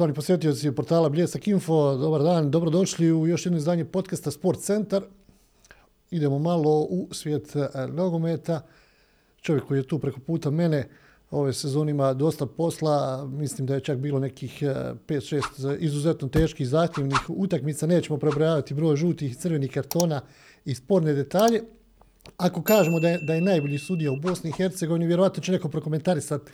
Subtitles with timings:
[0.00, 5.02] Poštovani posjetioci portala Bljesak Info, dobar dan, dobrodošli u još jedno izdanje podcasta Sport Centar.
[6.10, 8.60] Idemo malo u svijet e, nogometa.
[9.40, 10.88] Čovjek koji je tu preko puta mene,
[11.30, 14.66] ove sezonima dosta posla, mislim da je čak bilo nekih e,
[15.06, 20.20] 5-6 izuzetno teških zahtjevnih utakmica, nećemo prebrojavati broj žutih i crvenih kartona
[20.64, 21.62] i sporne detalje.
[22.36, 25.68] Ako kažemo da je, da je najbolji sudija u Bosni i Hercegovini, vjerovatno će neko
[25.68, 26.50] prokomentarisati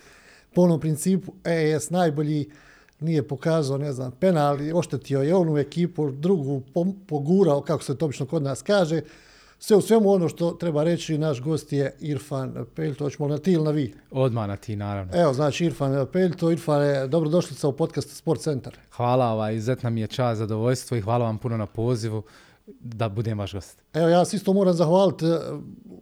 [0.55, 2.51] po onom principu, e, jes najbolji,
[3.01, 6.63] nije pokazao, ne znam, penal, oštetio je onu ekipu, drugu
[7.07, 9.01] pogurao, kako se to obično kod nas kaže.
[9.59, 13.53] Sve u svemu ono što treba reći, naš gost je Irfan Peljto, hoćemo na ti
[13.53, 13.95] ili na vi?
[14.11, 15.13] Odmah na ti, naravno.
[15.15, 18.77] Evo, znači Irfan Peljto, Irfan je dobrodošlica u podcast Sport Centar.
[18.91, 22.23] Hvala, ovaj, izuzetna mi je čast, zadovoljstvo i hvala vam puno na pozivu
[22.67, 23.83] da budem vaš gost.
[23.95, 25.25] Evo, ja se isto moram zahvaliti,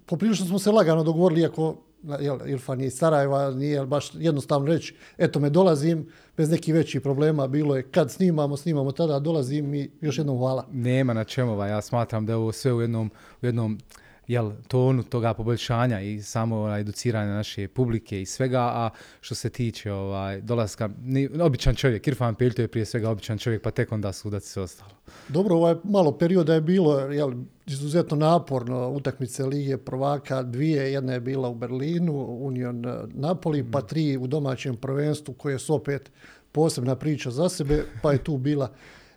[0.07, 1.77] poprilično smo se lagano dogovorili, iako
[2.21, 7.01] jel, Irfan je iz Sarajeva, nije baš jednostavno reći, eto me dolazim, bez nekih većih
[7.01, 10.67] problema, bilo je kad snimamo, snimamo tada, dolazim i još jednom hvala.
[10.73, 13.11] Nema na čemu, ja smatram da je ovo sve u jednom,
[13.43, 13.79] u jednom
[14.27, 19.51] jel, tonu toga poboljšanja i samo ovaj, educiranja naše publike i svega, a što se
[19.51, 23.93] tiče ovaj, dolaska, ni, običan čovjek, Irfan Peljto je prije svega običan čovjek, pa tek
[23.93, 24.91] onda sudac se ostalo.
[25.29, 27.33] Dobro, ovaj malo perioda je bilo jel,
[27.67, 33.71] izuzetno naporno, utakmice Lige prvaka, dvije, jedna je bila u Berlinu, Union eh, Napoli, mm.
[33.71, 36.11] pa tri u domaćem prvenstvu, koje su opet
[36.53, 38.71] posebna priča za sebe, pa je tu bila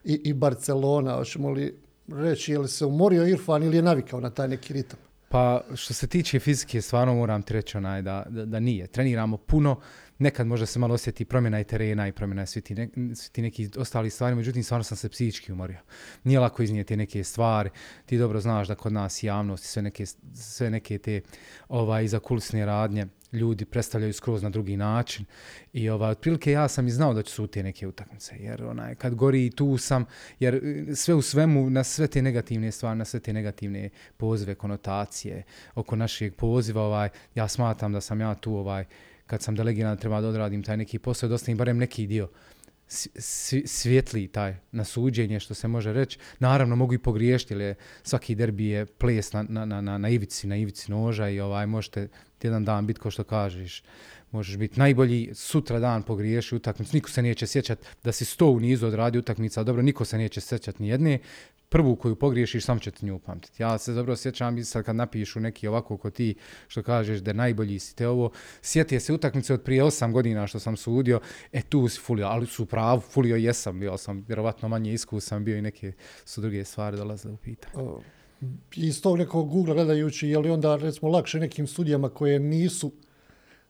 [0.03, 4.30] i, i Barcelona, hoćemo li reći je li se umorio Irfan ili je navikao na
[4.30, 5.00] taj neki ritam?
[5.30, 8.88] Pa što se tiče fizike, stvarno moram ti reći onaj da, da, da nije.
[8.88, 9.80] Treniramo puno,
[10.19, 13.41] nekad možda se malo osjeti promjena i terena i promjena svi ti, ne, svi ti
[13.41, 15.80] neki ostali stvari, međutim stvarno sam se psihički umorio.
[16.23, 17.69] Nije lako iznijeti neke stvari,
[18.05, 21.21] ti dobro znaš da kod nas javnost i sve neke, sve neke te
[21.69, 25.25] ovaj, iza kulisne radnje, ljudi predstavljaju skroz na drugi način
[25.73, 28.95] i ova otprilike ja sam i znao da će su te neke utakmice jer onaj
[28.95, 30.05] kad gori tu sam
[30.39, 34.55] jer e, sve u svemu na sve te negativne stvari na sve te negativne pozive
[34.55, 35.43] konotacije
[35.76, 38.86] oko našeg poziva ovaj ja smatram da sam ja tu ovaj
[39.26, 42.30] kad sam delegiran treba da odradim taj neki posao dosta im barem neki dio
[43.66, 46.20] svjetli taj na suđenje što se može reći.
[46.39, 50.55] Naravno mogu i pogriješiti, jer svaki derbi je ples na, na, na, na ivici, na
[50.55, 52.08] ivici noža i ovaj možete
[52.45, 53.83] jedan dan biti ko što kažeš.
[54.31, 56.95] Možeš biti najbolji sutra dan pogriješi utakmicu.
[56.95, 59.64] Niko se neće sjećati da si sto u nizu odradi utakmica.
[59.64, 61.20] Dobro, niko se neće sjećati ni jedne
[61.70, 63.64] prvu koju pogriješiš, sam će ti nju upamtiti.
[63.64, 66.36] Ja se dobro sjećam i sad kad napišu neki ovako ko ti
[66.67, 68.31] što kažeš da najbolji si te ovo,
[68.61, 71.19] sjetije se utakmice od prije 8 godina što sam sudio,
[71.52, 75.58] e tu si fulio, ali su pravu, fulio jesam, bio sam vjerovatno manje iskusan, bio
[75.58, 75.92] i neke
[76.25, 77.73] su druge stvari dolaze u pitanje.
[78.75, 82.92] Iz tog nekog Google gledajući, je li onda recimo lakše nekim sudijama koje nisu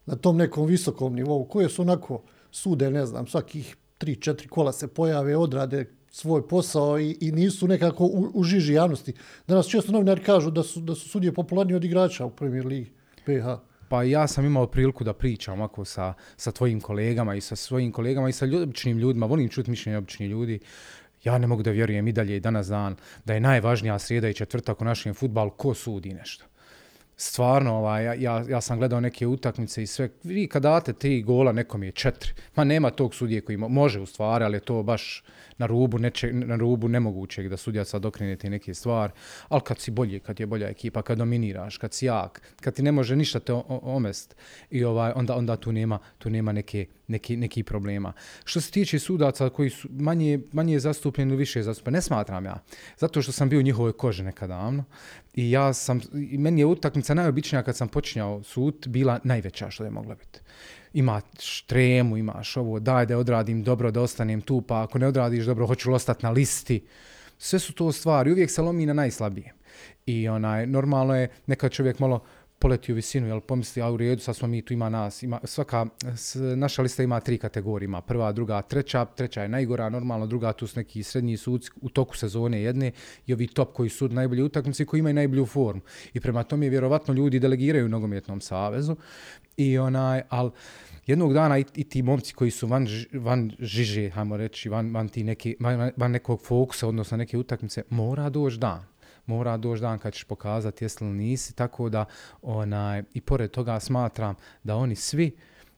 [0.06, 4.88] na tom nekom visokom nivou, koje su onako sude, ne znam, svakih 3-4 kola se
[4.88, 9.14] pojave, odrade svoj posao i, i nisu nekako u, u žiži javnosti.
[9.48, 12.92] Danas često novinari kažu da su, da su sudije popularni od igrača u Premier Ligi
[13.26, 13.68] PH.
[13.90, 17.92] Pa ja sam imao priliku da pričam ako sa, sa tvojim kolegama i sa svojim
[17.92, 19.26] kolegama i sa običnim ljudima.
[19.26, 20.60] Volim čuti mišljenje običnih ljudi.
[21.24, 22.96] Ja ne mogu da vjerujem i dalje i danas dan
[23.26, 26.46] da je najvažnija srijeda i četvrtak u našem futbalu ko sudi nešto
[27.18, 31.22] stvarno, ovaj, ja, ja, ja sam gledao neke utakmice i sve, vi kad date tri
[31.22, 32.32] gola, nekom je četiri.
[32.56, 35.24] Ma nema tog sudije koji može u stvari, ali je to baš
[35.58, 39.14] na rubu, neče, na rubu nemogućeg da sudija sad okrene te neke stvari.
[39.48, 42.84] Ali kad si bolji, kad je bolja ekipa, kad dominiraš, kad si jak, kad ti
[42.84, 44.36] ne može ništa te omest,
[44.70, 48.14] i ovaj, onda, onda tu nema, tu nema neke, neki, neki problema.
[48.44, 52.60] Što se tiče sudaca koji su manje, manje zastupljeni ili više zastupljeni, ne smatram ja.
[52.98, 54.84] Zato što sam bio u njihovoj koži nekada davno.
[55.34, 56.02] I ja sam,
[56.32, 60.40] i meni je utakmica najobičnija kad sam počinjao sud, bila najveća što je mogla biti.
[60.94, 65.46] Ima štremu, imaš ovo, daj da odradim dobro, da ostanem tu, pa ako ne odradiš
[65.46, 66.86] dobro, hoću li ostati na listi.
[67.38, 69.54] Sve su to stvari, uvijek se lomi na najslabije.
[70.06, 72.20] I onaj, normalno je, neka čovjek malo,
[72.60, 75.40] poleti u visinu, jel pomisli, a u redu, sad smo mi, tu ima nas, ima,
[75.44, 75.86] svaka,
[76.16, 80.54] s, naša lista ima tri kategorije, ima prva, druga, treća, treća je najgora, normalno, druga,
[80.54, 82.92] tu su neki srednji sudci u toku sezone jedne
[83.26, 85.82] i ovi top koji su najbolji utakmice koji imaju najbolju formu.
[86.14, 88.96] I prema tome, vjerovatno, ljudi delegiraju u nogometnom savezu
[89.58, 90.52] i onaj, al
[91.06, 95.10] jednog dana i, i ti momci koji su van, van žiže, hajmo reći, van, van,
[95.10, 98.97] ti neki, van, van nekog fokusa, odnosno neke utakmice, mora doći dan
[99.28, 102.06] mora doći dan kad ćeš pokazati jesi li nisi, tako da
[102.42, 105.32] onaj, i pored toga smatram da oni svi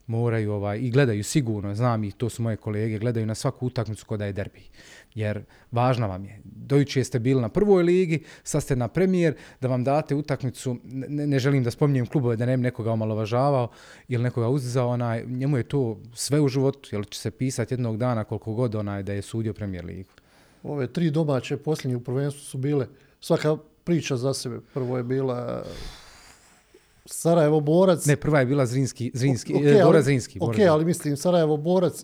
[0.10, 4.06] moraju ovaj, i gledaju sigurno, znam i to su moje kolege, gledaju na svaku utakmicu
[4.06, 4.62] kod da je derbi.
[5.16, 6.40] Jer važna vam je.
[6.44, 11.28] Dojuče ste bili na prvoj ligi, sad ste na premijer, da vam date utakmicu, ne,
[11.28, 13.70] ne želim da spominjem klubove, da ne bi nekoga omalovažavao
[14.08, 17.98] ili nekoga uzizao, onaj, njemu je to sve u životu, jer će se pisati jednog
[17.98, 20.10] dana koliko god onaj da je sudio premijer ligu.
[20.64, 22.88] Ove tri domaće posljednje u prvenstvu su bile
[23.20, 24.60] svaka priča za sebe.
[24.74, 25.64] Prvo je bila
[27.06, 28.06] Sarajevo borac.
[28.06, 30.32] Ne, prva je bila Zrinski, Zrinski, Ok, okay, ali- Borac Zrinski.
[30.34, 30.70] Ok, Borac Zrinski.
[30.70, 32.04] ali mislim Sarajevo borac,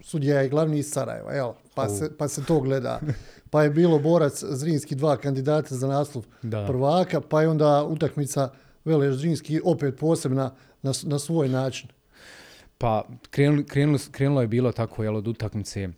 [0.00, 1.52] sudija je glavni iz Sarajeva, jel?
[1.74, 3.00] Pa, se, pa se to gleda.
[3.50, 6.66] Pa je bilo borac Zrinski dva kandidata za naslov Da.
[6.66, 8.50] prvaka, pa je onda utakmica
[8.84, 11.88] Veleš Zrinski opet posebna na, na svoj način.
[12.78, 15.88] Pa krenuli, krenuli, krenulo je bilo tako jel, od utakmice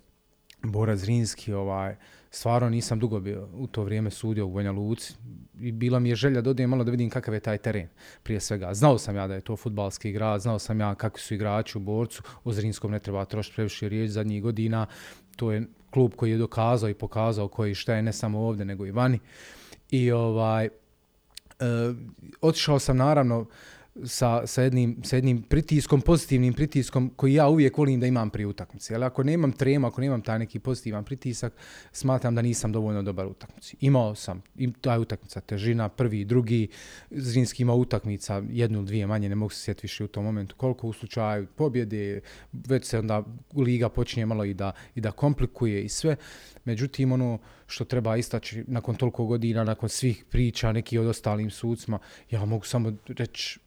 [0.62, 1.97] Bora Zrinski, ovaj,
[2.37, 5.15] stvarno nisam dugo bio u to vrijeme sudio u Banja Luci
[5.61, 7.88] i bila mi je želja da odem malo da vidim kakav je taj teren
[8.23, 8.75] prije svega.
[8.75, 11.81] Znao sam ja da je to futbalski grad, znao sam ja kakvi su igrači u
[11.81, 14.87] Borcu, o Zrinskom ne treba trošiti previše riječ zadnjih godina,
[15.37, 18.87] to je klub koji je dokazao i pokazao koji šta je ne samo ovdje nego
[18.87, 19.19] i vani.
[19.91, 20.69] I ovaj,
[21.61, 21.94] E,
[22.41, 23.47] otišao sam naravno
[24.05, 28.47] sa, sa, jednim, sa jednim pritiskom, pozitivnim pritiskom koji ja uvijek volim da imam prije
[28.47, 28.95] utakmice.
[28.95, 31.53] Ali ako nemam trema, ako nemam taj neki pozitivan pritisak,
[31.93, 33.77] smatram da nisam dovoljno dobar u utakmici.
[33.81, 36.69] Imao sam i taj utakmica, težina, prvi, drugi,
[37.11, 40.57] Zrinski imao utakmica, jednu ili dvije manje, ne mogu se sjetiti više u tom momentu.
[40.57, 42.21] Koliko u slučaju pobjede,
[42.53, 43.25] već se onda
[43.57, 46.17] liga počinje malo i da, i da komplikuje i sve.
[46.65, 51.99] Međutim, ono što treba istaći nakon toliko godina, nakon svih priča, neki od ostalim sucima,
[52.31, 53.59] ja mogu samo reći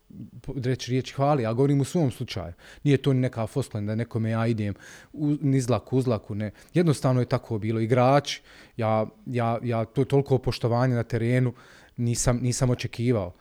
[0.56, 2.53] reći riječ hvali, ja govorim u svom slučaju.
[2.83, 4.73] Nije to ni neka fosklen da nekome ja idem
[5.13, 6.51] u, nizlaku, uzlaku, ne.
[6.73, 7.79] Jednostavno je tako bilo.
[7.79, 8.39] Igrač,
[8.77, 11.53] ja, ja, ja to toliko poštovanja na terenu
[11.97, 13.33] nisam, nisam očekivao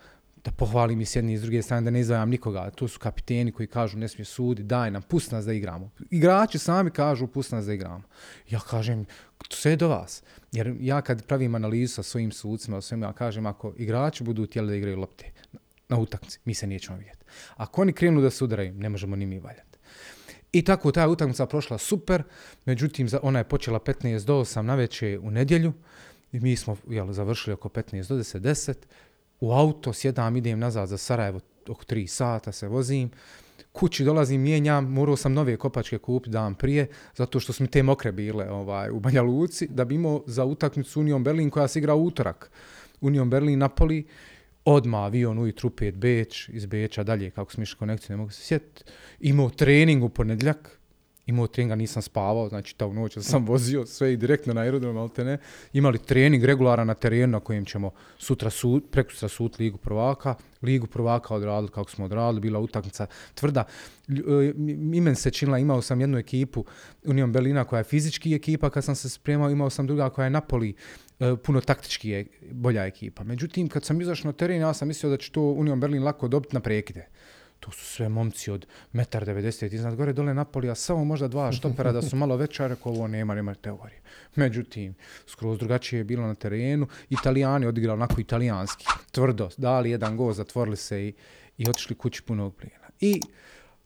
[0.44, 2.70] da pohvalim i s jedne i s druge strane, da ne izvajam nikoga.
[2.70, 5.90] To su kapiteni koji kažu ne smije sudi, daj nam, pust nas da igramo.
[6.10, 8.02] Igrači sami kažu pust nas da igramo.
[8.50, 9.06] Ja kažem,
[9.50, 10.22] sve je do vas.
[10.52, 14.46] Jer ja kad pravim analizu sa svojim sudcima, o svemu, ja kažem, ako igrači budu
[14.46, 15.32] htjeli da igraju lopte
[15.88, 17.24] na utakmici, mi se nećemo vidjeti.
[17.56, 19.78] Ako oni krenu da se udaraju, ne možemo ni mi valjati.
[20.52, 22.22] I tako ta utakmica prošla super,
[22.64, 25.72] međutim za- ona je počela 15 do 8 na večer u nedjelju
[26.32, 28.74] i mi smo jel, završili oko 15 do 10, 10.
[29.40, 33.10] U auto sjedam, idem nazad za Sarajevo, oko 3 sata se vozim.
[33.72, 36.86] Kući dolazim, mijenjam, morao sam nove kopačke kupiti dan prije,
[37.16, 40.44] zato što su mi te mokre bile ovaj, u Banja Luci, da bi imao za
[40.44, 42.50] utakmicu Union Berlin koja se igra u utorak.
[43.00, 44.06] Union Berlin, Napoli,
[44.68, 48.42] odma avion ujutru 5 Beč, iz Beča dalje, kako smo išli konekciju, ne mogu se
[48.42, 48.84] sjetiti.
[49.20, 50.78] Imao trening u ponedljak,
[51.26, 54.96] imao treninga, nisam spavao, znači ta u noć sam vozio sve i direktno na aerodrom,
[54.96, 55.38] ali te ne.
[55.72, 60.86] Imali trening regularan na terenu na kojem ćemo sutra sud, prekustra sud Ligu prvaka, Ligu
[60.86, 63.64] prvaka odradili kako smo odradili, bila utakmica tvrda.
[64.08, 64.14] E,
[64.92, 66.64] imen se činila, imao sam jednu ekipu
[67.04, 70.30] Union Berlina koja je fizički ekipa, kad sam se spremao imao sam druga koja je
[70.30, 70.74] Napoli,
[71.44, 73.24] puno taktički je bolja ekipa.
[73.24, 76.28] Međutim, kad sam izašao na teren, ja sam mislio da će to Union Berlin lako
[76.28, 77.08] dobiti na prekide.
[77.60, 81.52] To su sve momci od 1,90 m iznad gore dole Napoli, a samo možda dva
[81.58, 84.00] štopera da su malo veća, rekao ovo nema, nema teorije.
[84.36, 84.94] Međutim,
[85.26, 86.86] skroz drugačije je bilo na terenu.
[87.10, 91.12] Italijani odigrali onako italijanski, tvrdo, dali jedan gol, zatvorili se i,
[91.58, 92.88] i otišli kući punog plijena.
[93.00, 93.20] I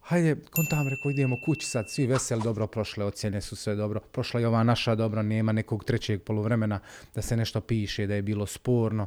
[0.02, 4.00] hajde, kontam rekao, idemo kući sad, svi veseli, dobro prošle, ocjene su sve dobro.
[4.00, 6.80] Prošla je ova naša dobro, nema nekog trećeg poluvremena
[7.14, 9.06] da se nešto piše, da je bilo sporno.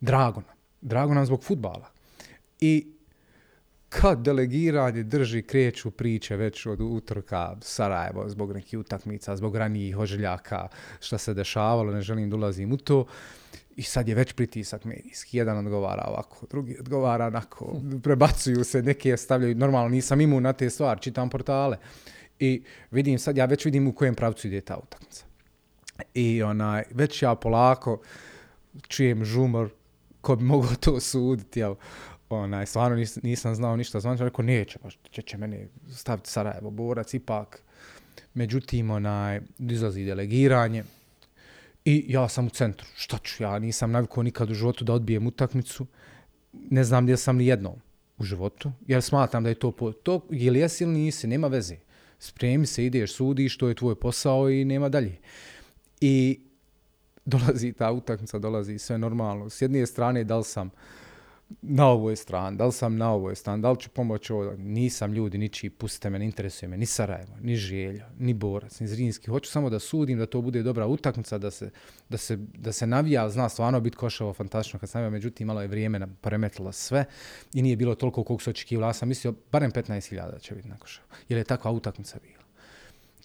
[0.00, 1.90] Drago nam, drago nam zbog futbala.
[2.60, 2.94] I
[3.88, 10.68] kad delegiranje drži, kreću priče već od utorka Sarajevo zbog nekih utakmica, zbog ranijih ožiljaka,
[11.00, 13.06] šta se dešavalo, ne želim da ulazim u to.
[13.76, 15.36] I sad je već pritisak medijski.
[15.36, 20.70] Jedan odgovara ovako, drugi odgovara onako, prebacuju se, neke stavljaju, normalno nisam imun na te
[20.70, 21.76] stvari, čitam portale.
[22.38, 25.24] I vidim sad, ja već vidim u kojem pravcu ide ta utakmica.
[26.14, 28.00] I onaj, već ja polako
[28.88, 29.70] čujem žumor
[30.24, 31.74] ko bi mogao to suditi, jel?
[32.28, 36.70] Onaj, stvarno nis, nisam znao ništa zvanično, rekao neće, baš će, će mene staviti Sarajevo,
[36.70, 37.62] borac, ipak.
[38.34, 40.84] Međutim, onaj, izlazi delegiranje
[41.84, 42.86] i ja sam u centru.
[42.96, 45.86] Šta ću, ja nisam navikao nikad u životu da odbijem utakmicu,
[46.52, 47.74] ne znam gdje sam ni jednom
[48.18, 51.76] u životu, jer smatram da je to, po, to ili jesi ili nisi, nema veze.
[52.18, 55.16] Spremi se, ideš, sudiš, to je tvoj posao i nema dalje.
[56.00, 56.40] I
[57.24, 59.50] dolazi ta utakmica, dolazi sve normalno.
[59.50, 60.70] S jedne strane, da li sam
[61.62, 65.12] na ovoj strani, da li sam na ovoj strani, da li ću pomoći ovo, nisam
[65.12, 69.30] ljudi ničiji, pustite me, ne interesuje me, ni Sarajevo, ni Željo, ni Borac, ni Zrinski,
[69.30, 71.70] hoću samo da sudim, da to bude dobra utakmica, da se,
[72.08, 75.62] da se, da se navija, zna stvarno biti košavo fantastično kad sam navija, međutim malo
[75.62, 77.04] je vrijeme poremetilo sve
[77.54, 80.76] i nije bilo toliko koliko se očekivalo, ja sam mislio barem 15.000 će biti na
[80.76, 82.44] Koševo, jer je takva utakmica bila.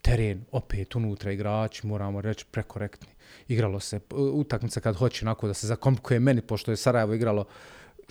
[0.02, 3.08] Teren, opet unutra igrači, moramo reći prekorektni.
[3.48, 7.46] Igralo se e, utakmica kad hoće onako da se zakomplikuje meni, pošto je Sarajevo igralo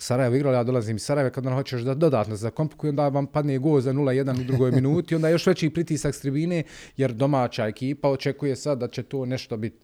[0.01, 3.27] Sarajevo igrali, ja dolazim iz Sarajeva, kad onda hoćeš da dodatno za kompliku, onda vam
[3.27, 6.63] padne go za 0-1 u drugoj minuti, onda još veći pritisak s tribine,
[6.97, 9.77] jer domaća ekipa očekuje sad da će to nešto biti.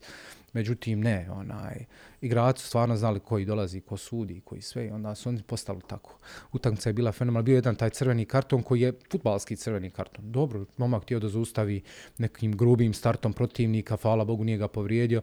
[0.54, 1.86] Međutim, ne, onaj,
[2.22, 5.82] igrači su stvarno znali koji dolazi, ko sudi, koji sve, i onda su oni postali
[5.88, 6.18] tako.
[6.52, 10.32] Utakmica je bila fenomenalna, bio jedan taj crveni karton koji je futbalski crveni karton.
[10.32, 11.82] Dobro, momak htio da zaustavi
[12.18, 15.22] nekim grubim startom protivnika, hvala Bogu nije ga povrijedio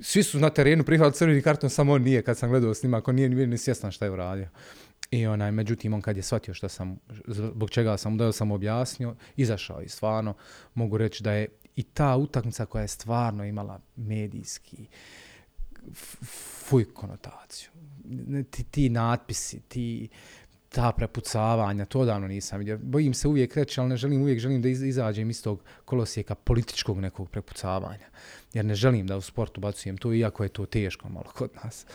[0.00, 3.14] svi su na terenu prihvatili crveni karton, samo on nije kad sam gledao snimak, on
[3.14, 4.48] nije ni, ni svjestan šta je uradio.
[5.10, 9.14] I onaj, međutim, on kad je shvatio šta sam, zbog čega sam da sam objasnio,
[9.36, 10.34] izašao i stvarno
[10.74, 14.86] mogu reći da je i ta utakmica koja je stvarno imala medijski
[16.64, 17.70] fuj konotaciju.
[18.50, 20.08] Ti, ti natpisi, ti,
[20.74, 22.78] ta prepucavanja, to davno nisam vidio.
[22.82, 27.00] Bojim se uvijek reći, ali ne želim uvijek, želim da izađem iz tog kolosijeka političkog
[27.00, 28.06] nekog prepucavanja.
[28.52, 31.86] Jer ne želim da u sportu bacujem to, iako je to teško malo kod nas.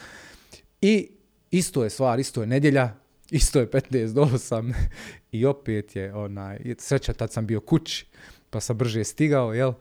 [0.81, 1.09] I
[1.51, 2.95] isto je stvar, isto je nedjelja,
[3.31, 4.73] isto je 15 do 8
[5.31, 8.05] i opet je onaj, sreća tad sam bio kući,
[8.49, 9.73] pa sam brže stigao, jel?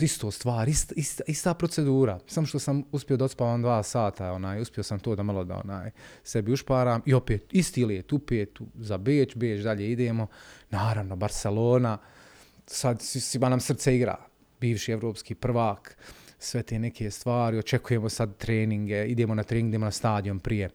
[0.00, 2.18] Isto stvar, ista, ista, ista procedura.
[2.26, 5.60] Samo što sam uspio da odspavam dva sata, onaj, uspio sam to da malo da
[5.64, 5.90] onaj,
[6.22, 10.26] sebi ušparam i opet isti let, upet za Beč, Beč, dalje idemo.
[10.70, 11.98] Naravno, Barcelona,
[12.66, 14.16] sad svima nam srce igra,
[14.60, 15.96] bivši evropski prvak,
[16.38, 20.70] sve te neke stvari, očekujemo sad treninge, idemo na trening, idemo na stadion prije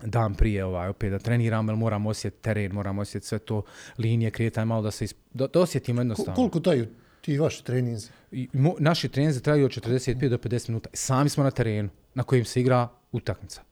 [0.00, 3.62] dan prije ovaj opet da treniramo, jer moramo osjetiti teren, moramo osjetiti sve to
[3.98, 5.18] linije kretanja, malo da se isp...
[5.32, 6.34] da, da osjetimo jednostavno.
[6.34, 6.86] Koliko traju
[7.20, 8.10] ti vaši treninzi?
[8.32, 10.90] I, mo, naši treninzi traju od 45 do 50 minuta.
[10.92, 13.62] Sami smo na terenu na kojim se igra utakmica.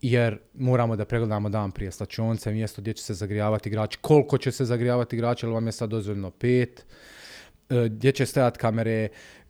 [0.00, 4.52] Jer moramo da pregledamo dan prije slačionce, mjesto gdje će se zagrijavati igrači, koliko će
[4.52, 6.86] se zagrijavati igrači, ali vam je sad dozvoljeno pet,
[7.70, 9.08] e, gdje će stajati kamere,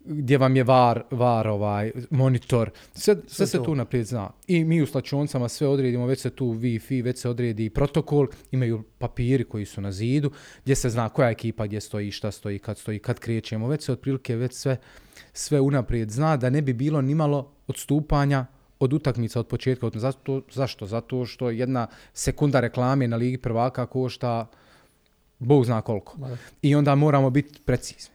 [0.09, 4.31] gdje vam je var, var ovaj, monitor, sve, sve, sve se tu naprijed zna.
[4.47, 8.83] I mi u slačoncama sve odredimo, već se tu Wi-Fi, već se odredi protokol, imaju
[8.99, 10.31] papiri koji su na zidu,
[10.65, 13.93] gdje se zna koja ekipa gdje stoji, šta stoji, kad stoji, kad krećemo, već se
[13.93, 14.77] otprilike već sve,
[15.33, 18.47] sve unaprijed zna da ne bi bilo nimalo odstupanja
[18.79, 19.91] od utakmica od početka.
[19.95, 20.87] Zato, zašto?
[20.87, 24.47] Zato što jedna sekunda reklame na Ligi prvaka košta
[25.39, 26.17] Bog zna koliko.
[26.63, 28.15] I onda moramo biti precizni.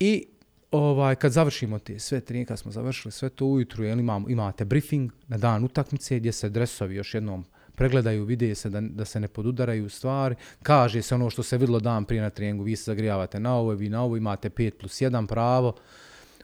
[0.00, 0.26] I
[0.70, 4.64] ovaj, kad završimo te sve treninge, kad smo završili sve to ujutru, jel, imamo, imate
[4.64, 9.20] briefing na dan utakmice gdje se dresovi još jednom pregledaju, vide se da, da se
[9.20, 12.84] ne podudaraju stvari, kaže se ono što se vidlo dan prije na treningu, vi se
[12.84, 15.74] zagrijavate na ovo, vi na ovo, imate 5 plus 1 pravo,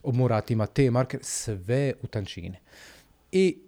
[0.05, 2.61] morate imati te marker, sve u tančine.
[3.33, 3.59] I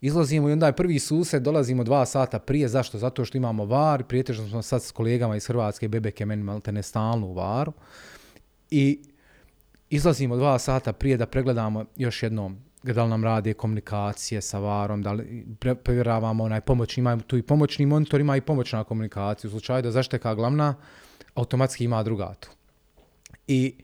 [0.00, 2.98] izlazimo i onda je prvi sused, dolazimo dva sata prije, zašto?
[2.98, 6.82] Zato što imamo var, prijetežno smo sad s kolegama iz Hrvatske, Bebeke, meni malte ne
[6.82, 7.72] stalno u varu.
[8.70, 9.00] I
[9.90, 15.02] izlazimo dva sata prije da pregledamo još jednom da li nam rade komunikacije sa varom,
[15.02, 15.46] da li
[15.82, 19.48] provjeravamo onaj pomoćni, ima tu i pomoćni monitor, ima i pomoćna komunikacija.
[19.48, 20.74] U slučaju da zašteka glavna,
[21.34, 22.48] automatski ima druga tu.
[23.46, 23.74] I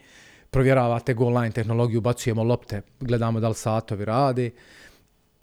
[0.50, 4.50] provjeravate go online tehnologiju, bacujemo lopte, gledamo da li satovi rade.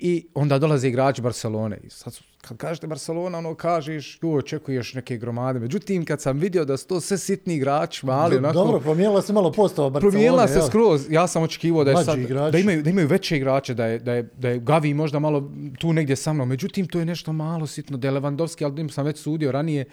[0.06, 1.78] I onda dolaze igrači Barcelone.
[1.84, 5.60] I sad kad kažete Barcelona, ono kažeš, tu očekuješ neke gromade.
[5.60, 8.54] Međutim, kad sam vidio da su to sve sitni igrači, mali, onako...
[8.54, 10.12] Dobro, promijenila se malo postava Barcelona.
[10.12, 11.06] Promijenila se skroz.
[11.10, 12.20] Ja sam očekivao da je sad,
[12.52, 15.52] da imaju, da imaju veće igrače, da je, da, je, da je Gavi možda malo
[15.80, 16.50] tu negdje sa mnom.
[16.50, 17.98] Međutim, to je nešto malo sitno.
[17.98, 19.86] Da je Lewandowski, ali sam već sudio ranije,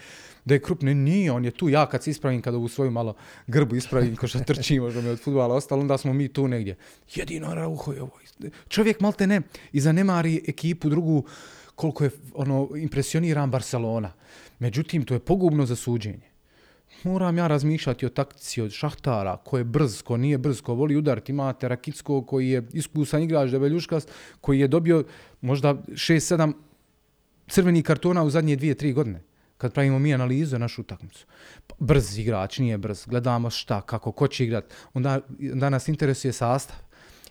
[0.45, 1.69] da je krupne, nije, on je tu.
[1.69, 3.15] Ja kad se ispravim, kada u svoju malo
[3.47, 6.77] grbu ispravim, ko što trči možda mi od futbala ostalo, onda smo mi tu negdje.
[7.15, 8.19] Jedino Rauho je ovo.
[8.69, 9.43] Čovjek malte ne,
[9.73, 11.25] i zanemari ekipu drugu,
[11.75, 14.13] koliko je ono impresioniran Barcelona.
[14.59, 16.31] Međutim, to je pogubno za suđenje.
[17.05, 20.97] Moram ja razmišljati o taktici od šahtara, ko je brz, ko nije brz, ko voli
[20.97, 21.33] udariti.
[21.33, 24.07] Imate Rakicko koji je iskusan igrač Debeljuškas,
[24.41, 25.05] koji je dobio
[25.41, 26.53] možda 6-7
[27.49, 29.23] crvenih kartona u zadnje 2-3 godine.
[29.61, 31.27] Kad pravimo mi analizu našu utakmicu.
[31.79, 33.07] Brz igrač, nije brz.
[33.07, 34.75] Gledamo šta, kako, ko će igrati.
[34.95, 35.21] Onda,
[35.53, 36.77] onda nas interesuje sastav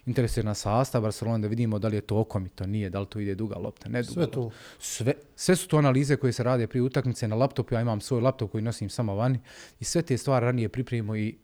[0.06, 3.20] interesuje na sastav Barcelona da vidimo da li je to okomito, nije, da li to
[3.20, 4.52] ide duga lopta, ne duga sve to.
[4.80, 8.22] Sve, sve su to analize koje se rade prije utakmice na laptopu, ja imam svoj
[8.22, 9.40] laptop koji nosim samo vani
[9.80, 11.36] i sve te stvari ranije pripremimo i,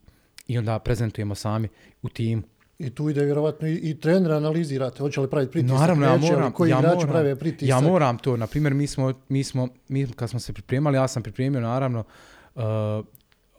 [0.46, 1.68] i onda prezentujemo sami
[2.02, 2.42] u timu.
[2.78, 6.52] I tu ide vjerovatno i, i trener analizirate, hoće li praviti pritisak, Naravno, ja moram,
[6.52, 7.68] koji ja moram, prave pritisak.
[7.68, 8.36] ja moram to.
[8.36, 12.04] Na primjer, mi smo, mi smo, mi kad smo se pripremali, ja sam pripremio naravno
[12.54, 12.62] uh,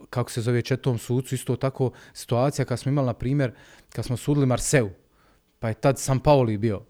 [0.09, 3.51] kako se zove četom sucu, isto tako situacija kad smo imali, na primjer,
[3.89, 4.89] kad smo sudili Marseu,
[5.59, 6.81] pa je tad San Paoli bio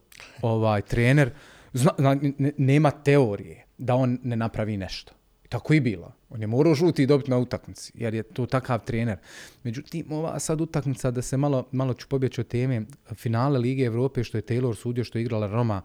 [0.41, 1.31] ovaj trener,
[1.73, 5.13] zna, zna, ne- nema teorije da on ne napravi nešto.
[5.49, 6.11] Tako i bilo.
[6.29, 9.17] On je morao žuti i dobiti na utakmici, jer je to takav trener.
[9.63, 12.81] Međutim, ova sad utakmica, da se malo, malo ću pobjeći od teme,
[13.15, 15.81] finale Lige Evrope, što je Taylor sudio, što je igrala Roma,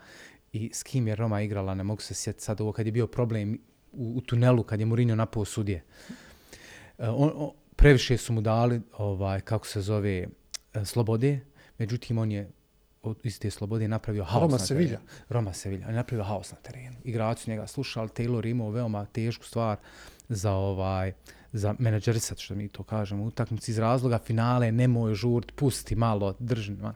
[0.53, 3.07] i s kim je Roma igrala, ne mogu se sjetiti sad ovo, kad je bio
[3.07, 3.59] problem
[3.93, 5.85] u, u tunelu, kad je Mourinho napao sudije.
[6.99, 10.29] E, on, on, previše su mu dali, ovaj, kako se zove,
[10.75, 11.41] e, slobode,
[11.79, 12.51] međutim, on je
[13.03, 14.89] od iz te slobode napravio haos Roma na terenu.
[14.89, 15.01] Sevilla.
[15.29, 15.87] Roma Sevilla.
[15.87, 16.97] On je napravio haos na terenu.
[17.05, 19.77] Igrači njega slušali, Taylor imao veoma tešku stvar
[20.29, 21.13] za ovaj
[21.53, 26.73] za menadžerisat, što mi to kažemo, utakmici iz razloga finale, nemoj žurt, pusti malo, drži.
[26.73, 26.95] ma.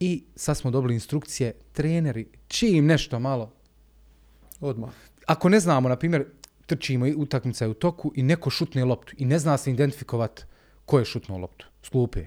[0.00, 3.52] I sad smo dobili instrukcije, treneri, čim nešto malo,
[4.60, 4.90] Odmah.
[5.26, 6.24] ako ne znamo, na primjer,
[6.66, 10.46] trčimo i utakmica je u toku i neko šutne loptu i ne zna se identifikovat
[10.84, 12.26] ko je šutnuo loptu s klupe,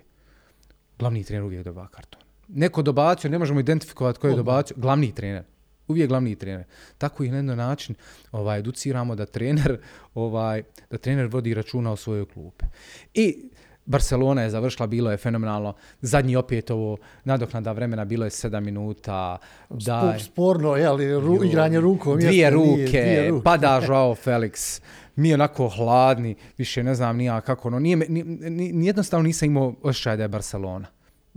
[1.00, 2.29] glavni trener uvijek doba karton.
[2.50, 5.44] Neko dobacio, ne možemo identifikovat ko je dobacio, glavni trener.
[5.88, 6.64] Uvijek glavni trener.
[6.98, 7.96] Tako ih na jedan način
[8.32, 9.78] ovaj, educiramo da trener,
[10.14, 12.66] ovaj, da trener vodi računa o svojoj klupe.
[13.14, 13.50] I
[13.86, 15.74] Barcelona je završila, bilo je fenomenalno.
[16.02, 19.38] Zadnji opet ovo, nadoknada vremena, bilo je 7 minuta.
[19.70, 22.20] Da, Spo- Sporno, je ali ru, igranje rukom.
[22.20, 23.44] Dvije ruke, nije, dvije ruke.
[23.44, 24.82] pada Joao Felix.
[25.16, 27.80] Mi onako hladni, više ne znam nija kako ono.
[27.80, 30.88] Nije, ni, ni, ni jednostavno nisam imao osjećaj da je Barcelona.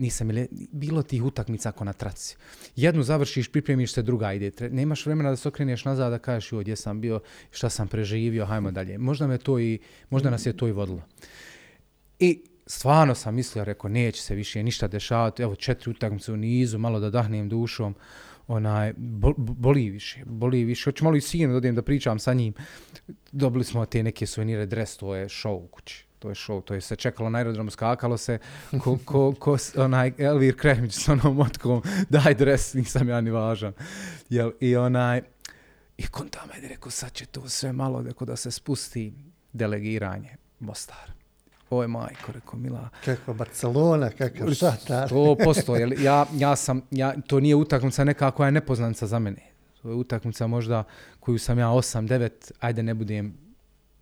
[0.02, 2.36] Nisam ili, bilo tih utakmica ako na traci.
[2.76, 4.50] Jednu završiš, pripremiš se, druga ide.
[4.50, 7.88] Tre- Nemaš vremena da se okreneš nazad da kažeš joj, gdje sam bio, šta sam
[7.88, 8.98] preživio, hajmo dalje.
[8.98, 9.78] Možda me to i,
[10.10, 11.02] možda nas je to i vodilo.
[12.18, 16.78] I stvarno sam mislio, rekao, neće se više ništa dešavati, evo četiri utakmice u nizu,
[16.78, 17.94] malo da dahnem dušom,
[18.46, 20.84] onaj, bol, boli više, boli više.
[20.90, 22.54] Hoću malo i sinu da odem da pričam sa njim.
[23.32, 26.04] Dobili smo te neke suvenire, dres, to je show u kući.
[26.22, 28.38] To je show, to je se čekalo na aerodromu, skakalo se,
[28.82, 33.72] ko, ko, ko onaj Elvir Kremić s onom motkom, daj dres, nisam ja ni važan.
[34.28, 35.22] Jel, I onaj,
[35.98, 39.12] i kontam, ajde, rekao, sad će to sve malo, rekao, da se spusti
[39.52, 41.12] delegiranje, Mostar.
[41.70, 45.08] Je majko, rekao, Mila, Kakva Barcelona, kakav šatar.
[45.08, 49.18] to posto, jer ja, ja sam, ja, to nije utakmica neka koja je nepoznanica za
[49.18, 49.50] mene.
[49.82, 50.84] To je utakmica možda
[51.20, 53.34] koju sam ja 8-9, ajde ne budem,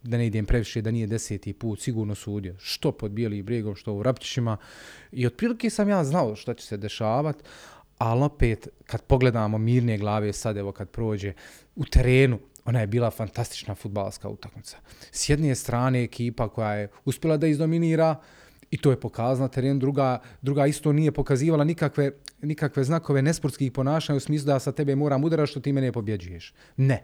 [0.03, 2.55] da ne idem previše, da nije deseti put, sigurno sudio.
[2.59, 4.57] Što pod Bijeli brijegom, što u Raptićima.
[5.13, 7.45] I otprilike sam ja znao šta će se dešavati,
[7.99, 11.33] ali opet, kad pogledamo mirne glave sad, evo kad prođe
[11.77, 14.77] u terenu, ona je bila fantastična futbalska utakmica.
[15.13, 18.17] S jedne strane ekipa koja je uspjela da izdominira,
[18.71, 24.17] I to je pokazala teren, druga, druga isto nije pokazivala nikakve, nikakve znakove nesportskih ponašanja
[24.17, 26.55] u smislu da sa tebe moram udarati što ti mene pobjeđuješ.
[26.77, 27.03] Ne.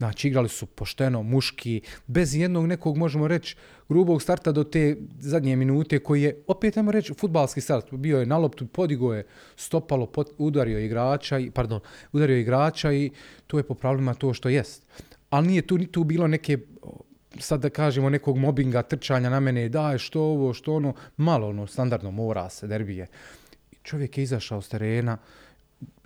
[0.00, 3.56] Znači, igrali su pošteno, muški, bez jednog nekog, možemo reći,
[3.88, 7.92] grubog starta do te zadnje minute, koji je, opet ajmo reći, futbalski start.
[7.92, 11.80] Bio je na loptu, podigo je stopalo, pot, udario igrača, i, pardon,
[12.12, 13.10] udario igrača i
[13.46, 14.86] to je po pravilima to što jest.
[15.30, 16.58] Ali nije tu, ni tu bilo neke
[17.38, 21.66] sad da kažemo nekog mobinga, trčanja na mene, daj što ovo, što ono, malo ono,
[21.66, 23.06] standardno mora se, derbije.
[23.72, 25.18] I čovjek je izašao s terena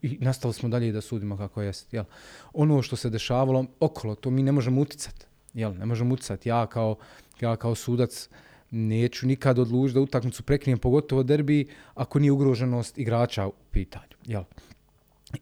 [0.02, 1.94] i nastavili smo dalje da sudimo kako jest.
[1.94, 2.04] Jel?
[2.52, 5.26] Ono što se dešavalo okolo, to mi ne možemo uticati.
[5.54, 5.74] Jel?
[5.74, 6.48] Ne možemo uticati.
[6.48, 6.96] Ja kao,
[7.40, 8.28] ja kao sudac
[8.70, 14.16] neću nikad odlučiti da utakmicu prekrijem, pogotovo derbi, ako nije ugroženost igrača u pitanju.
[14.24, 14.42] Jel?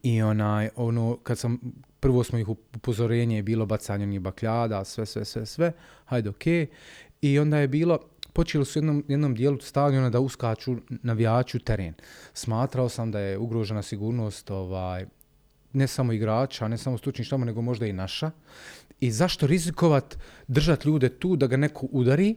[0.02, 1.60] I onaj, ono, kad sam,
[2.00, 5.72] prvo smo ih upozorenje je bilo bacanje njih bakljada, sve, sve, sve, sve,
[6.04, 6.66] hajde, okej.
[7.22, 7.98] I onda je bilo,
[8.32, 11.94] počeli su u jednom, jednom dijelu stadiona da uskaču navijači u teren.
[12.34, 15.06] Smatrao sam da je ugrožena sigurnost ovaj,
[15.72, 18.30] ne samo igrača, ne samo stručnih štama, nego možda i naša.
[19.00, 20.18] I zašto rizikovat
[20.48, 22.36] držat ljude tu da ga neko udari?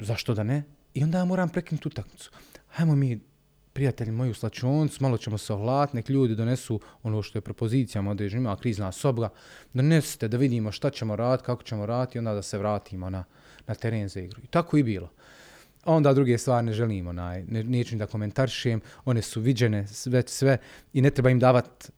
[0.00, 0.62] Zašto da ne?
[0.94, 2.30] I onda ja moram prekinuti utakmicu.
[2.68, 3.20] Hajmo mi
[3.72, 8.10] prijatelji moji u slačoncu, malo ćemo se ohlat, nek ljudi donesu ono što je propozicijama
[8.10, 9.28] određeno, ima krizna sobga,
[9.72, 13.24] donesite da vidimo šta ćemo raditi, kako ćemo raditi i onda da se vratimo na,
[13.66, 14.40] na teren za igru.
[14.44, 15.10] I tako i bilo.
[15.84, 19.86] A onda druge stvari ne želimo, naj, ne, neću ni da komentarišem, one su viđene
[19.86, 20.58] sve, sve
[20.92, 21.88] i ne treba im davati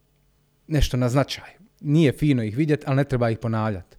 [0.67, 1.51] nešto na značaj.
[1.81, 3.97] Nije fino ih vidjeti, ali ne treba ih ponavljati.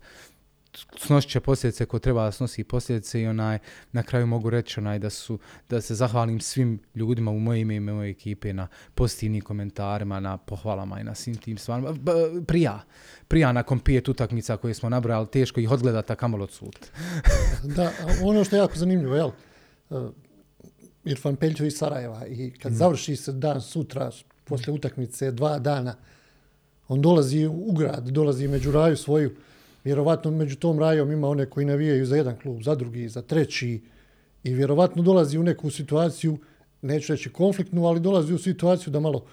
[0.98, 3.60] Snosit će posljedice ko treba da snosi posljedice i onaj,
[3.92, 7.76] na kraju mogu reći onaj, da, su, da se zahvalim svim ljudima u moje ime
[7.76, 11.92] i moje ekipe na pozitivnim komentarima, na pohvalama i na svim tim stvarima.
[11.92, 12.84] B- prija,
[13.28, 16.86] prija nakon pijet utakmica koje smo nabrali, teško ih odgledati, a kamol odsut.
[17.64, 17.92] Da,
[18.24, 19.30] ono što je jako zanimljivo, jel?
[19.90, 19.96] E,
[21.06, 24.12] Irfan Peljčević iz Sarajeva i kad završi se dan sutra,
[24.44, 25.96] posle utakmice, dva dana,
[26.88, 29.36] on dolazi u grad, dolazi među raju svoju,
[29.86, 33.82] vjerovatno među tom rajom ima one koji navijaju za jedan klub, za drugi, za treći.
[34.44, 36.38] I vjerovatno dolazi u neku situaciju,
[36.82, 39.26] neću reći konfliktnu, ali dolazi u situaciju da malo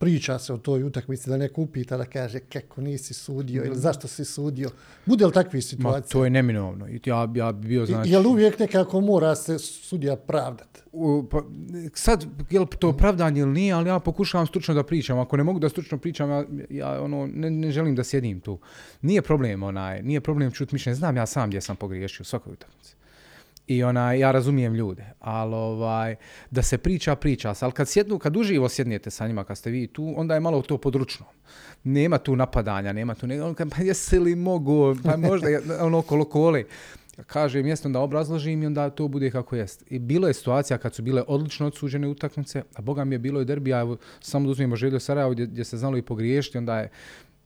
[0.00, 4.08] priča se o toj utakmici, da neko upita da kaže kako nisi sudio ili zašto
[4.08, 4.70] si sudio.
[5.06, 6.12] Bude li takvi Ma, situacije?
[6.12, 6.88] to je neminovno.
[6.88, 8.08] I Ja, ja bi bio, znači...
[8.08, 10.80] I, jel uvijek nekako mora se sudija pravdati?
[10.92, 11.42] U, pa,
[11.94, 15.18] sad, je li to opravdanje ili nije, ali ja pokušavam stručno da pričam.
[15.18, 18.58] Ako ne mogu da stručno pričam, ja, ja ono, ne, ne želim da sjedim tu.
[19.02, 20.94] Nije problem, onaj, nije problem čuti mišljenje.
[20.96, 22.99] Znam ja sam gdje sam pogriješio u svakoj utakmici.
[23.70, 26.16] I ona, ja razumijem ljude, ali ovaj,
[26.50, 27.64] da se priča, priča se.
[27.64, 30.62] Ali kad, sjednu, kad uživo sjednete sa njima, kad ste vi tu, onda je malo
[30.62, 31.26] to područno.
[31.84, 33.26] Nema tu napadanja, nema tu...
[33.26, 35.46] Ne, on kaže, pa jesi li mogu, pa možda,
[35.86, 36.64] ono, okolo kole.
[37.26, 39.84] Kažem mjesto da obrazložim i onda to bude kako jest.
[39.90, 43.40] I bilo je situacija kad su bile odlično odsuđene utakmice, a boga mi je bilo
[43.40, 46.78] i derbija, evo, samo da uzmemo Željo Sarajevo gdje, gdje se znalo i pogriješiti, onda
[46.78, 46.90] je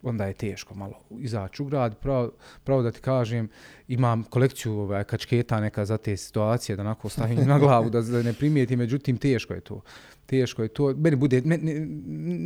[0.04, 2.32] onda je teško malo izaći u grad, pravo,
[2.64, 3.48] pravo da ti kažem,
[3.88, 8.22] imam kolekciju ove, kačketa neka za te situacije, da onako stavim na glavu, da, da
[8.22, 9.80] ne primijeti, međutim teško je to.
[10.26, 10.94] Teško je to.
[10.96, 11.80] Meni bude, meni,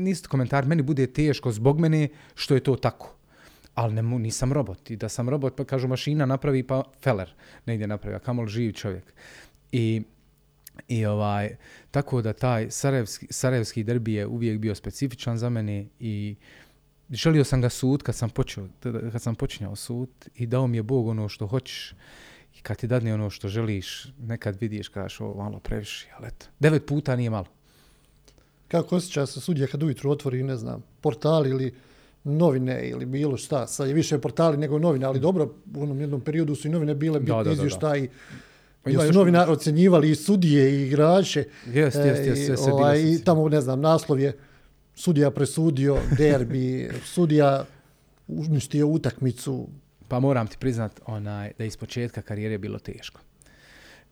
[0.05, 3.15] niste komentar, meni bude teško zbog mene što je to tako.
[3.75, 4.91] Ali ne, nisam robot.
[4.91, 7.35] I da sam robot, pa kažu mašina napravi, pa feller
[7.67, 9.15] negdje napravi, a kamol živ čovjek.
[9.73, 10.03] I
[10.89, 11.57] I ovaj,
[11.91, 16.37] tako da taj sarajevski, sarajevski derbi je uvijek bio specifičan za mene i
[17.11, 18.69] želio sam ga sud kad sam počeo,
[19.13, 21.95] kad sam počinjao sud i dao mi je Bog ono što hoćeš
[22.59, 26.47] i kad ti dadne ono što želiš, nekad vidiš kažeš ovo malo previše, ali eto,
[26.59, 27.47] devet puta nije malo.
[28.69, 31.75] Kako osjeća se sudija kad ujutru otvori, ne znam, portal ili
[32.25, 36.21] novine ili bilo šta, sad je više portali nego novine, ali dobro, u onom jednom
[36.21, 37.53] periodu su i novine bile bitni da, da, da.
[37.53, 38.09] izvještaji,
[38.83, 41.45] Pa gdje ima su još- novinari ocjenjivali i sudije i igrače.
[41.67, 44.39] Jest, jest, e, jest, i, sve se bilo ovaj, I tamo, ne znam, naslov je
[44.99, 47.65] sudija presudio derbi, sudija
[48.29, 49.69] uništio utakmicu.
[50.09, 53.21] Pa moram ti priznat onaj, da iz početka karijere je bilo teško.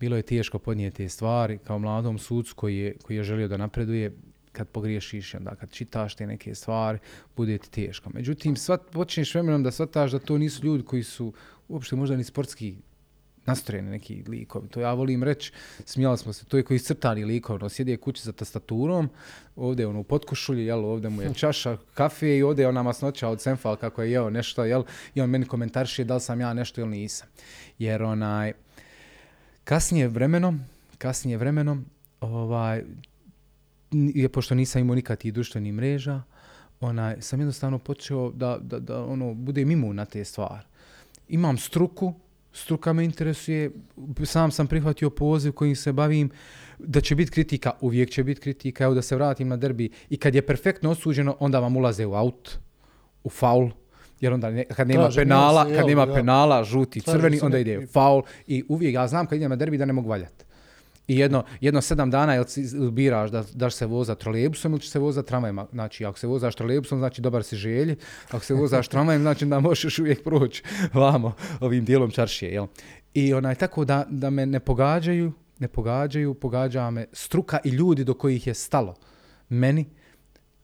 [0.01, 3.57] Bilo je teško podnijeti te stvari kao mladom sudcu koji je, koji je želio da
[3.57, 4.12] napreduje
[4.53, 6.99] kad pogriješiš, onda kad čitaš te neke stvari,
[7.37, 8.11] bude ti teško.
[8.14, 11.33] Međutim, svat, počneš vremenom da shvataš da to nisu ljudi koji su
[11.68, 12.77] uopšte možda ni sportski
[13.47, 14.69] nastrojeni neki likovi.
[14.69, 15.53] To ja volim reći,
[15.85, 19.11] smijali smo se, to je koji crtani likov, no, sjedi je kući za tastaturom,
[19.57, 22.83] ovdje je ono u potkošulji, jel, ovdje mu je čaša kafe i ovdje je ona
[22.83, 24.83] masnoća od Senfal kako je jeo nešto, jel,
[25.15, 27.29] i on meni komentariše da li sam ja nešto ili nisam.
[27.79, 28.53] Jer onaj,
[29.65, 30.61] kasnije vremenom,
[30.99, 31.85] kasnije vremenom,
[32.21, 32.83] ovaj,
[33.93, 36.23] je, pošto nisam imao nikad tih društvenih mreža,
[36.81, 40.65] onaj, sam jednostavno počeo da, da, da ono, budem imun na te stvari.
[41.29, 42.15] Imam struku,
[42.57, 43.71] struka me interesuje,
[44.25, 46.31] sam sam prihvatio poziv kojim se bavim,
[46.79, 49.90] da će biti kritika, uvijek će biti kritika, evo da se vratim na derbi.
[50.11, 52.59] I kad je perfektno osuđeno, onda vam ulaze u aut,
[53.25, 53.71] u faul,
[54.21, 58.23] jer onda ne, kad nema Traže penala, kad nema penala, žuti, crveni, onda ide faul.
[58.47, 60.46] I uvijek, ja znam kad idem na derbi da ne mogu valjati.
[61.09, 62.45] I jedno, jedno sedam dana jel
[62.90, 65.66] biraš da, daš se voza trolejbusom ili će se voza tramvajima.
[65.73, 67.97] Znači, ako se vozaš trolejbusom, znači dobar si želji.
[68.31, 70.62] Ako se vozaš tramvajem, znači da možeš uvijek proći
[70.95, 72.53] vamo ovim dijelom čaršije.
[72.53, 72.66] Jel?
[73.14, 78.05] I onaj, tako da, da me ne pogađaju, ne pogađaju, pogađa me struka i ljudi
[78.05, 78.95] do kojih je stalo.
[79.49, 79.87] Meni,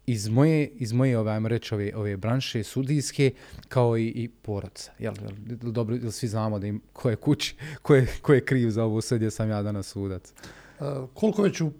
[0.07, 3.31] iz moje, iz moje ove, ajmo reći, ove, ove branše sudijske,
[3.69, 4.93] kao i, i porodca.
[4.99, 8.45] Jel, jel, dobro, jel svi znamo da im, ko je kući, ko je, ko je
[8.45, 10.33] kriv za ovo sve gdje sam ja danas sudac.
[10.81, 11.73] A, koliko već u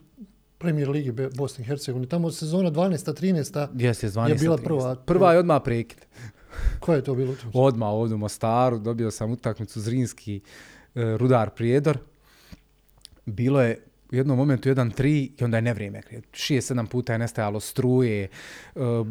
[0.59, 2.09] premijer ligi Bosne i Hercegovine?
[2.09, 3.21] Tamo sezona 12.
[3.21, 3.69] 13.
[3.75, 4.29] Jeste, 12.
[4.29, 4.65] Je bila 13.
[4.65, 4.95] prva.
[4.95, 5.99] Prva je odmah prekid.
[6.81, 7.33] Koja je to bilo?
[7.33, 7.59] utakmica?
[7.59, 10.41] Odmah ovdje u Mostaru dobio sam utakmicu Zrinski
[10.95, 11.99] e, Rudar Prijedor.
[13.27, 16.03] Bilo je u jednom momentu 1-3 i onda je nevrijeme.
[16.33, 18.29] Šije, sedam puta je nestajalo struje,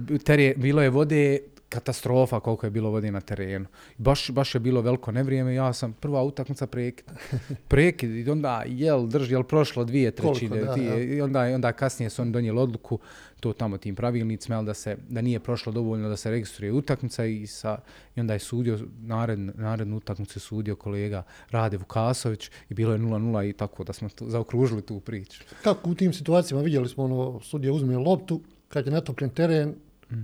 [0.08, 1.40] ter terje, bilo je vode,
[1.72, 3.66] katastrofa koliko je bilo vode na terenu.
[3.98, 7.06] Baš, baš je bilo veliko nevrijeme, ja sam prva utakmica prekid.
[7.72, 11.72] Prekid i onda jel drži, jel prošlo dvije trećine, Koliko, da, dvije, i onda, onda
[11.72, 13.00] kasnije su oni donijeli odluku
[13.40, 17.26] to tamo tim pravilnicima, jel, da, se, da nije prošlo dovoljno da se registruje utakmica
[17.26, 17.78] i, sa,
[18.16, 23.50] i onda je sudio, narednu, narednu utakmicu sudio kolega Rade Vukasović i bilo je 0-0
[23.50, 25.44] i tako da smo tu, zaokružili tu priču.
[25.64, 29.76] Kako u tim situacijama vidjeli smo ono, sudija uzme loptu, kad je natopljen teren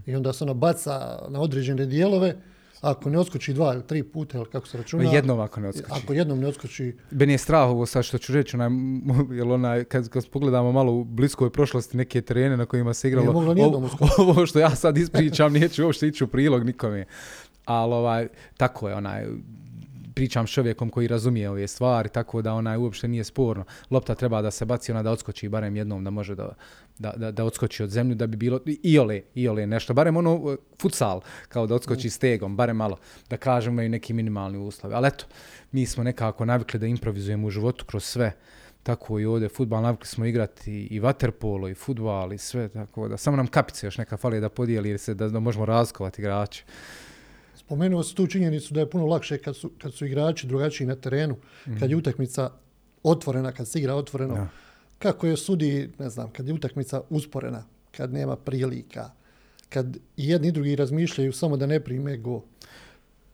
[0.05, 2.35] i onda se ona baca na određene dijelove,
[2.81, 5.91] ako ne odskoči dva ili tri puta, ili kako se računa, Jednom ako ne odskoči.
[6.03, 8.69] ako jednom ne odskoči, Meni je strah ovo sad što ću reći, onaj,
[9.37, 13.31] jel onaj, kad, kad pogledamo malo u bliskoj prošlosti neke terene na kojima se igralo,
[13.31, 13.89] ovo,
[14.31, 17.05] ovo što ja sad ispričam, neću uopšte ići u prilog nikome.
[17.65, 19.25] Ali ovaj, tako je, onaj,
[20.17, 23.65] pričam s čovjekom koji razumije ove stvari, tako da onaj uopšte nije sporno.
[23.89, 26.55] Lopta treba da se baci, ona da odskoči barem jednom, da može da,
[26.97, 30.55] da, da, da odskoči od zemlju, da bi bilo iole, iole nešto, barem ono e,
[30.81, 32.97] futsal, kao da odskoči stegom, barem malo,
[33.29, 34.95] da kažemo imaju neki minimalni uslovi.
[34.95, 35.25] Ali eto,
[35.71, 38.31] mi smo nekako navikli da improvizujemo u životu kroz sve,
[38.83, 43.17] tako i ovdje futbal, navikli smo igrati i waterpolo i futbal i sve, tako da
[43.17, 46.63] samo nam kapice još neka fali da podijeli se da, da možemo razkovati igrače.
[47.67, 50.95] Spomenuo se tu činjenicu da je puno lakše kad su, kad su igrači drugačiji na
[50.95, 51.35] terenu,
[51.67, 51.79] mm.
[51.79, 52.51] kad je utakmica
[53.03, 54.35] otvorena, kad se igra otvoreno.
[54.35, 54.47] Ja.
[54.99, 59.11] Kako je sudi, ne znam, kad je utakmica usporena, kad nema prilika,
[59.69, 62.41] kad jedni i drugi razmišljaju samo da ne prime go.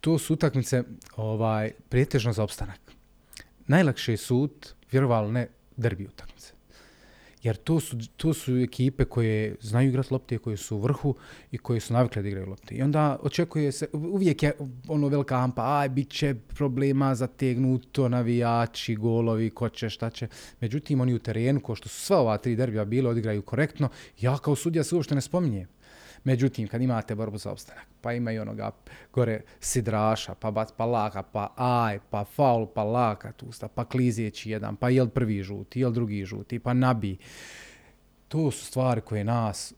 [0.02, 0.84] To su utakmice
[1.16, 2.80] ovaj, prijetežno za opstanak.
[3.68, 6.53] Najlakše je sud, vjerovali ne, derbi utakmice.
[7.44, 11.16] Jer to su, to su ekipe koje znaju igrati lopte, koje su u vrhu
[11.52, 12.76] i koje su navikle da igraju lopte.
[12.76, 14.52] I onda očekuje se, uvijek je
[14.88, 20.28] ono velika ampa, aj, bit će problema zategnuto, navijači, golovi, ko će, šta će.
[20.62, 23.90] Međutim, oni u terenu, ko što su sva ova tri derbija bile, odigraju korektno.
[24.20, 25.68] Ja kao sudija se uopšte ne spominjem.
[26.24, 28.72] Međutim, kad imate borbu za opstanak, pa ima i onoga
[29.14, 34.50] gore sidraša, pa bat, pa laka, pa aj, pa faul, pa laka tusta, pa klizeći
[34.50, 37.18] jedan, pa jel prvi žuti, jel drugi žuti, pa nabi.
[38.28, 39.74] To su stvari koje nas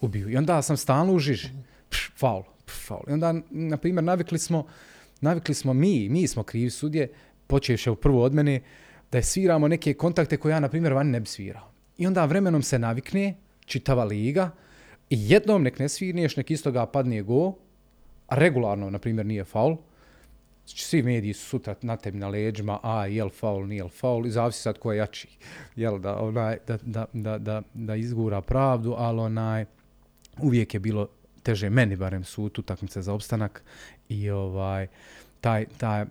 [0.00, 0.30] ubiju.
[0.30, 1.48] I onda sam stalno u žiži.
[1.88, 3.02] Pš, faul, pš, faul.
[3.08, 4.66] I onda, na primjer, navikli smo,
[5.20, 7.08] navikli smo mi, mi smo krivi sudje,
[7.46, 8.60] počeše u prvo od mene,
[9.12, 11.72] da je sviramo neke kontakte koje ja, na primjer, vani ne bi svirao.
[11.98, 13.34] I onda vremenom se navikne,
[13.64, 14.50] čitava liga,
[15.10, 17.54] I jednom nek ne svirniješ, nek istoga padne go,
[18.26, 19.76] a regularno, na primjer, nije faul,
[20.66, 23.90] znači, svi mediji su sutra na tebi na leđima, a je li faul, nije li
[23.90, 25.28] faul, i zavisi sad ko je jači,
[25.76, 29.64] jel, da, onaj, da, da, da, da, da izgura pravdu, ali onaj,
[30.42, 31.08] uvijek je bilo
[31.42, 33.62] teže meni barem su tu takmice za opstanak
[34.08, 34.86] i ovaj
[35.40, 36.04] taj, taj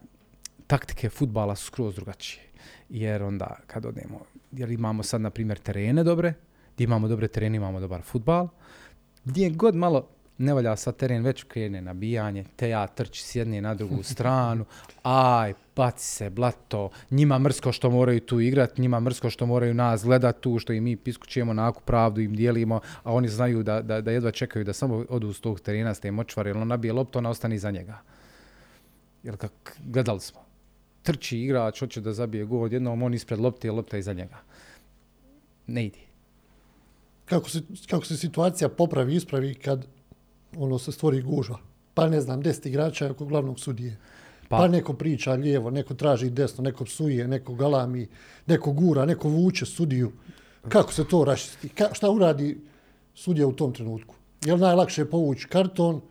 [0.67, 2.43] taktike futbala su skroz drugačije.
[2.89, 6.33] Jer onda kad odemo, jer imamo sad na primjer terene dobre,
[6.75, 8.47] gdje imamo dobre terene, imamo dobar futbal,
[9.27, 13.61] gdje god malo ne valja sa teren, već krene nabijanje, te ja trči s jedne
[13.61, 14.65] na drugu stranu,
[15.03, 20.03] aj, paci se, blato, njima mrsko što moraju tu igrat, njima mrsko što moraju nas
[20.03, 24.01] gledat tu, što i mi piskućemo naku pravdu, im dijelimo, a oni znaju da, da,
[24.01, 26.93] da jedva čekaju da samo odu s tog terena s te močvare, jer on nabije
[26.93, 28.01] lopto, ona ostane iza njega.
[29.23, 30.39] Jer kak gledali smo,
[31.03, 34.37] trči igrač, hoće da zabije gol, jednom on ispred lopte, lopta iza njega.
[35.67, 36.06] Ne idi
[37.29, 39.87] kako se, kako se situacija popravi, ispravi kad
[40.57, 41.59] ono se stvori gužva.
[41.93, 43.97] Pa ne znam, deset igrača oko glavnog sudije.
[44.49, 44.57] Pa.
[44.57, 48.07] pa neko priča lijevo, neko traži desno, neko psuje, neko galami,
[48.45, 50.11] neko gura, neko vuče sudiju.
[50.69, 51.69] Kako se to rašisti?
[51.69, 52.57] Ka, šta uradi
[53.15, 54.15] sudija u tom trenutku?
[54.45, 56.01] Je li najlakše povući karton,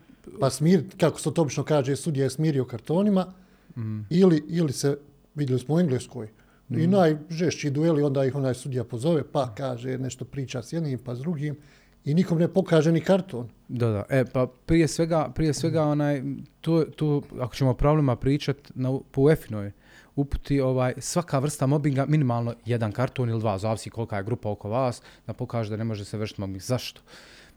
[0.41, 3.33] pa smir, kako se to obično kaže, sudija je smirio kartonima,
[3.77, 4.01] mm.
[4.11, 4.99] ili, ili se,
[5.35, 6.29] vidjeli smo u Engleskoj,
[6.69, 6.79] Mm.
[6.79, 11.15] I najžešći dueli, onda ih onaj sudija pozove, pa kaže nešto priča s jednim, pa
[11.15, 11.57] s drugim.
[12.05, 13.49] I nikom ne pokaže ni karton.
[13.69, 14.05] Da, da.
[14.09, 16.23] E, pa prije svega, prije svega onaj,
[16.61, 19.73] to, to, ako ćemo problema pričat na, po UEFA-noj,
[20.17, 24.69] uputi ovaj, svaka vrsta mobinga, minimalno jedan karton ili dva, zavisi kolika je grupa oko
[24.69, 26.63] vas, da pokaže da ne može se vršiti mobbing.
[26.63, 27.01] Zašto?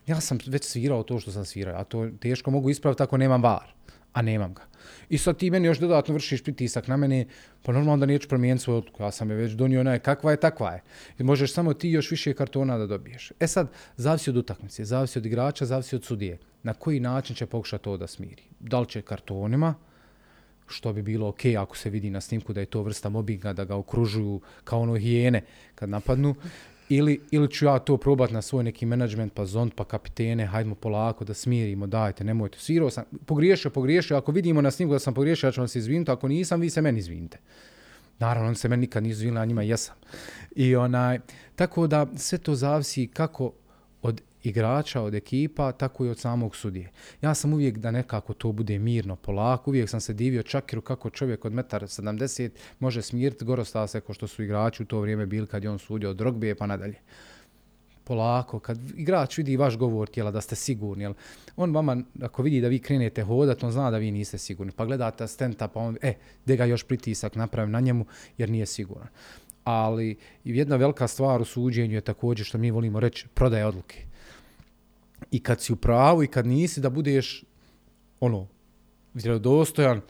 [0.08, 3.44] Ja sam već svirao to što sam svirao, a to teško mogu ispraviti ako nemam
[3.44, 3.74] var,
[4.14, 4.62] a nemam ga.
[5.10, 7.26] I sad ti meni još dodatno vršiš pritisak na mene,
[7.62, 9.04] pa normalno da neću promijeniti svoju odluku.
[9.04, 10.82] Ja sam je već donio, je kakva je, takva je.
[11.20, 13.32] I možeš samo ti još više kartona da dobiješ.
[13.40, 13.68] E sad,
[13.98, 16.38] zavisi od utakmice, zavisi od igrača, zavisi od sudije.
[16.64, 18.44] Na koji način će pokušati to da smiri?
[18.60, 19.76] Da li će kartonima,
[20.68, 23.66] što bi bilo ok ako se vidi na snimku da je to vrsta mobinga, da
[23.66, 25.42] ga okružuju kao ono hijene
[25.76, 26.36] kad napadnu,
[26.90, 30.76] ili, ili ću ja to probati na svoj neki menadžment, pa zont, pa kapitene, hajdemo
[30.76, 32.60] polako da smirimo, dajte, nemojte.
[32.60, 35.80] Svirao sam, pogriješio, pogriješio, ako vidimo na snimku da sam pogriješio, ja ću vam se
[35.80, 37.38] izviniti, ako nisam, vi se meni izvinite.
[38.20, 39.96] Naravno, on se meni nikad nisu izvinili, a njima jesam.
[40.56, 41.20] I onaj,
[41.56, 43.54] tako da sve to zavisi kako
[44.02, 46.92] od igrača, od ekipa, tako i od samog sudije.
[47.22, 51.10] Ja sam uvijek da nekako to bude mirno, polako, uvijek sam se divio Čakiru kako
[51.10, 52.50] čovjek od 1,70
[52.80, 55.80] može smiriti gorosta se ko što su igrači u to vrijeme bili kad je on
[55.80, 56.96] sudio od Drogbije pa nadalje.
[58.04, 61.14] Polako, kad igrač vidi vaš govor tijela da ste sigurni, jel,
[61.56, 64.72] on vama, ako vidi da vi krenete hodat, on zna da vi niste sigurni.
[64.72, 68.06] Pa gledate stenta, pa on, e, gdje ga još pritisak napravim na njemu
[68.38, 69.08] jer nije siguran.
[69.64, 74.09] Ali jedna velika stvar u suđenju je također što mi volimo reći, prodaje odluke
[75.32, 77.44] i kad si u pravu i kad nisi da budeš
[78.20, 78.48] ono
[79.14, 80.02] vjerodostojan,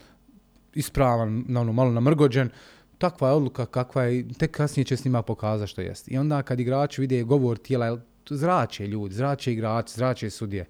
[0.73, 2.49] ispravan, na ono malo namrgođen,
[2.97, 6.11] takva je odluka kakva je, tek kasnije će s njima pokazati što jest.
[6.11, 10.65] I onda kad igrači vide govor tijela, zrače ljudi, zrače igrači, zrače sudije.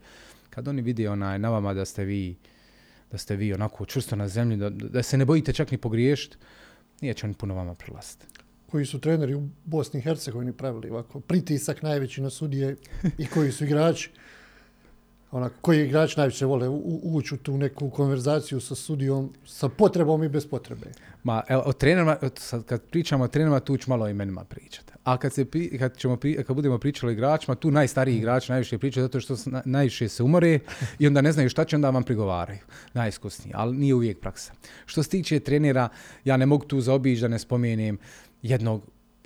[0.49, 2.35] kad oni vide onaj na vama da ste vi
[3.11, 6.37] da ste vi onako čvrsto na zemlji, da, da se ne bojite čak ni pogriješiti,
[7.01, 8.25] nije će oni puno vama prilaziti.
[8.71, 12.75] Koji su treneri u Bosni i Hercegovini pravili ovako pritisak najveći na sudije
[13.17, 14.11] i koji su igrači
[15.31, 16.69] onak, koji igrač najviše vole
[17.03, 20.87] ući u tu neku konverzaciju sa sudijom, sa potrebom i bez potrebe?
[21.23, 24.93] Ma, evo, o trenerima, sad kad pričamo o trenerima, tu ću malo o imenima pričati.
[25.03, 25.45] A kad, se,
[25.79, 28.17] kad, ćemo pri, kad budemo pričali o igračima, tu najstariji mm.
[28.17, 30.59] igrač najviše priča zato što na, najviše se umore
[30.99, 32.59] i onda ne znaju šta će, onda vam prigovaraju.
[32.93, 34.53] Najiskusniji, ali nije uvijek praksa.
[34.85, 35.89] Što se tiče trenera,
[36.25, 37.97] ja ne mogu tu zaobići da ne spomenem
[38.41, 38.83] jednog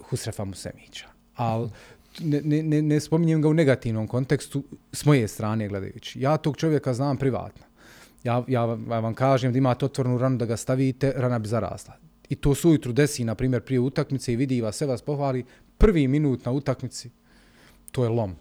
[0.10, 1.08] Husrefa Musemića.
[1.36, 1.70] Ali
[2.19, 6.21] ne, ne, ne spominjem ga u negativnom kontekstu s moje strane gledajući.
[6.21, 7.65] Ja tog čovjeka znam privatno.
[8.23, 11.93] Ja, ja, ja vam kažem da imate otvornu ranu da ga stavite, rana bi zarasla.
[12.30, 15.45] I to su ujutru desi, na primjer, prije utakmice i vidi vas, sve vas pohvali,
[15.78, 17.10] prvi minut na utakmici,
[17.91, 18.36] to je lom.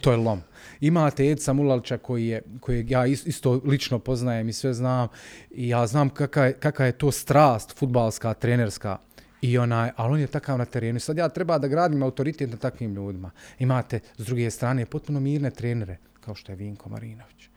[0.00, 0.40] To je lom.
[0.80, 5.08] Imate Edsa Mulalča koji je, koji ja isto lično poznajem i sve znam.
[5.50, 8.98] I ja znam kakva je, kakva je to strast futbalska, trenerska.
[9.42, 11.00] I onaj, ali on je takav na terenu.
[11.00, 13.30] Sad ja treba da gradim autoritet na takvim ljudima.
[13.58, 17.48] Imate, s druge strane, potpuno mirne trenere, kao što je Vinko Marinović.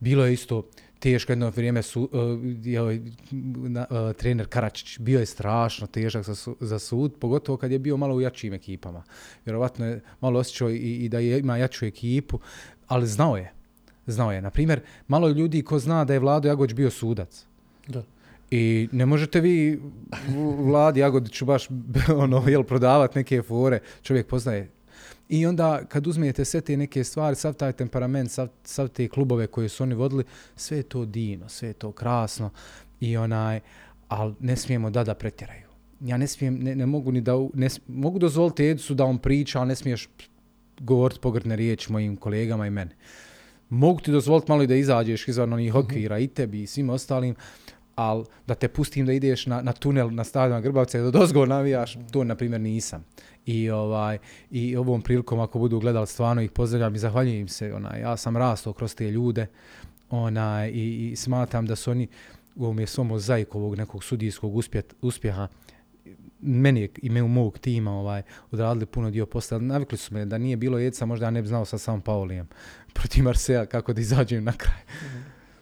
[0.00, 0.62] Bilo je isto
[0.98, 2.96] teško jedno vrijeme su, uh, je, uh,
[4.16, 4.98] trener Karačić.
[4.98, 8.54] Bio je strašno težak za, su, za sud, pogotovo kad je bio malo u jačim
[8.54, 9.02] ekipama.
[9.44, 12.38] Vjerovatno je malo osjećao i, i da je, ima jaču ekipu,
[12.86, 13.52] ali znao je.
[14.06, 14.42] Znao je.
[14.42, 17.44] Naprimjer, malo ljudi ko zna da je Vlado Jagoć bio sudac.
[17.86, 18.02] Da.
[18.54, 19.80] I ne možete vi
[20.58, 21.68] Vladi Jagodiću baš
[22.24, 23.80] ono, jel, prodavat neke fore.
[24.02, 24.70] Čovjek poznaje.
[25.28, 29.46] I onda kad uzmijete sve te neke stvari, sav taj temperament, sav, sav te klubove
[29.46, 30.24] koje su oni vodili,
[30.56, 32.50] sve je to divno, sve je to krasno.
[33.00, 33.60] I onaj,
[34.08, 35.66] ali ne smijemo da da pretjeraju.
[36.00, 39.58] Ja ne smijem, ne, ne mogu ni da, ne, mogu dozvoliti Edsu da on priča,
[39.58, 40.08] ali ne smiješ
[40.80, 42.90] govoriti pogrdne riječi mojim kolegama i meni.
[43.68, 46.24] Mogu ti dozvoliti malo i da izađeš izvan onih okvira mm -hmm.
[46.24, 47.34] i tebi i svim ostalim,
[47.94, 51.46] ali da te pustim da ideš na, na tunel na stadion Grbavca i da dozgo
[51.46, 53.04] navijaš, to na primjer nisam.
[53.46, 54.18] I ovaj
[54.50, 58.16] i ovom prilikom ako budu gledali stvarno ih pozdravljam i zahvaljujem im se, onaj ja
[58.16, 59.46] sam rastao kroz te ljude.
[60.10, 62.08] Onaj i, i smatram da su oni
[62.56, 63.10] u ovom je svom
[63.52, 65.48] ovog nekog sudijskog uspjet, uspjeha
[66.40, 69.58] meni i me u mog tima ovaj, odradili puno dio posla.
[69.58, 72.48] Navikli su me da nije bilo jeca, možda ja ne bi znao sa samom Paulijem
[72.94, 74.80] protiv Marseja kako da izađem na kraj.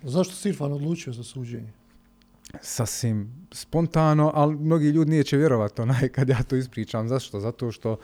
[0.02, 1.72] Zašto si Irfan odlučio za suđenje?
[2.60, 7.08] Sasvim spontano, ali mnogi ljudi nije će vjerovati onaj kad ja to ispričam.
[7.08, 7.40] Zašto?
[7.40, 7.96] Zato što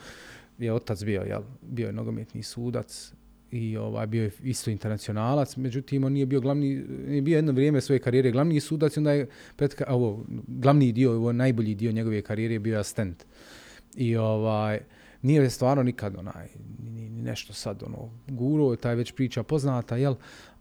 [0.57, 3.13] je otac bio, jel, bio je nogometni sudac
[3.51, 7.81] i ovaj bio je isto internacionalac, međutim on nije bio glavni, nije bio jedno vrijeme
[7.81, 12.59] svoje karijere glavni sudac, onda je pred, ovo, glavni dio, ovo najbolji dio njegove karijere
[12.59, 13.25] bio asistent.
[13.95, 14.79] I ovaj,
[15.21, 16.47] nije stvarno nikad onaj,
[16.83, 20.15] ni, ni nešto sad ono, guro, taj već priča poznata, jel,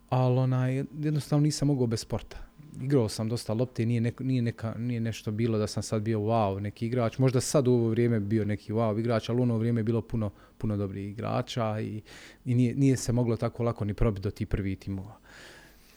[0.08, 2.47] ali onaj, jednostavno nisam mogao bez sporta
[2.80, 6.18] igrao sam dosta lopte, nije, neko, nije, neka, nije nešto bilo da sam sad bio
[6.18, 7.18] wow neki igrač.
[7.18, 10.02] Možda sad u ovo vrijeme bio neki wow igrač, ali u ono vrijeme je bilo
[10.02, 12.00] puno, puno dobrih igrača i,
[12.44, 15.18] i nije, nije se moglo tako lako ni probiti do ti prvi timova.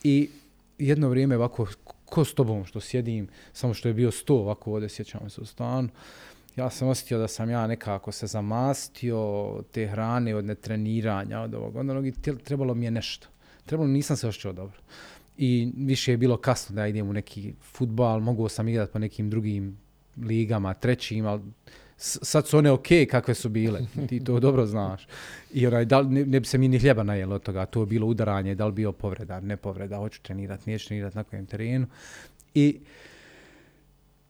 [0.04, 0.30] I
[0.78, 1.68] jedno vrijeme ovako,
[2.06, 5.46] ko s tobom što sjedim, samo što je bio sto ovako ovdje, sjećam se u
[5.46, 5.90] stanu,
[6.56, 11.76] ja sam osjetio da sam ja nekako se zamastio te hrane od netreniranja, od ovog,
[11.76, 12.02] onda
[12.44, 13.28] trebalo mi je nešto.
[13.66, 14.78] Trebalo, nisam se osjećao dobro
[15.44, 19.30] i više je bilo kasno da idem u neki futbal, mogu sam igrati po nekim
[19.30, 19.78] drugim
[20.18, 21.42] ligama, trećim, ali
[21.98, 25.08] sad su one ok kakve su bile, ti to dobro znaš.
[25.54, 27.86] I onaj, da, ne, ne bi se mi ni hljeba najelo od toga, to je
[27.86, 31.88] bilo udaranje, da li bio povreda, ne povreda, hoću trenirati, neću trenirati na kojem terenu.
[32.54, 32.80] I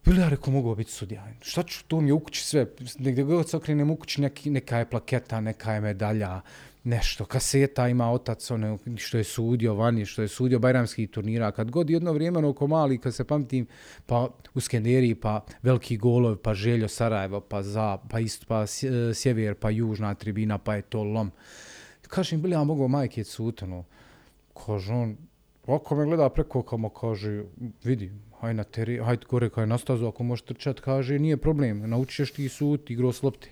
[0.06, 1.28] Bilo ja rekao, mogu biti sudija.
[1.42, 2.66] Šta ću, to mi je u kući sve.
[3.00, 6.42] Negdje god se okrenem u kući, neki, neka je plaketa, neka je medalja
[6.84, 11.72] nešto, kaseta ima otac, one, što je sudio vani, što je sudio bajramskih turnira, kad
[11.72, 13.68] god jedno vrijeme ono, oko mali, kad se pamtim,
[14.06, 19.14] pa u Skenderiji, pa veliki golov, pa Željo Sarajevo, pa za, pa ist, pa e,
[19.14, 21.32] sjever, pa južna tribina, pa je to lom.
[22.08, 23.84] Kažem, bili ja mogu majke cutano.
[24.66, 25.18] Kaže on,
[25.68, 27.44] ako me gleda preko, kamo kaže,
[27.84, 31.90] vidi, haj na teri, haj gore kaj na stazu, ako možeš trčat, kaže, nije problem,
[31.90, 33.50] naučiš ti sut, igro s lopte.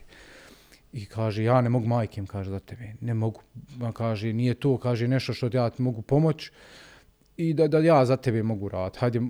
[0.93, 3.41] I kaže, ja ne mogu majkem, kaže, za tebe, ne mogu.
[3.77, 6.51] Ma kaže, nije to, kaže, nešto što ja ti mogu pomoć
[7.37, 8.99] i da, da ja za tebe mogu raditi.
[8.99, 9.21] Hajde,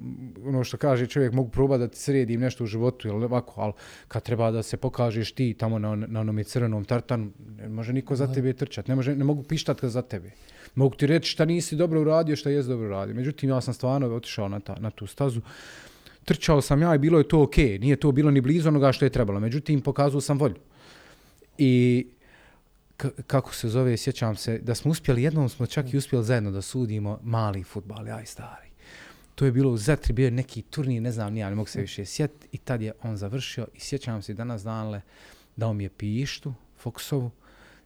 [0.45, 3.73] ono što kaže čovjek, mogu probati da ti sredim nešto u životu, ili ovako, ali
[4.07, 8.15] kad treba da se pokažeš ti tamo na, na onom crvenom tartanu, ne može niko
[8.15, 10.31] za tebe trčat, ne, može, ne mogu pištat za tebe.
[10.75, 13.15] Mogu ti reći šta nisi dobro uradio, šta jes dobro uradio.
[13.15, 15.41] Međutim, ja sam stvarno otišao na, ta, na tu stazu.
[16.25, 17.81] Trčao sam ja i bilo je to okej, okay.
[17.81, 19.39] nije to bilo ni blizu onoga što je trebalo.
[19.39, 20.55] Međutim, pokazao sam volju.
[21.61, 22.07] I
[23.27, 26.61] kako se zove, sjećam se, da smo uspjeli, jednom smo čak i uspjeli zajedno da
[26.61, 28.69] sudimo mali futbal, ja i stari.
[29.35, 31.81] to je bilo u Zetri, bio je neki turnir, ne znam, nija, ne mogu se
[31.81, 32.47] više sjetiti.
[32.51, 35.01] I tad je on završio i sjećam se danas danle,
[35.55, 36.53] dao mi je pištu,
[36.83, 37.29] Foxovu.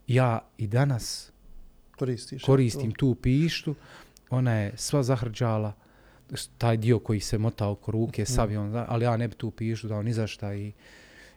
[0.07, 1.32] Ja i danas
[1.97, 2.43] Koristiš.
[2.43, 3.76] koristim tu pištu.
[4.30, 5.74] Ona je sva zahrđala,
[6.57, 9.51] taj dio koji se mota oko ruke, sav je on, ali ja ne bi tu
[9.51, 10.71] pištu dao ni za šta i,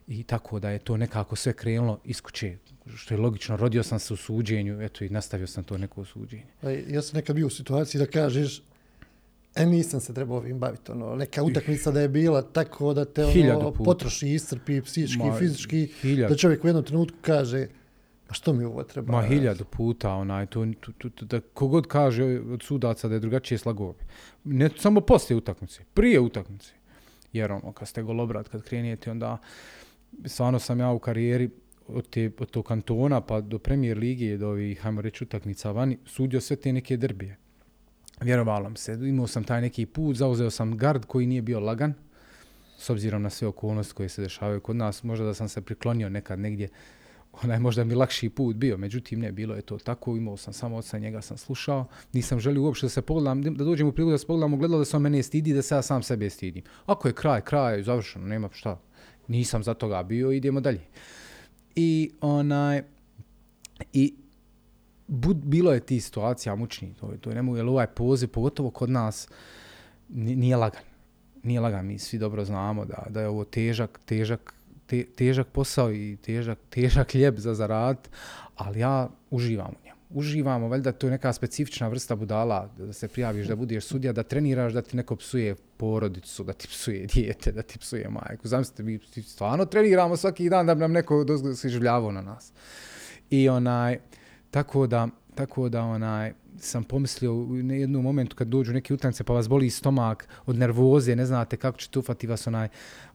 [0.09, 2.57] i tako da je to nekako sve krenulo iz kuće,
[2.97, 6.45] što je logično, rodio sam se u suđenju, eto i nastavio sam to neko suđenje.
[6.63, 8.63] Aj, Ja sam nekad bio u situaciji da kažeš
[9.57, 13.25] E, nisam se trebao ovim baviti, ono, neka utakmica da je bila tako da te
[13.25, 16.35] ono, potroši, iscrpi psihički, Ma, fizički, hiljadu.
[16.35, 17.67] da čovjek u jednom trenutku kaže,
[18.29, 19.13] pa što mi ovo treba?
[19.13, 23.21] Ma hiljadu puta, onaj, to, to, to, to, da kogod kaže od sudaca da je
[23.21, 24.05] drugačije slago bi.
[24.45, 26.73] Ne samo poslije utakmice, prije utakmice.
[27.33, 29.39] Jer ono, kad ste golobrat, kad krenijete, onda
[30.25, 31.51] stvarno sam ja u karijeri
[31.89, 35.99] od, te, od tog kantona pa do premijer lige, do ovih, hajmo reći, utakmica vani,
[36.07, 37.37] sudio sve te neke derbije.
[38.21, 41.95] Vjerovalo se, imao sam taj neki put, zauzeo sam gard koji nije bio lagan,
[42.79, 46.09] s obzirom na sve okolnosti koje se dešavaju kod nas, možda da sam se priklonio
[46.09, 46.69] nekad negdje,
[47.43, 50.77] onaj možda mi lakši put bio, međutim ne, bilo je to tako, imao sam samo
[50.77, 54.19] oca, njega sam slušao, nisam želio uopšte da se pogledam, da dođem u priliku da
[54.19, 56.63] se pogledam u gledalo da se on mene stidi, da se ja sam sebe stidim.
[56.87, 58.81] Ako je kraj, kraj, završeno, nema šta,
[59.29, 60.81] nisam za toga bio, idemo dalje.
[61.75, 62.83] I onaj,
[63.93, 64.15] i
[65.07, 68.71] bud, bilo je ti situacija mučni, to, to je ne mogu, jer ovaj poziv, pogotovo
[68.71, 69.29] kod nas,
[70.09, 70.83] nije lagan.
[71.43, 74.55] Nije lagan, mi svi dobro znamo da, da je ovo težak, težak,
[74.87, 78.09] te, težak posao i težak, težak hljeb za zarad,
[78.57, 79.86] ali ja uživam u.
[80.11, 84.23] Uživamo, valjda to je neka specifična vrsta budala, da se prijaviš da budeš sudija, da
[84.23, 88.49] treniraš, da ti neko psuje porodicu, da ti psuje dijete, da ti psuje majku.
[88.49, 92.53] Zamislite, mi stvarno treniramo svaki dan da bi nam neko dozgo- se življavao na nas.
[93.31, 93.99] I onaj,
[94.51, 99.33] tako da, tako da onaj, sam pomislio u jednom momentu kad dođu neke utakmice pa
[99.33, 102.69] vas boli stomak od nervoze, ne znate kako će ufati vas onaj,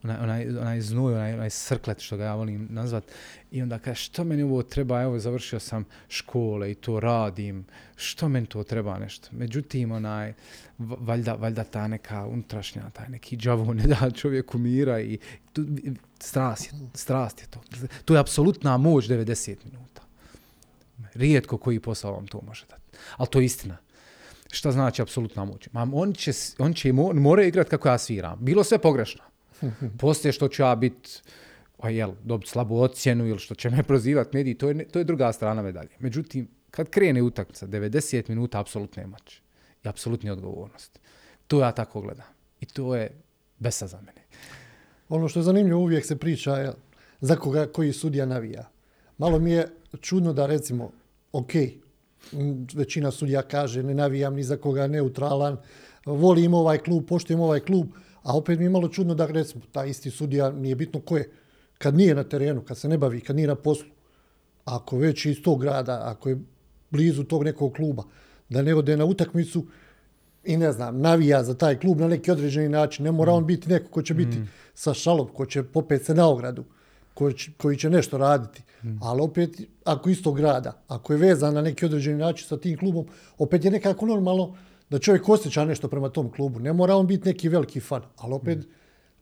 [0.03, 3.03] onaj, onaj, onaj znoj, onaj, onaj srklet što ga ja volim nazvat.
[3.51, 7.65] I onda kaže što meni ovo treba, evo završio sam škole i to radim,
[7.95, 9.29] što meni to treba nešto.
[9.31, 10.33] Međutim, onaj,
[10.77, 15.17] valjda, valjda ta neka unutrašnja, taj neki džavo ne da čovjeku mira i
[15.53, 15.65] tu,
[16.19, 17.61] strast je, strast je to.
[18.05, 20.01] To je apsolutna moć 90 minuta.
[21.13, 22.80] Rijetko koji posao vam to može dati.
[23.17, 23.77] Ali to je istina.
[24.51, 25.67] Šta znači apsolutna moć?
[25.71, 28.37] Ma, on će, on će mo, mora igrati kako ja sviram.
[28.41, 29.23] Bilo sve pogrešno.
[29.99, 31.21] Poslije što ću ja biti
[31.81, 35.05] a jel, dobiti slabu ocjenu ili što će me prozivati mediji, to je, to je
[35.05, 35.89] druga strana medalje.
[35.99, 39.41] Međutim, kad krene utakmica, 90 minuta apsolutne moći
[39.83, 40.99] i apsolutne odgovornosti.
[41.47, 42.25] To ja tako gledam.
[42.59, 43.11] I to je
[43.59, 44.21] besa za mene.
[45.09, 46.73] Ono što je zanimljivo, uvijek se priča je,
[47.21, 48.69] za koga koji sudija navija.
[49.17, 49.67] Malo mi je
[50.01, 50.91] čudno da recimo,
[51.31, 51.51] ok,
[52.73, 55.57] većina sudija kaže ne navijam ni za koga, neutralan,
[56.05, 57.87] volim ovaj klub, poštujem ovaj klub,
[58.23, 61.29] a opet mi je malo čudno da recimo ta isti sudija nije bitno ko je,
[61.77, 63.89] kad nije na terenu, kad se ne bavi, kad nije na poslu,
[64.65, 66.37] ako već iz tog grada, ako je
[66.91, 68.03] blizu tog nekog kluba,
[68.49, 69.65] da ne ode na utakmicu
[70.43, 73.05] i ne znam, navija za taj klub na neki određeni način.
[73.05, 74.37] Ne mora on biti neko ko će biti
[74.73, 76.63] sa šalom, ko će popet se na ogradu,
[77.13, 78.63] ko će, koji će nešto raditi.
[79.01, 82.77] Ali opet, ako iz tog grada, ako je vezan na neki određeni način sa tim
[82.77, 83.05] klubom,
[83.37, 84.55] opet je nekako normalno
[84.89, 86.59] da čovjek osjeća nešto prema tom klubu.
[86.59, 88.67] Ne mora on biti neki veliki fan, ali opet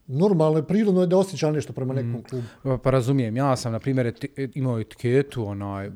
[0.07, 2.45] normalno je, prirodno je da osjeća nešto prema nekom klubu.
[2.63, 4.13] Pa, pa razumijem, ja sam, na primjer,
[4.53, 5.91] imao etiketu onaj,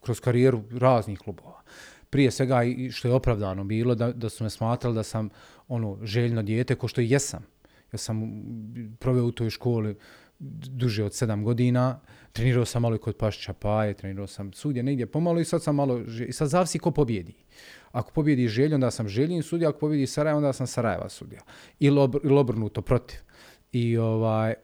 [0.00, 1.62] kroz karijeru raznih klubova.
[2.10, 5.28] Prije svega, i što je opravdano bilo, da, da su me smatrali da sam
[5.68, 7.46] ono željno dijete, ko što i jesam.
[7.92, 9.96] Ja sam mm, proveo u toj školi
[10.38, 12.00] duže od sedam godina,
[12.32, 15.74] trenirao sam malo i kod Pašća Paje, trenirao sam sudje negdje pomalo i sad sam
[15.74, 17.34] malo, i sad zavisi ko pobjedi.
[17.92, 21.40] Ako pobjedi Želj, onda sam Željin sudija, ako pobjedi Sarajevo, onda sam Sarajeva sudija.
[21.80, 23.18] Ili, obr, ili obrnuto, protiv.
[23.72, 24.54] I ovaj,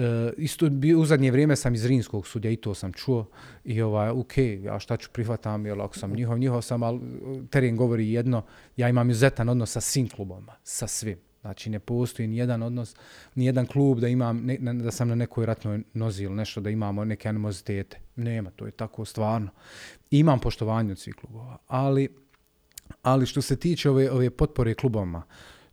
[0.00, 0.04] Uh,
[0.36, 3.26] isto bi, u zadnje vrijeme sam iz Rinskog sudja i to sam čuo
[3.64, 7.00] i ovaj, ok, ja šta ću prihvatam, jer ako sam njihov, njihov sam, ali
[7.50, 8.42] teren govori jedno,
[8.76, 11.18] ja imam izuzetan odnos sa svim klubama, sa svim.
[11.40, 12.96] Znači ne postoji ni jedan odnos,
[13.34, 16.70] ni jedan klub da imam, ne, da sam na nekoj ratnoj nozi ili nešto, da
[16.70, 18.00] imamo neke animozitete.
[18.16, 19.50] Nema, to je tako stvarno.
[20.10, 22.08] Imam poštovanje od svih klubova, ali
[23.02, 25.22] ali što se tiče ove, ove potpore klubama,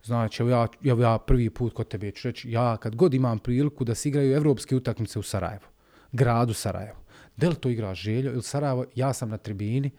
[0.04, 3.38] znači evo ja, evo ja prvi put kod tebe ću reći, ja kad god imam
[3.38, 5.66] priliku da se igraju evropske utakmice u Sarajevu,
[6.12, 6.98] gradu Sarajevo,
[7.36, 9.90] da li to igra Željo ili Sarajevo, ja sam na tribini,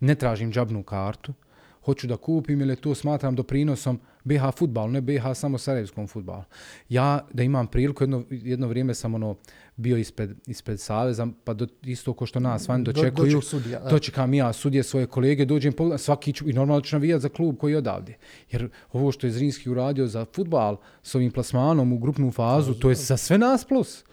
[0.00, 1.32] ne tražim džabnu kartu,
[1.84, 6.42] hoću da kupim ili to smatram doprinosom BH futbalu, ne BH samo sarajevskom futbalu.
[6.88, 9.36] Ja da imam priliku, jedno, jedno vrijeme sam ono
[9.76, 13.90] bio ispred, ispred Saveza, pa do, isto ko što nas vani dočekuju, Do, sudija, da.
[13.90, 17.56] dočekam ja sudje svoje kolege, dođem pogledam, svaki ću, i normalno ću navijati za klub
[17.58, 18.16] koji je odavde.
[18.50, 22.88] Jer ovo što je Zrinski uradio za futbal s ovim plasmanom u grupnu fazu, to
[22.88, 24.04] je za sve nas plus.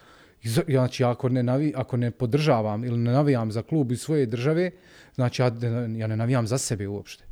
[0.67, 4.72] Znači, ako ne, navi, ako ne podržavam ili ne navijam za klub iz svoje države,
[5.15, 5.51] znači ja,
[5.97, 7.28] ja ne navijam za sebe uopšte.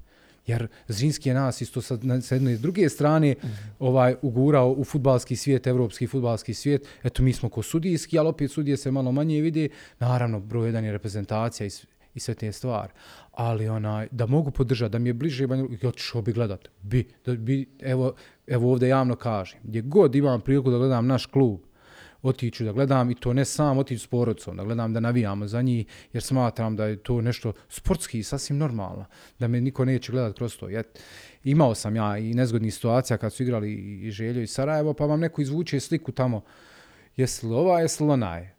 [0.47, 3.35] Jer Zrinski je nas isto sa, na- sa jedne i s druge strane
[3.79, 6.87] ovaj ugurao u futbalski svijet, evropski futbalski svijet.
[7.03, 9.69] Eto, mi smo ko sudijski, ali opet sudije se malo manje vidi.
[9.99, 11.69] Naravno, broj jedan je reprezentacija i,
[12.15, 12.93] i sve te stvari.
[13.31, 16.67] Ali onaj, da mogu podržati, da mi je bliže Banja Luka, ću bi gledat.
[16.81, 18.13] Bi, da bi, evo,
[18.47, 19.59] evo ovdje javno kažem.
[19.63, 21.59] Gdje god imam priliku da gledam naš klub,
[22.21, 25.61] otiću da gledam i to ne sam otiću s porodcom, da gledam da navijamo za
[25.61, 29.05] njih, jer smatram da je to nešto sportski i sasvim normalno,
[29.39, 30.69] da me niko neće gledat kroz to.
[30.69, 30.83] Ja,
[31.43, 35.19] imao sam ja i nezgodnih situacija kad su igrali i Željo i Sarajevo, pa vam
[35.19, 36.41] neko izvuče sliku tamo,
[37.15, 38.49] jesi li ova, jesi li onaj.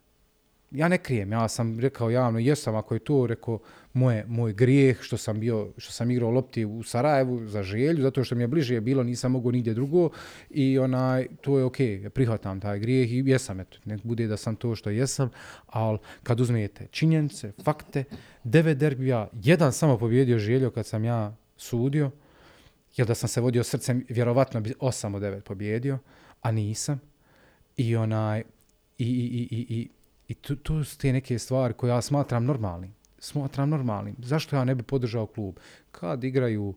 [0.71, 3.59] Ja ne krijem, ja sam rekao javno, jesam ako je to rekao
[3.93, 8.23] moje, moj grijeh što sam bio, što sam igrao lopti u Sarajevu za želju, zato
[8.23, 10.09] što mi je bliže bilo, nisam mogao nigdje drugo
[10.49, 14.37] i onaj, to je okej, okay, prihvatam taj grijeh i jesam, eto, nek bude da
[14.37, 15.29] sam to što jesam,
[15.67, 18.03] ali kad uzmete činjenice, fakte,
[18.43, 22.11] devet derbija, jedan samo pobjedio željo kad sam ja sudio,
[22.97, 25.99] jer da sam se vodio srcem, vjerovatno bi 8 od 9 pobjedio,
[26.41, 27.01] a nisam.
[27.77, 28.43] I onaj,
[28.97, 29.89] i, i, i, i, i,
[30.27, 32.98] i tu, tu su te neke stvari koje ja smatram normalnim.
[33.19, 34.15] Smatram normalnim.
[34.19, 35.55] Zašto ja ne bi podržao klub?
[35.91, 36.73] Kad igraju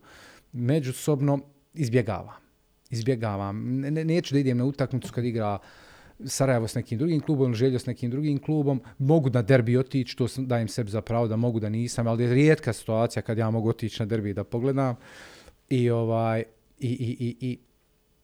[0.52, 1.38] međusobno,
[1.74, 2.36] izbjegavam.
[2.90, 3.80] Izbjegavam.
[3.80, 5.58] Ne, ne, neću da idem na utakmicu kad igra
[6.24, 8.80] Sarajevo s nekim drugim klubom Željo s nekim drugim klubom.
[8.98, 12.24] Mogu na derbi otići, to sam- dajem sebi za pravo da mogu da nisam, ali
[12.24, 14.96] je rijetka situacija kad ja mogu otići na derbi da pogledam.
[15.68, 16.42] I ovaj
[16.78, 17.58] i, i, i, i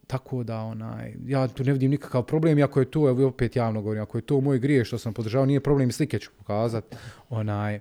[0.07, 3.83] tako da onaj ja tu ne vidim nikakav problem iako je to evo opet javno
[3.83, 6.97] govorim ako je to moj grijeh što sam podržao nije problem i slike ću pokazat
[7.29, 7.81] onaj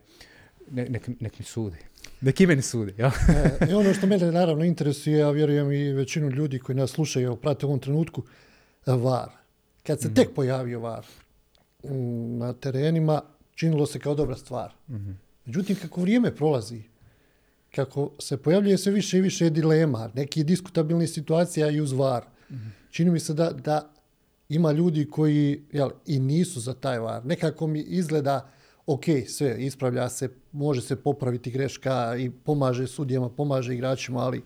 [0.71, 1.77] ne, nek, nek mi sudi
[2.21, 5.93] nek i meni sudi ja E, I ono što mene naravno interesuje, ja vjerujem i
[5.93, 8.23] većinu ljudi koji nas slušaju, prate u ovom trenutku,
[8.85, 9.29] VAR.
[9.83, 11.05] Kad se tek pojavio VAR
[11.83, 13.21] mm, na terenima,
[13.55, 14.73] činilo se kao dobra stvar.
[15.45, 16.81] Međutim, kako vrijeme prolazi,
[17.75, 22.23] kako se pojavljuje sve više i više dilema, neki diskutabilni situacija i uz VAR,
[22.89, 23.93] čini mi se da, da
[24.49, 27.25] ima ljudi koji jel, i nisu za taj VAR.
[27.25, 28.49] Nekako mi izgleda,
[28.87, 34.41] ok, sve ispravlja se, može se popraviti greška i pomaže sudijama, pomaže igračima, ali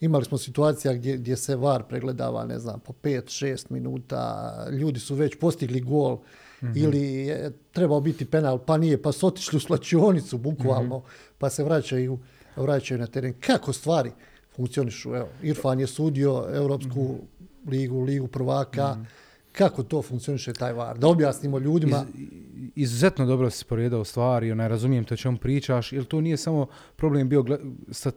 [0.00, 5.14] imali smo situacija gdje, gdje se VAR pregledava, ne znam, po 5-6 minuta, ljudi su
[5.14, 6.84] već postigli gol, mm -hmm.
[6.84, 11.34] ili je trebao biti penal, pa nije, pa su otišli u slačionicu, bukvalno, mm -hmm.
[11.38, 12.18] pa se vraćaju,
[12.56, 13.34] vraćaju na teren.
[13.40, 14.10] Kako stvari
[14.56, 15.14] funkcionišu?
[15.14, 17.18] Evo, Irfan je sudio Europsku mm
[17.66, 17.70] -hmm.
[17.70, 19.27] ligu, ligu prvaka, mm -hmm
[19.58, 20.98] kako to funkcioniše taj VAR?
[20.98, 22.04] Da objasnimo ljudima.
[22.14, 22.26] Iz,
[22.74, 27.28] izuzetno dobro si poredao stvari, onaj, razumijem to čemu pričaš, jer to nije samo problem
[27.28, 27.44] bio,
[27.90, 28.10] sa,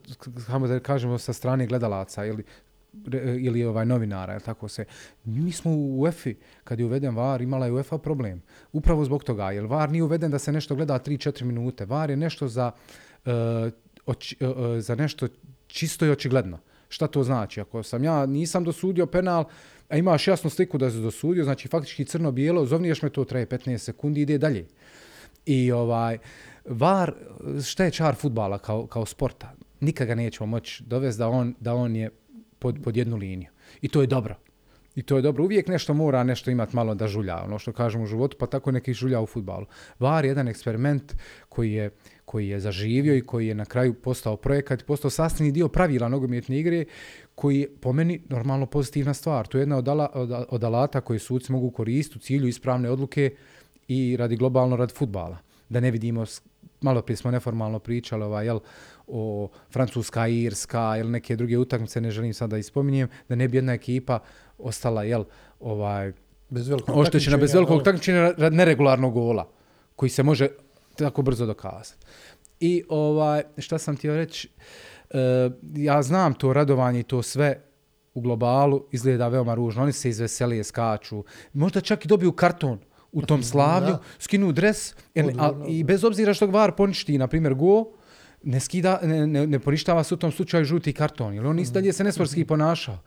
[0.48, 2.44] kamo da kažemo, sa strane gledalaca ili,
[3.40, 4.86] ili ovaj novinara, ili tako se.
[5.26, 6.30] Mi smo u UEFA,
[6.64, 8.42] kad je uveden VAR, imala je UEFA problem.
[8.74, 11.86] Upravo zbog toga, jer VAR nije uveden da se nešto gleda 3-4 minute.
[11.86, 12.72] VAR je nešto za,
[13.26, 13.72] eh, uh,
[14.06, 15.28] oči, uh, eh, eh, za nešto
[15.68, 16.60] čisto i očigledno.
[16.90, 17.62] Šta to znači?
[17.62, 19.46] Ako sam ja nisam dosudio penal,
[19.92, 23.78] a imaš jasnu sliku da se dosudio, znači faktički crno-bijelo, zovniješ me to, traje 15
[23.78, 24.66] sekundi, ide dalje.
[25.46, 26.18] I ovaj,
[26.66, 27.14] VAR,
[27.66, 29.54] šta je čar futbala kao, kao sporta?
[29.80, 32.10] Nikad ga nećemo moći dovesti da on, da on je
[32.60, 33.50] pod, pod jednu liniju.
[33.82, 34.36] I to je dobro.
[34.96, 35.44] I to je dobro.
[35.44, 38.72] Uvijek nešto mora nešto imati malo da žulja, ono što kažemo u životu, pa tako
[38.72, 39.66] neki žulja u futbalu.
[40.00, 41.16] VAR je jedan eksperiment
[41.50, 41.90] koji je,
[42.26, 46.60] koji je zaživio i koji je na kraju postao projekat, postao sastavni dio pravila nogometne
[46.60, 46.86] igre,
[47.36, 49.48] koji je po meni normalno pozitivna stvar.
[49.48, 52.90] To je jedna od, ala, od, od alata koji suci mogu koristiti u cilju ispravne
[52.90, 53.36] odluke
[53.88, 55.38] i radi globalno rad futbala.
[55.70, 56.26] Da ne vidimo,
[56.82, 58.60] malo prije smo neformalno pričali ovaj, jel,
[59.12, 63.58] o Francuska, Irska ili neke druge utakmice, ne želim sad da ispominjem, da ne bi
[63.58, 64.20] jedna ekipa
[64.58, 65.24] ostala, jel,
[65.60, 66.14] ovaj,
[66.50, 69.50] bez velikog oštećena bez velikog takmičenja rad neregularnog gola,
[69.96, 70.48] koji se može
[70.96, 72.06] tako brzo dokazati.
[72.60, 74.50] I ovaj, šta sam ti reći,
[75.10, 75.18] uh,
[75.76, 77.62] ja znam to radovanje i to sve
[78.14, 79.84] u globalu izgleda veoma ružno.
[79.84, 81.24] Oni se izveselije, skaču.
[81.54, 82.80] Možda čak i dobiju karton
[83.12, 87.54] u tom slavlju, skinu dres jer, a, i bez obzira što VAR poništi, na primjer,
[87.54, 87.86] go,
[88.44, 91.74] ne, skida, ne, ne, ne poništava se u tom slučaju žuti karton, jer on mm.
[91.74, 92.98] dalje se nesportski ponašao.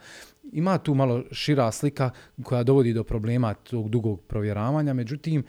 [0.53, 2.11] Ima tu malo šira slika
[2.43, 5.45] koja dovodi do problema tog dugog provjeravanja, međutim,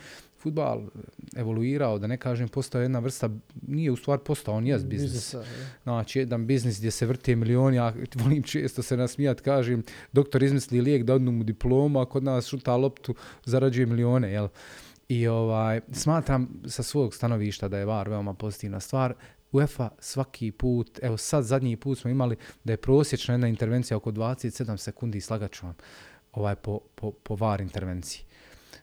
[0.45, 0.81] futbal
[1.35, 3.29] evoluirao, da ne kažem, postao jedna vrsta,
[3.67, 5.33] nije u stvari postao, on jest biznis.
[5.33, 5.39] Je.
[5.83, 10.81] Znači, jedan biznis gdje se vrte milioni, ja volim često se nasmijat, kažem, doktor izmisli
[10.81, 13.15] lijek da odnu mu diplomu, a kod nas šuta loptu,
[13.45, 14.47] zarađuje milione, jel?
[15.09, 19.13] I ovaj, smatram sa svog stanovišta da je VAR veoma pozitivna stvar.
[19.55, 24.11] UEFA svaki put, evo sad zadnji put smo imali da je prosječna jedna intervencija oko
[24.11, 25.75] 27 sekundi, slagaću vam,
[26.31, 28.25] ovaj, po, po, po VAR intervenciji.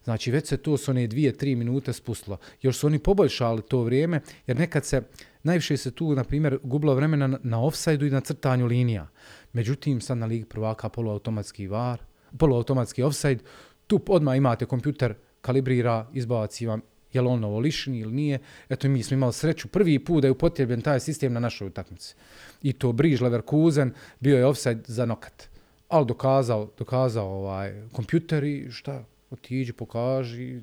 [0.04, 2.38] Znači već se to s one dvije, tri minute spustilo.
[2.62, 5.02] Još su oni poboljšali to vrijeme, jer nekad se,
[5.42, 9.08] najviše se tu, na primjer, gubilo vremena na, na offside-u i na crtanju linija.
[9.52, 12.00] Međutim, sad na Ligi prvaka poluautomatski VAR,
[12.38, 13.44] poluautomatski offside,
[13.86, 16.80] tu odmah imate kompjuter, kalibrira, izbaci vam
[17.12, 18.38] je li on ovo lišni ili nije.
[18.68, 22.14] Eto, mi smo imali sreću prvi put da je upotrebljen taj sistem na našoj utakmici.
[22.62, 25.48] I to Briž Leverkusen bio je offside za nokat.
[25.88, 30.60] Ali dokazao, dokazao ovaj kompjuter i šta, otiđi, pokaži.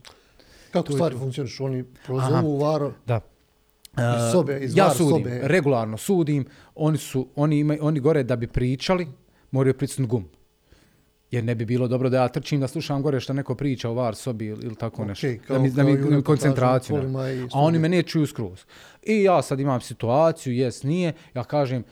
[0.71, 1.19] Kako stvari to.
[1.19, 1.65] funkcionišu?
[1.65, 3.21] Oni prozovu varo Da.
[3.97, 5.39] iz sobe, iz ja var sudim, sobe.
[5.43, 6.45] regularno sudim,
[6.75, 9.07] oni su, oni imaju, oni gore da bi pričali,
[9.51, 10.29] moraju pritisnuti gum.
[11.31, 13.93] Jer ne bi bilo dobro da ja trčim da slušam gore što neko priča o
[13.93, 15.27] var sobi ili, ili tako nešto.
[15.27, 16.95] Okej, da mi, da mi reportažama koncentraciju.
[16.95, 17.01] ne.
[17.01, 18.65] kolima i A oni me ne čuju skroz.
[19.03, 21.83] I ja sad imam situaciju, jes, nije, ja kažem,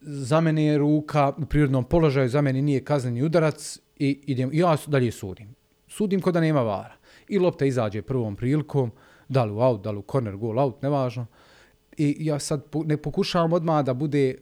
[0.00, 4.76] za mene je ruka u prirodnom položaju, za mene nije kazneni udarac i idem, ja
[4.86, 5.54] dalje sudim.
[5.88, 6.94] Sudim kod da nema vara.
[7.28, 8.92] I lopta izađe prvom prilikom,
[9.28, 11.26] da li u out, da li u corner, goal out, nevažno.
[11.96, 14.34] I ja sad ne pokušavam odmah da bude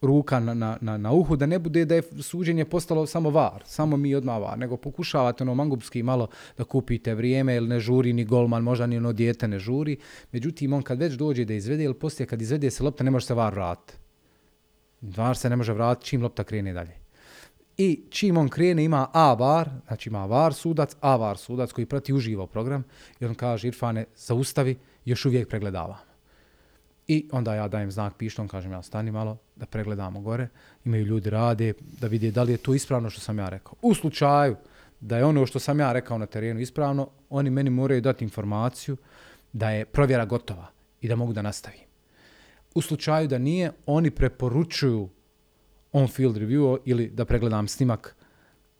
[0.00, 3.62] ruka na, na, na, na uhu, da ne bude da je suđenje postalo samo var,
[3.66, 6.28] samo mi odmah var, nego pokušavate ono mangupski malo
[6.58, 9.96] da kupite vrijeme, ili ne žuri ni golman, možda ni ono dijete ne žuri.
[10.32, 13.26] Međutim, on kad već dođe da izvede, ili poslije kad izvede se lopta, ne može
[13.26, 13.98] se var vratiti.
[15.00, 16.92] Var se ne može vratiti čim lopta krene dalje.
[17.76, 21.86] I čim on krene ima A var, znači ima var sudac, A var sudac koji
[21.86, 22.84] prati uživo program
[23.20, 26.07] i on kaže Irfane zaustavi, još uvijek pregledavam.
[27.08, 30.48] I onda ja dajem znak pištom, kažem ja stani malo da pregledamo gore.
[30.84, 33.74] Imaju ljudi rade da vide da li je to ispravno što sam ja rekao.
[33.82, 34.56] U slučaju
[35.00, 38.96] da je ono što sam ja rekao na terenu ispravno, oni meni moraju dati informaciju
[39.52, 40.66] da je provjera gotova
[41.00, 41.80] i da mogu da nastavim.
[42.74, 45.08] U slučaju da nije, oni preporučuju
[45.92, 48.16] on-field review ili da pregledam snimak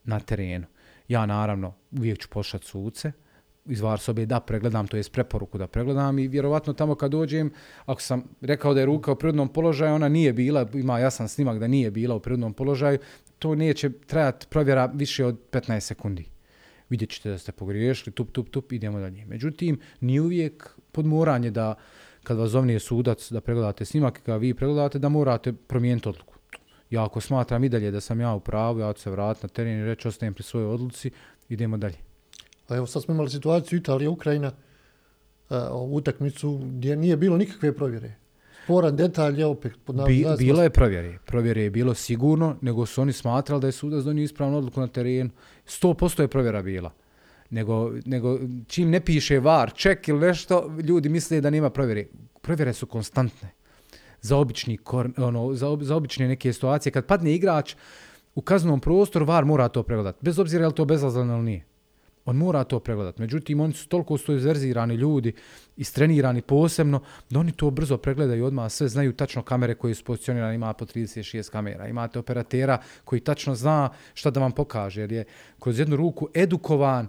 [0.04, 0.66] na terenu.
[1.08, 3.12] Ja naravno uvijek ću pošat suce,
[3.68, 7.50] iz var sobe da pregledam, to je preporuku da pregledam i vjerovatno tamo kad dođem,
[7.86, 11.58] ako sam rekao da je ruka u prirodnom položaju, ona nije bila, ima jasan snimak
[11.58, 12.98] da nije bila u prirodnom položaju,
[13.38, 16.24] to neće trajati provjera više od 15 sekundi.
[16.90, 19.26] Vidjet ćete da ste pogriješili, tup, tup, tup, idemo dalje.
[19.26, 21.74] Međutim, nije uvijek podmoranje da
[22.22, 26.34] kad vas zovni sudac da pregledate snimak i kada vi pregledate da morate promijeniti odluku.
[26.90, 29.48] Ja ako smatram i dalje da sam ja u pravu, ja ću se vratiti na
[29.48, 31.10] teren i reći ostajem pri svojoj odluci,
[31.48, 32.07] idemo dalje.
[32.68, 34.52] A evo sad smo imali situaciju Italija, Ukrajina,
[35.50, 38.14] ovu utakmicu gdje nije bilo nikakve provjere.
[38.64, 41.18] Sporan detalj je opet pod Bi, bilo je provjere.
[41.26, 44.86] Provjere je bilo sigurno, nego su oni smatrali da je sudac donio ispravnu odluku na
[44.86, 45.30] terenu.
[45.66, 46.92] 100% je provjera bila.
[47.50, 52.06] Nego, nego čim ne piše var, ček ili nešto, ljudi misle da nema provjere.
[52.40, 53.48] Provjere su konstantne.
[54.20, 56.92] Za obični kor, ono, za, ob, za obične neke situacije.
[56.92, 57.74] Kad padne igrač
[58.34, 60.18] u kaznom prostoru, var mora to pregledati.
[60.20, 61.64] Bez obzira je li to bezazleno ili nije.
[62.28, 63.18] On mora to pregledat.
[63.18, 65.32] Međutim, oni su toliko stoizverzirani ljudi,
[65.76, 67.00] istrenirani posebno,
[67.30, 70.84] da oni to brzo pregledaju odmah, sve znaju tačno kamere koje su pozicionirane, ima po
[70.84, 71.88] 36 kamera.
[71.88, 75.24] Imate operatera koji tačno zna šta da vam pokaže, jer je
[75.60, 77.08] kroz jednu ruku edukovan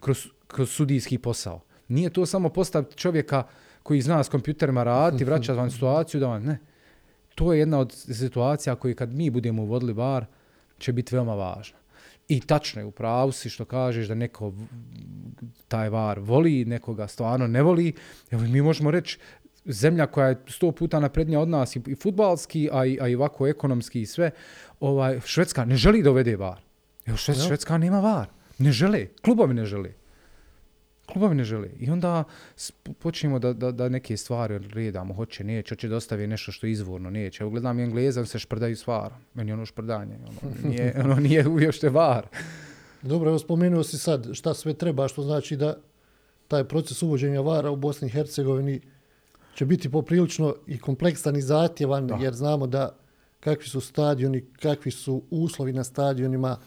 [0.00, 1.60] kroz, kroz sudijski posao.
[1.88, 3.42] Nije to samo postaviti čovjeka
[3.82, 6.58] koji zna s kompjuterima raditi, vraća vam situaciju da vam, ne.
[7.34, 10.26] To je jedna od situacija koji kad mi budemo uvodili var,
[10.78, 11.83] će biti veoma važna.
[12.28, 14.52] I tačno je u pravu si što kažeš da neko
[15.68, 17.92] taj var voli, nekoga stvarno ne voli.
[18.30, 19.18] Evo, mi možemo reći
[19.64, 23.14] zemlja koja je sto puta naprednija od nas i, i futbalski, a i, a i
[23.14, 24.30] ovako ekonomski i sve,
[24.80, 26.60] ovaj, Švedska ne želi da uvede var.
[27.06, 27.42] Evo, Šved, Ja.
[27.42, 28.28] Švedska nema var.
[28.58, 29.06] Ne žele.
[29.24, 29.92] Klubovi ne žele.
[31.06, 31.68] Klubovi ne žele.
[31.78, 32.24] I onda
[32.98, 35.14] počnemo da, da, da neke stvari redamo.
[35.14, 37.42] Hoće, neće, hoće da ostave nešto što je izvorno, neće.
[37.42, 39.18] Evo, gledam i Engleza, se šprdaju s varom.
[39.34, 40.14] Meni je ono šprdanje.
[40.28, 42.26] Ono, nije, ono nije uopšte var.
[43.02, 45.76] Dobro, evo spomenuo si sad šta sve treba, što znači da
[46.48, 48.80] taj proces uvođenja vara u Bosni i Hercegovini
[49.54, 52.18] će biti poprilično i kompleksan i zahtjevan, Da.
[52.22, 52.96] jer znamo da
[53.40, 56.58] kakvi su stadioni, kakvi su uslovi na stadionima,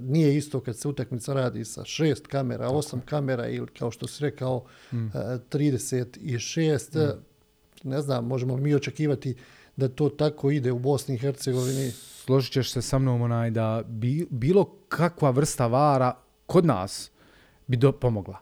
[0.00, 4.22] nije isto kad se utakmica radi sa šest kamera, osam kamera ili kao što si
[4.22, 5.06] rekao, Mm.
[5.06, 5.10] e,
[5.48, 6.96] 36.
[6.96, 7.16] e,
[7.84, 9.34] Ne znam, možemo li mi očekivati
[9.76, 11.90] da to tako ide u Bosni i Hercegovini.
[11.90, 16.12] složit ćeš se sa mnom onaj da bi, bilo kakva vrsta vara
[16.46, 17.10] kod nas
[17.66, 18.38] bi do, pomogla.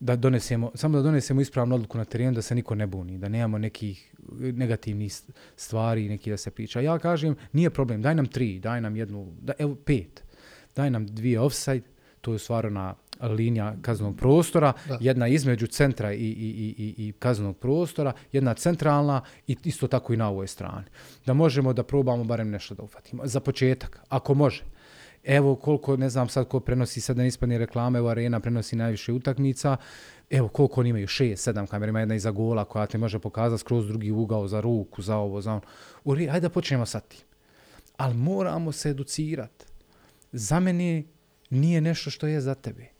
[0.00, 3.28] da donesemo, samo da donesemo ispravnu odluku na terenu, da se niko ne buni, da
[3.28, 6.80] nemamo nekih negativnih st- stvari, neki da se priča.
[6.80, 10.22] Ja kažem, nije problem, daj nam tri, daj nam jednu, da, evo pet,
[10.76, 11.86] daj nam dvije offside,
[12.20, 14.98] to je stvarna linija kaznenog prostora, Da.
[15.00, 20.12] jedna između centra i, i, i, i, i kaznenog prostora, jedna centralna i isto tako
[20.12, 20.86] i na ovoj strani.
[21.26, 23.22] Da možemo da probamo barem nešto da ufatimo.
[23.26, 24.64] Za početak, ako može.
[25.24, 28.76] Evo koliko, ne znam sad ko prenosi, sad da ne ispadne reklame, evo Arena prenosi
[28.76, 29.76] najviše utakmica,
[30.30, 33.60] evo koliko oni imaju, šest, sedam kamera, ima jedna iza gola koja te može pokazati
[33.60, 35.60] skroz drugi ugao za ruku, za ovo, za ono.
[36.04, 37.20] U re- Hajde da počnemo sa tim.
[37.96, 39.64] Ali moramo se educirati.
[40.32, 41.02] Za mene
[41.50, 42.92] nije nešto što je za tebe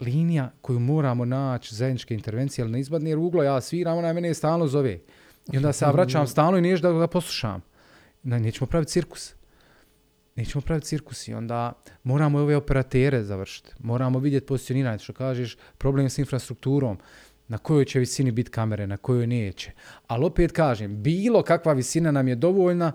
[0.00, 4.34] linija koju moramo naći zajedničke intervencije, ali ne izbadne jer uglo, ja sviram, ona mene
[4.34, 4.98] stalno zove.
[5.52, 7.62] I onda se ja vraćam stalno i niješ da ga poslušam.
[8.22, 9.34] Na, nećemo praviti cirkus.
[10.36, 11.72] Nećemo praviti cirkus i onda
[12.02, 13.70] moramo ove operatere završiti.
[13.78, 16.98] Moramo vidjeti pozicioniranje, što kažeš, problem s infrastrukturom,
[17.48, 19.72] na kojoj će visini biti kamere, na kojoj neće.
[20.06, 22.92] Ali opet kažem, bilo kakva visina nam je dovoljna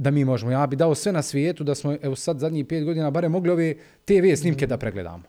[0.00, 0.52] da mi možemo.
[0.52, 3.50] Ja bi dao sve na svijetu da smo, evo sad zadnjih pet godina, bare mogli
[3.50, 3.74] ove
[4.04, 5.24] TV snimke da pregledamo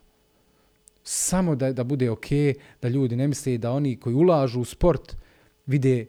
[1.04, 2.28] samo da, da bude ok,
[2.82, 5.16] da ljudi ne misle da oni koji ulažu u sport
[5.66, 6.06] vide,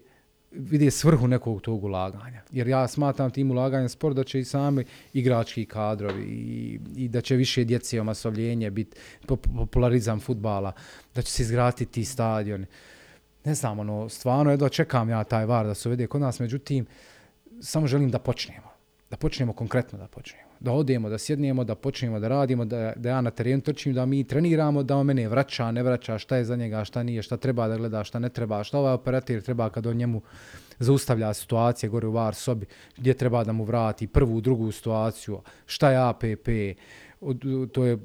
[0.50, 2.42] vide svrhu nekog tog ulaganja.
[2.50, 7.08] Jer ja smatram tim ulaganjem u sport da će i sami igrački kadrovi i, i
[7.08, 8.96] da će više djece omasovljenje biti
[9.56, 10.72] popularizam futbala,
[11.14, 12.66] da će se izgrati ti stadioni.
[13.44, 16.86] Ne znam, ono, stvarno jedva čekam ja taj var da se uvede kod nas, međutim,
[17.62, 18.72] samo želim da počnemo.
[19.10, 20.48] Da počnemo konkretno da počnemo.
[20.60, 24.06] Da odemo, da sjednemo, da počnemo da radimo, da, da ja na terenu trčim, da
[24.06, 27.36] mi treniramo, da on mene vraća, ne vraća, šta je za njega, šta nije, šta
[27.36, 30.22] treba da gleda, šta ne treba, šta ovaj operator treba kad on njemu
[30.78, 35.90] zaustavlja situacije gore u var sobi, gdje treba da mu vrati prvu, drugu situaciju, šta
[35.90, 36.48] je APP,
[37.72, 38.00] to je uh,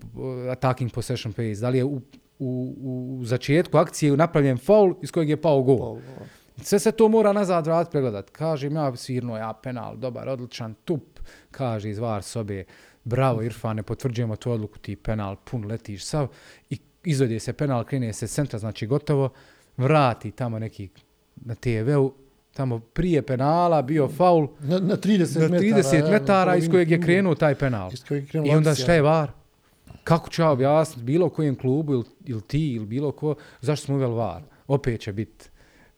[0.52, 2.02] attacking possession pace, da li je u,
[2.40, 2.76] u,
[3.20, 5.96] u začetku akcije napravljen faul iz kojeg je pao gol.
[5.96, 6.26] Pa,
[6.62, 8.30] Sve se to mora nazad vrat pregledat.
[8.30, 11.20] Kažem ja svirno, ja penal, dobar, odličan, tup,
[11.52, 12.64] kaže iz var sobe,
[13.04, 16.28] bravo Irfane, potvrđujemo tu odluku, ti penal, pun letiš sav,
[16.70, 19.30] i izvede se penal, krene se centra, znači gotovo,
[19.78, 20.90] vrati tamo neki
[21.36, 22.14] na TV-u,
[22.54, 25.82] tamo prije penala bio faul, Na, na 30 na metara.
[25.82, 27.90] 30 ja, metara iz kojeg je krenuo taj penal.
[27.94, 29.32] Iz kojeg je I onda šta je var?
[30.04, 33.96] Kako ću ja objasniti bilo kojem klubu ili, ili ti ili bilo ko, zašto smo
[33.96, 34.44] uveli var?
[34.68, 35.50] Opet će biti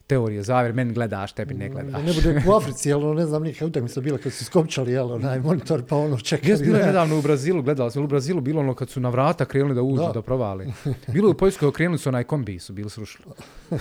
[0.10, 2.06] teorije zavjer, meni gledaš, tebi ne Da gledaš.
[2.06, 5.12] ne bude u Africi, jel, ono, ne znam, nikakva utakmica bila kad su skopčali, jel,
[5.12, 6.52] onaj monitor, pa ono čekali.
[6.52, 9.00] Jes bilo je da- nedavno u Brazilu, gledala sam u Brazilu, bilo ono kad su
[9.00, 10.22] na vrata krenuli da uđu, da, Da.
[10.22, 10.66] provale.
[11.08, 13.26] Bilo je u Poljskoj okrenuli su onaj kombi, su bili srušili.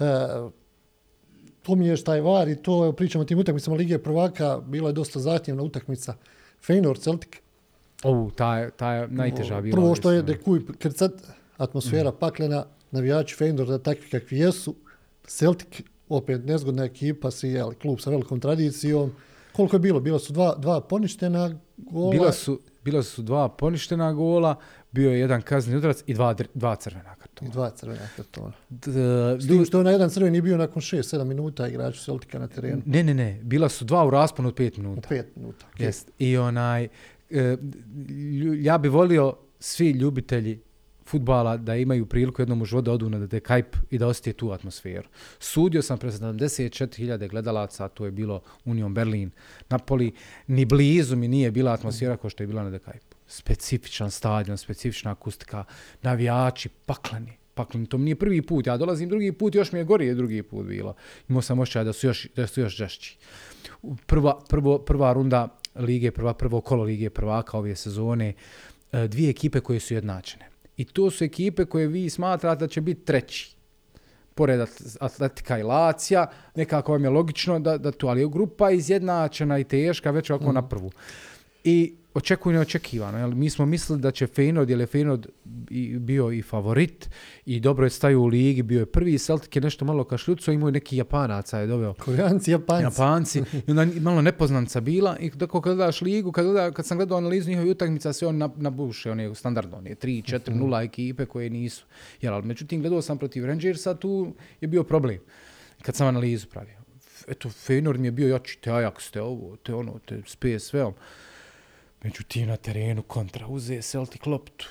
[0.00, 0.04] E,
[1.62, 5.20] pominješ taj var i to, evo, pričamo o tim utakmicama Lige prvaka, bila je dosta
[5.20, 6.14] zahtjevna utakmica.
[6.60, 7.30] Feyenoord, Celtic.
[8.02, 9.74] Ovu, ta je, ta je najteža bila.
[9.74, 10.36] Prvo što je mislim.
[10.36, 11.12] Dekuj krcat,
[11.56, 14.74] atmosfera paklena, navijači Feyenoorda takvi kakvi jesu.
[15.26, 19.12] Celtic, opet nezgodna ekipa, si, jel, klub sa velikom tradicijom.
[19.52, 20.00] Koliko je bilo?
[20.00, 22.10] Bila su dva, dva poništena gola.
[22.10, 24.54] Bila su, bila su dva poništena gola,
[24.92, 27.50] bio je jedan kazni udarac i dva, dva crvena I kartona.
[27.50, 28.52] dva crvena kartona.
[28.68, 28.90] D-
[29.40, 32.82] S tim što je na jedan crveni bio nakon 6-7 minuta igrač Celtica na terenu.
[32.86, 35.08] Ne, ne, ne, bila su dva u rasponu od pet U minuta.
[35.08, 35.66] 5 minuta.
[35.74, 35.82] Okay.
[35.82, 36.10] Jest.
[36.18, 36.88] I onaj,
[37.30, 37.56] e,
[38.56, 40.60] ja bi volio svi ljubitelji
[41.10, 44.32] futbala da imaju priliku jednom u životu da odu na The Kajp i da osjeti
[44.32, 45.08] tu atmosferu.
[45.38, 49.30] Sudio sam pre 74.000 gledalaca, to je bilo Union Berlin,
[49.68, 50.12] Napoli,
[50.46, 53.16] ni blizu mi nije bila atmosfera kao što je bila na The Kajpu.
[53.26, 55.64] Specifičan stadion, specifična akustika,
[56.02, 57.32] navijači, pakleni.
[57.54, 60.42] Pakleni, to mi nije prvi put, ja dolazim drugi put, još mi je gorije drugi
[60.42, 60.94] put bilo.
[61.28, 63.18] Imao sam osjećaj da su još, da su još žešći
[64.06, 68.32] prva, prvo, prva runda lige, prva, prvo kolo lige prvaka ove sezone,
[68.92, 70.49] e, dvije ekipe koje su jednačene.
[70.80, 73.56] I to su ekipe koje vi smatrate da će biti treći.
[74.34, 78.70] Pored At- Atletika i Lacija, nekako vam je logično da, da to, ali je grupa
[78.70, 80.54] izjednačena i teška već ovako mm.
[80.54, 80.90] na prvu.
[81.64, 83.18] I očekuju neočekivano.
[83.18, 83.30] Jel?
[83.30, 85.26] Mi smo mislili da će Feyenoord, jer je Feyenoord
[85.98, 87.10] bio i favorit
[87.46, 90.68] i dobro je staju u ligi, bio je prvi, Celtic je nešto malo kašljuco, imao
[90.68, 91.94] je neki Japanaca je doveo.
[91.94, 92.84] Koreanci, Japanci.
[92.84, 93.42] Japanci.
[93.66, 97.18] I onda malo nepoznanca bila i tako kad gledaš ligu, kad, gleda, kad sam gledao
[97.18, 101.50] analizu njihovih utakmica, sve on na, nabuše, one standardno, one 3, 4, 0 ekipe koje
[101.50, 101.84] nisu.
[102.20, 105.18] Jel, ali međutim, gledao sam protiv Rangersa, tu je bio problem
[105.82, 106.80] kad sam analizu pravio.
[107.28, 110.94] Eto, Feyenoord mi je bio jači, te Ajax, te ovo, te ono, te s PSV-om.
[112.02, 113.46] Međutim, na terenu kontra.
[113.46, 114.66] Uze Celtic loptu,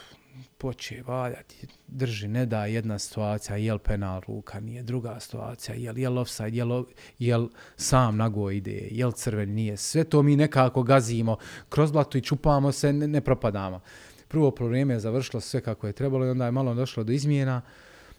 [0.58, 6.18] poče valjati, drži, ne da jedna situacija, jel penal ruka, nije druga situacija, jel, jel
[6.18, 6.86] offside, jel,
[7.20, 11.38] jel sam nago ide, jel crven nije, sve to mi nekako gazimo.
[11.70, 13.82] Kroz blatu i čupamo se, ne, ne propadamo.
[14.28, 17.62] prvo probleme je završilo sve kako je trebalo i onda je malo došlo do izmjena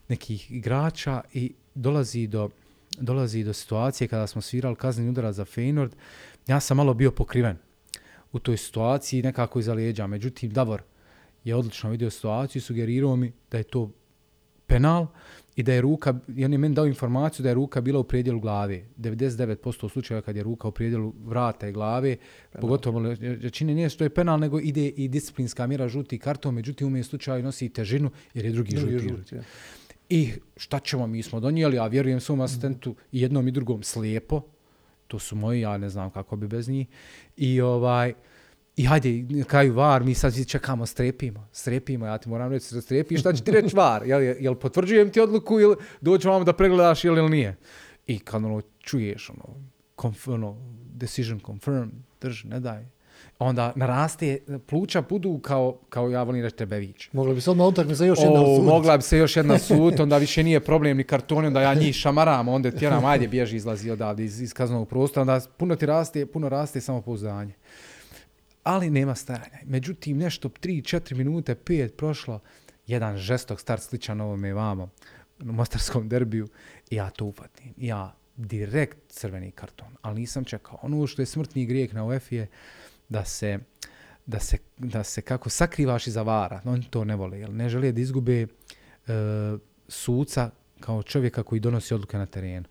[0.09, 2.51] nekih igrača i dolazi do,
[2.99, 5.91] dolazi do situacije kada smo svirali kazni udara za Feyenoord,
[6.47, 7.70] ja sam malo bio pokriven
[8.33, 10.07] u toj situaciji nekako iza lijeđa.
[10.07, 10.83] Međutim, Davor
[11.45, 13.91] je odlično vidio situaciju i sugerirao mi da je to
[14.67, 15.07] penal
[15.57, 18.05] i da je ruka, i on je meni dao informaciju da je ruka bila u
[18.05, 18.85] prijedjelu glave.
[18.99, 22.61] 99% slučajeva kad je ruka u prijedjelu vrata i glave, penal.
[22.61, 23.17] pogotovo
[23.51, 27.43] čini nije što je penal, nego ide i disciplinska mjera žuti karton, međutim u slučaju
[27.43, 29.09] nosi težinu jer je drugi, drugi žuti.
[29.09, 29.43] žuti ja.
[30.09, 34.43] I šta ćemo, mi smo donijeli, a vjerujem svom asistentu i jednom i drugom slijepo,
[35.11, 36.87] to su moji, ja ne znam kako bi bez njih.
[37.37, 38.15] I ovaj,
[38.77, 42.81] I hajde, na kraju var, mi sad čekamo, strepimo, strepimo, ja ti moram reći da
[42.81, 44.07] strepiš, šta će ti reći var?
[44.07, 47.57] Jel, jel potvrđujem ti odluku ili dođu vam da pregledaš ili nije?
[48.07, 49.57] I kad ono, čuješ, ono,
[50.01, 50.57] conf, ono,
[50.95, 51.91] decision confirmed,
[52.21, 52.87] drži, ne daj,
[53.41, 57.09] onda naraste, pluća budu kao, kao ja volim reći Trebević.
[57.13, 58.65] Mogla bi se odmah utakmi za još jedna sud.
[58.65, 61.95] Mogla bi se još jedna sud, onda više nije problem ni kartoni, onda ja njih
[61.95, 66.27] šamaram, onda tjeram, ajde, bježi, izlazi odavde iz, iz kaznog prostora, onda puno ti raste,
[66.27, 67.55] puno raste samopouzdanje.
[68.63, 69.59] Ali nema stajanja.
[69.65, 72.41] Međutim, nešto 3-4 minute, 5 prošlo,
[72.87, 74.89] jedan žestok start sličan ovome vamo,
[75.41, 76.49] u Mostarskom derbiju,
[76.91, 77.75] ja to upatim.
[77.77, 80.79] Ja direkt crveni karton, ali nisam čekao.
[80.83, 82.47] Ono što je smrtni grijeh na UEFA je,
[83.11, 83.59] da se,
[84.27, 86.61] da se, da se kako sakrivaš iza vara.
[86.65, 88.47] On to ne vole, jer ne žele da izgube e,
[89.89, 90.51] suca
[90.81, 92.67] kao čovjeka koji donosi odluke na terenu.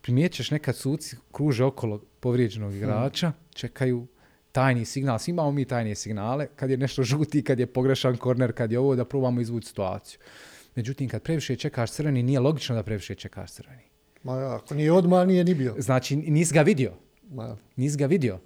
[0.00, 3.38] Primijećeš nekad suci kruže okolo povrijeđenog igrača, hmm.
[3.54, 4.06] čekaju
[4.52, 8.52] tajni signal, svi imamo mi tajne signale, kad je nešto žuti, kad je pogrešan korner,
[8.52, 10.18] kad je ovo, da probamo izvući situaciju.
[10.74, 13.82] Međutim, kad previše čekaš crveni, nije logično da previše čekaš crveni.
[14.22, 15.74] Ma ja, ako nije odmah, nije ni bio.
[15.78, 16.92] Znači, nis ga vidio.
[17.30, 17.56] Ma ja.
[17.76, 18.40] Nis ga vidio.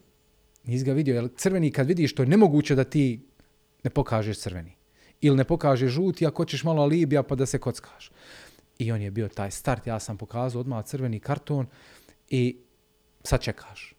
[0.65, 3.21] Nisi ga vidio, jer crveni kad vidiš to je nemoguće da ti
[3.83, 4.77] ne pokažeš crveni.
[5.21, 8.11] Ili ne pokažeš žuti, ako hoćeš malo alibija pa da se kockaš.
[8.79, 11.67] I on je bio taj start, ja sam pokazao odmah crveni karton
[12.29, 12.57] i
[13.25, 13.95] sad čekaš.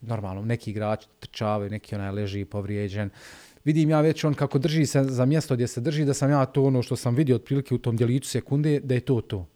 [0.00, 3.10] Normalno, neki igrač trčave, neki onaj leži povrijeđen.
[3.64, 6.46] Vidim ja već on kako drži se za mjesto gdje se drži, da sam ja
[6.46, 9.46] to ono što sam vidio otprilike u tom djeliću sekunde, da je to to.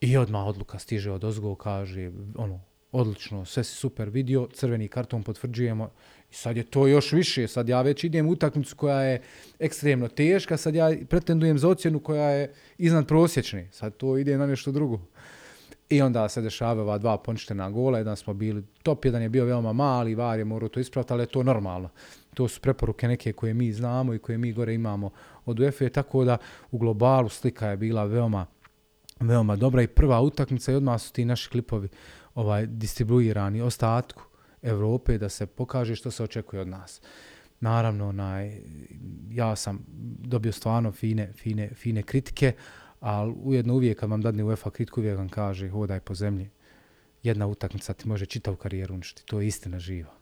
[0.00, 2.60] I odmah odluka stiže od ozgo, kaže, ono,
[2.96, 5.90] odlično, sve si super vidio, crveni karton potvrđujemo
[6.30, 9.22] i sad je to još više, sad ja već idem u utakmicu koja je
[9.58, 14.46] ekstremno teška, sad ja pretendujem za ocjenu koja je iznad prosječne, sad to ide na
[14.46, 15.00] nešto drugo.
[15.88, 19.44] I onda se dešava ova dva poništena gola, jedan smo bili top, jedan je bio
[19.44, 21.88] veoma mali, var je morao to ispraviti, ali je to normalno.
[22.34, 25.10] To su preporuke neke koje mi znamo i koje mi gore imamo
[25.44, 26.38] od UEFA, tako da
[26.70, 28.46] u globalu slika je bila veoma,
[29.20, 31.88] veoma dobra i prva utakmica i odmah su ti naši klipovi
[32.36, 34.22] ovaj distribuirani ostatku
[34.62, 37.00] Evrope da se pokaže što se očekuje od nas.
[37.60, 38.60] Naravno, onaj,
[39.30, 39.84] ja sam
[40.18, 42.52] dobio stvarno fine, fine, fine kritike,
[43.00, 46.50] ali ujedno uvijek kad vam dadne UEFA kritiku, uvijek vam kaže hodaj po zemlji.
[47.22, 49.26] Jedna utakmica ti može čitav karijeru uništiti.
[49.26, 50.12] To je istina živa.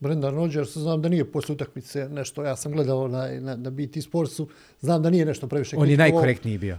[0.00, 4.02] Brendan Rodgers, znam da nije posle utakmice nešto, ja sam gledao na, na, na BT
[4.02, 4.48] Sportsu,
[4.80, 6.78] znam da nije nešto previše On je najkorektniji bio.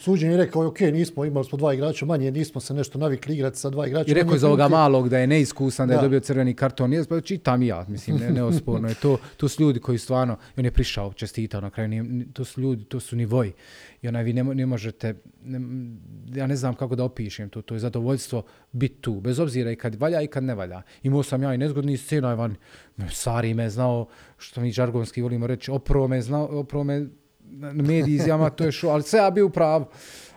[0.00, 3.58] Suđen je rekao, ok, nismo, imali smo dva igrača manje, nismo se nešto navikli igrati
[3.58, 4.10] sa dva igrača.
[4.10, 6.90] I rekao je za ovoga malog da je neiskusan, da, da je dobio crveni karton,
[6.90, 10.64] nije, pa čitam ja, mislim, ne, neosporno je to, to su ljudi koji stvarno, on
[10.64, 13.52] je prišao, čestitao na kraju, to su ljudi, to su nivoji.
[14.02, 15.60] I onaj, vi ne, ne možete, ne,
[16.34, 18.42] ja ne znam kako da opišem to, to je zadovoljstvo
[18.72, 20.82] biti tu, bez obzira i kad valja i kad ne valja.
[21.02, 22.54] Imao sam ja i nezgodni scena, Ivan,
[23.10, 24.06] Sari me znao,
[24.38, 27.06] što mi žargonski volimo reći, opro me znao, opro me
[27.44, 29.84] na mediji izjama, to je šo, ali sve ja bio prav.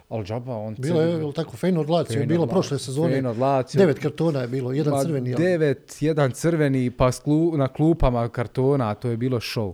[0.09, 0.76] Ali džaba, on...
[0.80, 3.22] Bilo je, je tako, Feynord Lazio je bilo prošle sezone.
[3.22, 3.80] Lazio.
[3.80, 5.36] Devet kartona je bilo, jedan crveni.
[5.36, 9.74] Devet, jedan crveni, pa sklu, na klupama kartona, to je bilo show.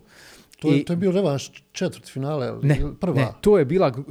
[0.62, 3.16] To je, I, to je bio revanš četvrt finale, ne, prva.
[3.16, 4.04] Ne, to je bila uh,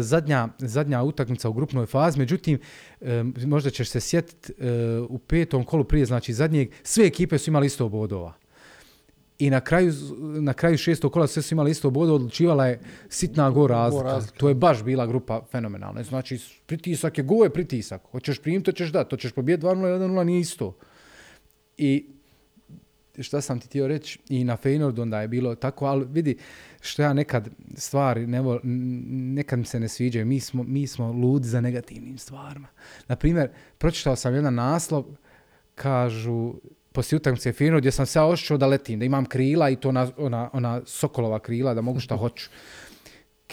[0.00, 2.58] zadnja, zadnja utakmica u grupnoj fazi, međutim,
[3.00, 3.08] uh,
[3.46, 7.66] možda ćeš se sjetiti, uh, u petom kolu prije, znači zadnjeg, sve ekipe su imali
[7.66, 8.34] isto bodova.
[9.38, 9.92] I na kraju,
[10.40, 14.04] na kraju šestog kola sve su imali isto bodova, odlučivala je sitna go razlika.
[14.04, 14.38] razlika.
[14.38, 16.02] To je baš bila grupa fenomenalna.
[16.02, 18.02] Znači, pritisak je go je pritisak.
[18.10, 19.10] Hoćeš primiti, to ćeš dati.
[19.10, 20.76] To ćeš pobijeti 2-0, 1-0, nije isto.
[21.76, 22.06] I
[23.22, 26.36] šta sam ti htio reći, i na Feynordu onda je bilo tako, ali vidi,
[26.80, 31.12] što ja nekad stvari, ne vol, nekad mi se ne sviđaju, mi smo, mi smo
[31.12, 32.68] ludi za negativnim stvarima.
[33.08, 35.04] Naprimjer, pročitao sam jedan naslov,
[35.74, 36.54] kažu,
[36.92, 40.10] poslije utakmice Feyenoord, gdje sam se ošćao da letim, da imam krila i to ona,
[40.16, 42.50] ona, ona sokolova krila, da mogu šta hoću.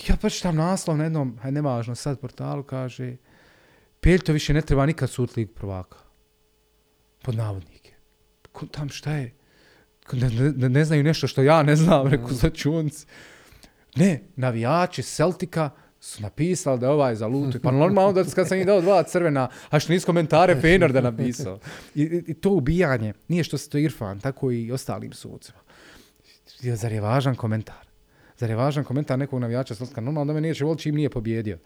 [0.09, 3.17] Ja pročitam naslov na jednom, hajde nevažno, sad portalu kaže,
[3.99, 5.97] Peljto više ne treba nikad sud lig prvaka.
[7.23, 7.93] Pod navodnike.
[8.71, 9.33] Tam šta je?
[10.11, 13.05] Ne, ne, ne znaju nešto što ja ne znam, rekao za čunci.
[13.95, 17.59] Ne, navijači Celtika su napisali da je ovaj za lutu.
[17.63, 21.01] Pa normalno da kad sam im dao dva crvena, a što nisu komentare Fener da
[21.01, 21.59] napisao.
[21.95, 25.59] I, i, to ubijanje, nije što se to Irfan, tako i ostalim sucima.
[26.61, 27.87] Ja, Zar je važan komentar?
[28.37, 30.01] Zar je važan komentar nekog navijača Celtika?
[30.01, 31.57] Normalno da me neće voliti čim nije pobjedio.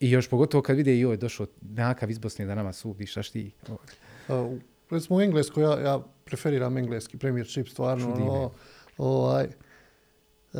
[0.00, 3.06] I još pogotovo kad vide i ovo je došao nekakav iz Bosne da nama sudi,
[3.06, 3.50] šta šti?
[3.68, 4.58] Uh,
[4.90, 8.50] recimo u Engleskoj, ja, ja preferiram engleski premiership, stvarno, ono,
[8.98, 10.58] ovaj, e,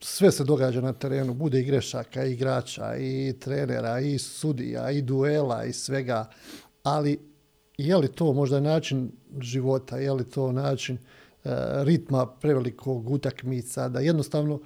[0.00, 5.02] sve se događa na terenu, bude i grešaka, i igrača, i trenera, i sudija, i
[5.02, 6.28] duela, i svega,
[6.82, 7.18] ali
[7.78, 11.00] je li to možda način života, je li to način e,
[11.84, 14.60] ritma prevelikog utakmica, da jednostavno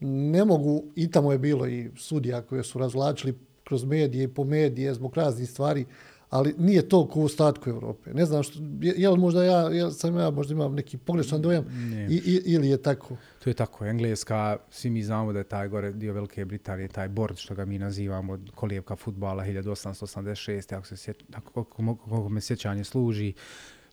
[0.00, 4.44] ne mogu, i tamo je bilo i sudija koje su razvlačili kroz medije i po
[4.44, 5.86] medije zbog raznih stvari,
[6.30, 8.14] ali nije to ko u ostatku Evrope.
[8.14, 11.42] Ne znam što, je, je li možda ja, je sam ja možda imam neki pogrešan
[11.42, 12.06] dojam Ne.
[12.10, 13.16] i, i, ili je tako.
[13.44, 17.08] To je tako, Engleska, svi mi znamo da je taj gore dio Velike Britanije, taj
[17.08, 22.84] bord što ga mi nazivamo, kolijevka futbala 1886, ako, se sjet, ako koliko, me sjećanje
[22.84, 23.32] služi,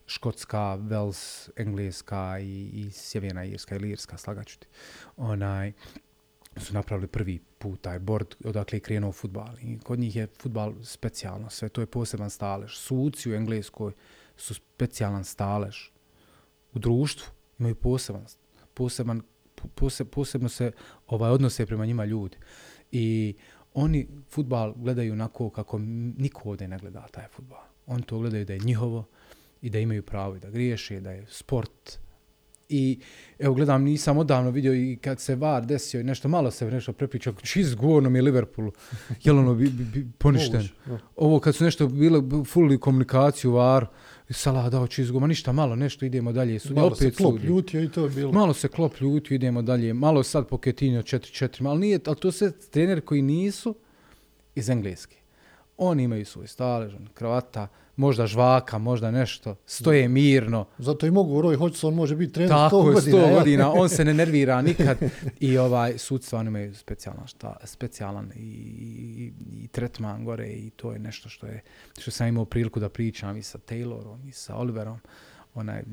[0.06, 4.68] Škotska, Vels, Engleska i, i Sjeverna Irska ili Irska, slagaću ti.
[5.18, 5.74] Onaj,
[6.58, 9.60] su napravili prvi put taj bord odakle je krenuo futbal.
[9.62, 12.76] I kod njih je futbal specijalno, sve to je poseban stalež.
[12.76, 13.94] Suci u Engleskoj
[14.36, 15.78] su specijalan stalež.
[16.74, 18.26] U društvu imaju poseban,
[18.74, 19.22] poseban
[19.76, 20.72] pose, posebno se
[21.08, 22.38] ovaj odnose prema njima ljudi.
[22.92, 23.36] I
[23.74, 25.80] oni futbal gledaju onako kako
[26.18, 27.64] niko ovdje ne gleda taj futbal.
[27.86, 29.08] Oni to gledaju da je njihovo
[29.62, 32.00] i da imaju pravo i da griješe, da je sport.
[32.74, 33.00] I
[33.40, 36.94] evo gledam, nisam odavno vidio i kad se VAR desio i nešto malo se nešto
[36.94, 38.72] prepričao, čiz gorno mi je Liverpool,
[39.24, 40.68] je li ono bi, bi, bi poništen.
[41.16, 43.86] Ovo kad su nešto bile fulli komunikaciju VAR,
[44.34, 46.60] Salah dao čizgu, ma ništa malo, nešto idemo dalje.
[46.60, 47.48] Sudi, Malo se opet klop sudi.
[47.48, 48.32] ljutio i to je bilo.
[48.32, 49.94] Malo se klop ljutio, idemo dalje.
[49.94, 53.76] Malo sad Pochettino 4-4, ali, nije, ali to sve treneri koji nisu
[54.56, 55.16] iz Engleske.
[55.78, 57.68] Oni imaju svoj stalež, kravata,
[58.02, 60.66] možda žvaka, možda nešto, stoje mirno.
[60.78, 63.18] Zato i mogu, Roy Hodgson može biti trener Tako 100 je, godina.
[63.18, 63.38] 100 ja.
[63.38, 64.98] godina, on se ne nervira nikad
[65.40, 69.34] i ovaj sud stvarno imaju specijalan, šta, specijalan i, i,
[69.64, 71.62] i tretman gore i to je nešto što je
[72.00, 75.00] što sam imao priliku da pričam i sa Taylorom i sa Oliverom.
[75.54, 75.84] Onaj,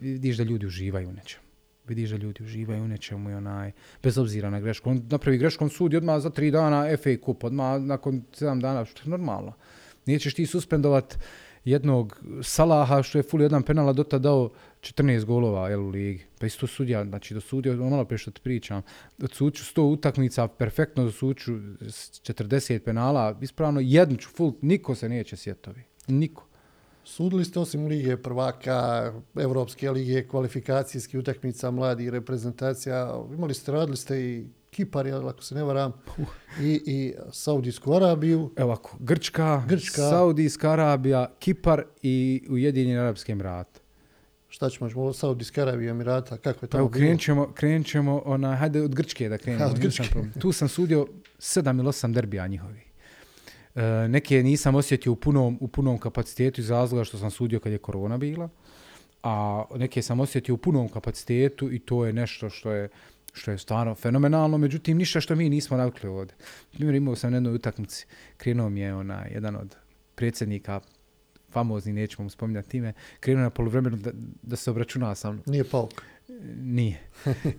[0.00, 1.44] vidiš da ljudi uživaju u nečemu.
[1.88, 4.90] Vidiš da ljudi uživaju u nečemu i onaj, bez obzira na grešku.
[4.90, 8.84] On napravi grešku, on sudi odmah za tri dana FA Cup, odmah nakon sedam dana,
[8.84, 9.52] što je normalno.
[10.06, 11.18] Nećeš ti suspendovat
[11.64, 14.50] jednog Salaha što je ful jedan penala do tada dao
[14.80, 16.24] 14 golova jel, u ligi.
[16.38, 18.82] Pa isto sudija, znači dosudio, ono malo prije što ti pričam,
[19.18, 25.82] dosuću 100 utakmica, perfektno dosuću 40 penala, ispravno jednu ću full, niko se neće sjetovi.
[26.08, 26.44] Niko.
[27.04, 33.24] Sudili ste osim Lige prvaka, Evropske lige, kvalifikacijski utakmica, mladi reprezentacija.
[33.34, 34.46] Imali ste, radili ste i
[34.78, 35.92] Kipar, jel, ako se ne varam,
[36.60, 38.50] i, i Saudijsku Arabiju.
[38.56, 40.10] Evo ovako, Grčka, Grčka.
[40.10, 43.80] Saudijska Arabija, Kipar i Ujedinjeni Arabski Emirat.
[44.48, 47.00] Šta ćemo, ćemo Saudijska Arabija, Emirata, kako je tamo evo, bilo?
[47.00, 49.64] krenut ćemo, krenut ćemo onaj, hajde od Grčke da krenemo.
[49.64, 50.04] Ha, od Grčke.
[50.40, 51.06] Tu sam sudio
[51.38, 52.80] sedam ili osam derbija njihovi.
[53.74, 57.72] E, neke nisam osjetio u punom, u punom kapacitetu iz razloga što sam sudio kad
[57.72, 58.48] je korona bila,
[59.22, 62.88] a neke sam osjetio u punom kapacitetu i to je nešto što je
[63.38, 66.36] što je stvarno fenomenalno, međutim ništa što mi nismo navikli ovdje.
[66.72, 69.76] Primjer, imao sam na jednoj utakmici, krenuo mi je onaj, jedan od
[70.14, 70.80] predsjednika,
[71.50, 74.10] famozni, nećemo mu spominjati time, krenuo na polovremenu da,
[74.42, 75.42] da se obračuna sa mnom.
[75.46, 76.02] Nije pauk.
[76.60, 77.00] Nije.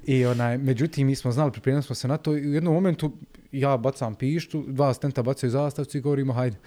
[0.05, 3.11] I onaj, međutim, mi smo znali, pripremili smo se na to i u jednom momentu
[3.51, 6.57] ja bacam pištu, dva stenta bacaju zastavci i govorimo, hajde.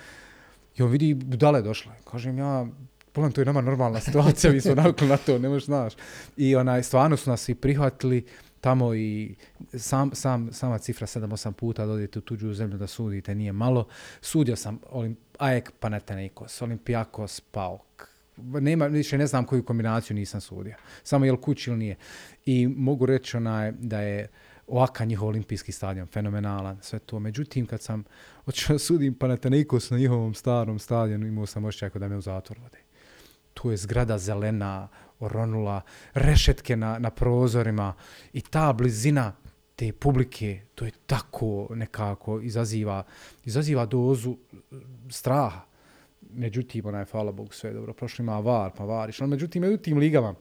[0.76, 1.92] I on vidi, budale došla.
[2.10, 2.66] Kažem ja,
[3.12, 5.92] Pogled, to je nama normalna situacija, mi smo navikli na to, ne možeš znaš.
[6.36, 8.24] I onaj, stvarno su nas i prihvatili
[8.62, 9.34] tamo i
[9.74, 13.86] sam, sam, sama cifra 7-8 puta da odete u tuđu zemlju da sudite, nije malo.
[14.20, 18.08] Sudio sam Olim, AEK Panathinaikos, Olimpijakos, PAOK.
[18.36, 20.74] Nema, više ne znam koju kombinaciju nisam sudio.
[21.02, 21.96] Samo je li kući ili nije.
[22.46, 24.28] I mogu reći onaj, da je
[24.66, 27.18] ovaka njihov olimpijski stadion, fenomenalan, sve to.
[27.18, 28.04] Međutim, kad sam
[28.46, 32.78] otišao sudim Panathinaikos na njihovom starom stadionu, imao sam ošćaj da me u zatvor vode.
[33.54, 34.88] Tu je zgrada zelena,
[35.20, 35.80] oronula,
[36.14, 37.94] rešetke na, na prozorima
[38.32, 39.32] i ta blizina
[39.76, 43.02] te publike, to je tako nekako izaziva,
[43.44, 44.76] izaziva dozu eh,
[45.10, 45.60] straha.
[46.34, 47.92] Međutim, onaj, hvala Bogu, sve je dobro.
[47.92, 49.26] Prošlo ima VAR, pa variš, išlo.
[49.26, 50.34] Međutim, i u tim ligama,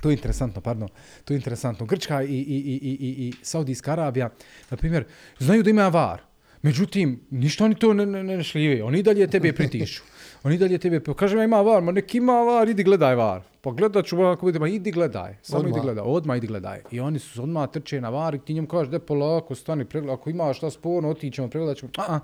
[0.00, 0.88] to je interesantno, pardon,
[1.24, 1.86] to je interesantno.
[1.86, 4.30] Grčka i, i, i, i, i, i Saudijska Arabija,
[4.70, 5.04] na primjer,
[5.38, 6.20] znaju da ima VAR.
[6.62, 8.82] Međutim, ništa oni to ne, ne, ne šljive.
[8.82, 10.02] Oni dalje tebe pritišu.
[10.46, 13.40] Oni i dalje tebe, kaže, ima var, ma nek ima var, idi gledaj var.
[13.60, 15.34] Pa gledat ću ako bude, ma idi gledaj.
[15.42, 15.70] Samo Odmah.
[15.70, 16.82] idi gledaj, odmah idi gledaj.
[16.90, 20.14] I oni su odmah trče na var i ti njemu kažeš, de polako, stani, pregledaj.
[20.14, 21.92] Ako ima šta sporno, otićemo, pregledat ćemo.
[21.98, 22.18] A,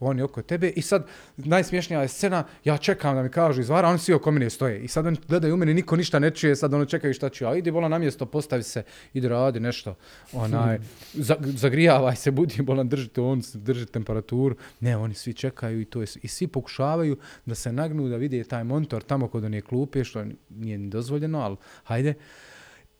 [0.00, 0.68] oni oko tebe.
[0.68, 4.30] I sad najsmješnija je scena, ja čekam da mi kažu iz vara, oni svi oko
[4.30, 4.80] mene stoje.
[4.80, 7.46] I sad oni gledaju u mene, niko ništa ne čuje, sad ono čekaju šta ću,
[7.46, 8.82] a idi bola na mjesto, postavi se,
[9.14, 9.94] idi radi nešto,
[10.32, 10.78] onaj,
[11.12, 16.00] za, zagrijavaj se, budi bolan, drži on, drži temperaturu, ne, oni svi čekaju i to
[16.00, 17.16] je, i svi pokušavaju
[17.46, 21.40] da se nagnu, da vide taj monitor tamo kod one klupe, što nije ni dozvoljeno,
[21.40, 22.14] ali hajde,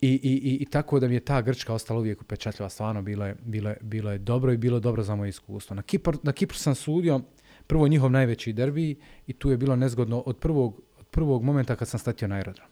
[0.00, 3.26] I, i, i, I tako da mi je ta Grčka ostala uvijek upečatljiva, stvarno bilo
[3.26, 5.74] je, bilo, je, bilo je dobro i bilo dobro za moje iskustvo.
[5.76, 7.20] Na, Kipar, na Kipru sam sudio
[7.66, 11.88] prvo njihov najveći derbi i tu je bilo nezgodno od prvog, od prvog momenta kad
[11.88, 12.66] sam statio na aerodrom.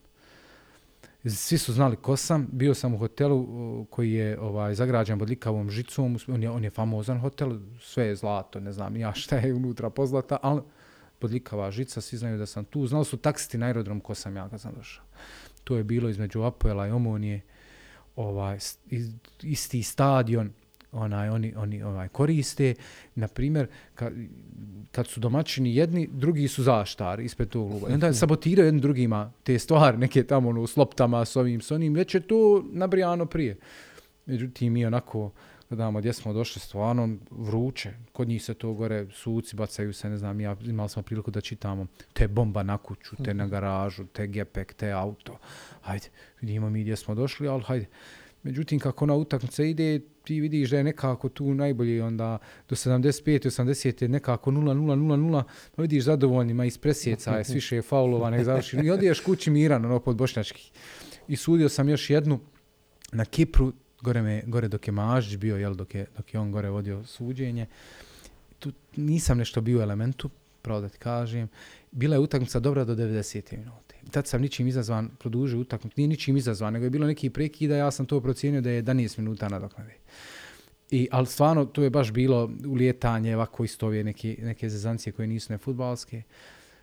[1.27, 5.71] Svi su znali ko sam, bio sam u hotelu uh, koji je ovaj zagrađen bodljikavom
[5.71, 9.55] žicom, on je, on je famozan hotel, sve je zlato, ne znam ja šta je
[9.55, 10.63] unutra pozlata, ali
[11.21, 12.87] bodljikava žica, svi znaju da sam tu.
[12.87, 15.04] Znali su taksiti na aerodrom ko sam ja kad sam došao
[15.65, 17.41] to je bilo između Apoela i Omonije,
[18.17, 18.59] ovaj,
[19.43, 20.53] isti stadion,
[20.93, 22.75] onaj, oni, oni ovaj, koriste,
[23.15, 24.13] na primjer, kad,
[24.93, 27.95] kad su domaćini jedni, drugi su zaštari ispred tog kluba.
[27.95, 31.95] Onda sabotiraju jedni drugima te stvari, neke tamo ono, s loptama, s ovim, s onim,
[31.95, 33.57] već je to nabrijano prije.
[34.27, 35.31] Međutim, mi onako,
[35.75, 37.91] gledamo gdje smo došli, stvarno vruće.
[38.13, 41.41] Kod njih se to gore, suci bacaju se, ne znam, ja, imali smo priliku da
[41.41, 45.39] čitamo te bomba na kuću, te na garažu, te gepek, te auto.
[45.81, 46.07] Hajde,
[46.41, 47.87] vidimo mi gdje smo došli, ali hajde.
[48.43, 53.47] Međutim, kako na utakmica ide, ti vidiš da je nekako tu najbolji, onda do 75.
[53.47, 54.03] 80.
[54.03, 55.43] je nekako 0, 0, 0, 0,
[55.77, 58.77] pa vidiš zadovoljnima iz presjeca, je s više faulova, nek završi.
[58.77, 60.71] I odiješ kući miran, ono, pod bošnjački.
[61.29, 62.41] I sudio sam još jednu
[63.13, 63.73] na Kipru,
[64.05, 67.05] gore, me, gore dok je Mažić bio, jel, dok je, dok je on gore vodio
[67.05, 67.67] suđenje.
[68.59, 70.31] Tu nisam nešto bio u elementu,
[70.63, 71.49] pravo da ti kažem.
[71.91, 73.59] Bila je utakmica dobra do 90.
[73.59, 73.95] minute.
[74.11, 77.91] Tad sam ničim izazvan, produžio utakmicu, nije ničim izazvan, nego je bilo neki prekida, ja
[77.91, 79.97] sam to procijenio da je 11 minuta nadoknade.
[80.91, 85.29] I, ali stvarno, to je baš bilo ulijetanje, ovako isto ove neke, neke zezancije koje
[85.29, 86.23] nisu ne futbalske.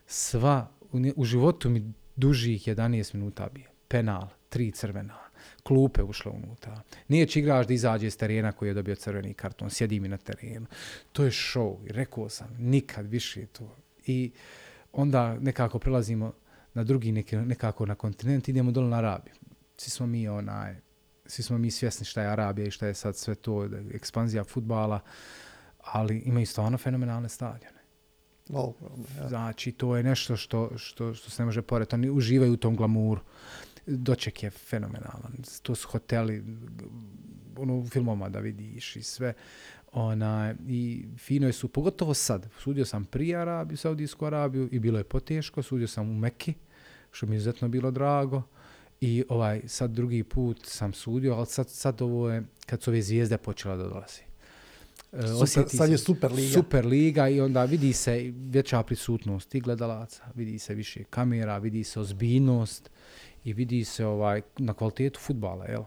[0.07, 3.67] Sva, u, u životu mi dužih 11 minuta bije.
[3.87, 5.17] Penal, tri crvena,
[5.63, 6.81] klupe ušle unutra.
[7.07, 10.65] Nije igrač da izađe iz terena koji je dobio crveni karton, sjedi mi na terenu.
[11.11, 13.75] To je show i rekao sam, nikad više to.
[14.05, 14.31] I
[14.91, 16.33] onda nekako prelazimo
[16.73, 19.33] na drugi, neki, nekako na kontinent, idemo dole na Arabiju.
[19.77, 20.75] Svi smo mi onaj,
[21.25, 24.99] svi smo mi svjesni šta je Arabija i šta je sad sve to, ekspanzija futbala,
[25.77, 27.81] ali imaju stvarno fenomenalne stadione.
[28.49, 29.27] Ogromno, ja.
[29.27, 31.95] Znači, to je nešto što, što, što se ne može porediti.
[31.95, 33.21] Oni uživaju u tom glamuru.
[33.97, 35.33] Doček je fenomenalan.
[35.61, 36.43] To su hoteli,
[37.57, 39.33] ono, u filmoma da vidiš i sve.
[39.91, 42.47] Ona, I fino je su, pogotovo sad.
[42.59, 45.63] Sudio sam prije Arabiju, Saudijsku Arabiju i bilo je poteško.
[45.63, 46.53] Sudio sam u Meki,
[47.11, 48.43] što mi je izuzetno bilo drago.
[49.01, 53.01] I ovaj, sad drugi put sam sudio, ali sad, sad ovo je, kad su ove
[53.01, 54.21] zvijezde počela da dolazi.
[55.11, 56.53] E, Super, osjeti sad je Super Liga.
[56.53, 61.83] Super liga i onda vidi se veća prisutnost i gledalaca, vidi se više kamera, vidi
[61.83, 62.89] se ozbiljnost
[63.43, 65.83] i vidi se ovaj na kvalitetu futbala, jel?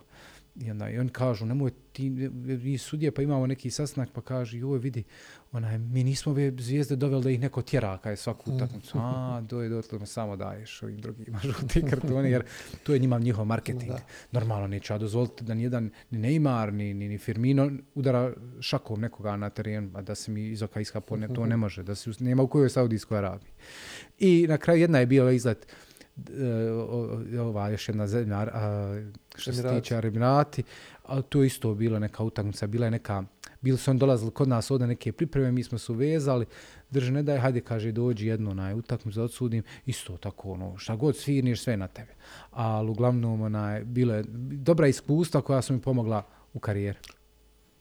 [0.60, 2.08] I onda i oni kažu, nemoj ti,
[2.44, 5.04] vi sudije, pa imamo neki sastanak, pa kaže, joj, vidi,
[5.52, 8.98] onaj, mi nismo ove zvijezde doveli da ih neko tjera kaj svaku utakmicu.
[9.00, 12.44] A, do je dotle samo daješ ovim drugima žuti kartoni, jer
[12.82, 13.90] to je njima njihov marketing.
[13.90, 13.98] Da.
[14.32, 19.36] Normalno neće ja dozvoliti da nijedan ni Neymar, ni, ni, ni Firmino udara šakom nekoga
[19.36, 22.10] na terenu, a da se mi iz oka iskapo, ne, to ne može, da se
[22.20, 23.50] nema u kojoj Saudijskoj Arabiji.
[24.18, 25.83] I na kraju jedna je bio izlet o-
[27.40, 29.02] ova još jedna zemlja, a,
[29.36, 30.62] što se tiče Emirati,
[31.04, 33.24] a to isto bila neka utakmica, bila je neka,
[33.60, 36.46] bili su oni dolazili kod nas ovdje neke pripreme, mi smo se uvezali,
[36.90, 40.96] drže ne daj, hajde kaže dođi jedno na utakmicu da odsudim, isto tako ono, šta
[40.96, 42.12] god svirniš, sve na tebe.
[42.50, 46.98] Ali uglavnom onaj, bilo je dobra iskustva koja su mi pomogla u karijeri.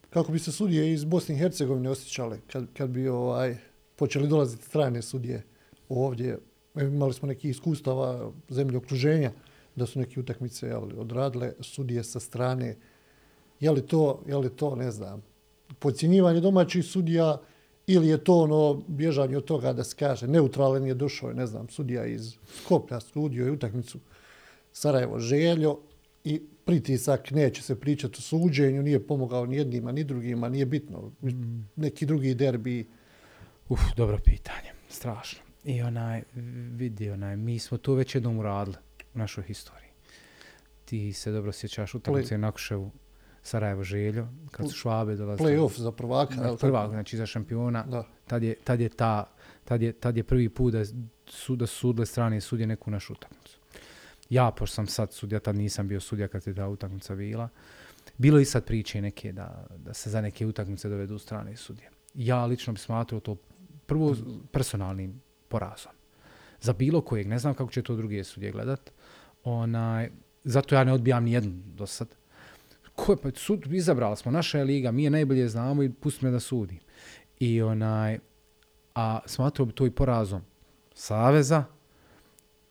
[0.09, 3.57] Kako bi se sudije iz Bosne i Hercegovine osjećale kad, kad bi ovaj,
[3.95, 5.43] počeli dolaziti strane sudije
[5.89, 6.37] ovdje?
[6.75, 9.31] Imali smo neki iskustava zemlje okruženja
[9.75, 12.75] da su neke utakmice jeli, odradile sudije sa strane.
[13.59, 15.23] Je li to, je li to ne znam,
[15.79, 17.41] podcjenjivanje domaćih sudija
[17.87, 21.69] ili je to ono bježanje od toga da se kaže neutralan je došao, ne znam,
[21.69, 23.99] sudija iz Skoplja, sudio je utakmicu
[24.71, 25.79] Sarajevo Željo
[26.23, 31.11] i pritisak, neće se pričati o suđenju, nije pomogao ni jednima, ni drugima, nije bitno.
[31.75, 32.87] Neki drugi derbi,
[33.69, 35.42] Uf, dobro pitanje, strašno.
[35.63, 36.23] I onaj,
[36.75, 38.77] vidi, onaj, mi smo to već jednom uradili
[39.13, 39.87] u našoj historiji.
[40.85, 42.91] Ti se dobro sjećaš utakmice na Kuševu
[43.43, 45.51] Sarajevo Željo, kad su Švabe dolazili.
[45.51, 46.35] Play-off za prvaka.
[46.35, 46.57] tako?
[46.57, 47.83] Prvak, znači za šampiona.
[47.83, 48.07] Da.
[48.27, 49.25] Tad je, tad je, ta,
[49.65, 50.85] tad je, tad je prvi put da
[51.27, 53.59] su, da su sudile strane sudje neku našu utakmicu.
[54.29, 57.49] Ja, pošto sam sad sudja, tad nisam bio sudja kad je ta utakmica bila.
[58.17, 61.89] Bilo i sad priče neke da, da se za neke utakmice dovedu strane sudje.
[62.13, 63.35] Ja lično bi smatrao to
[63.85, 64.15] prvo
[64.51, 65.21] personalnim
[65.53, 65.91] porazom.
[66.61, 68.91] Za bilo kojeg, ne znam kako će to druge sudje gledat,
[69.43, 70.09] onaj,
[70.43, 72.15] zato ja ne odbijam ni jednu do sad.
[72.95, 76.25] Ko je, pa sud, izabrali smo, naša je liga, mi je najbolje znamo i pusti
[76.25, 76.79] me da sudim.
[77.39, 78.19] I onaj,
[78.95, 80.41] a smatrao bi to i porazom
[80.93, 81.63] Saveza,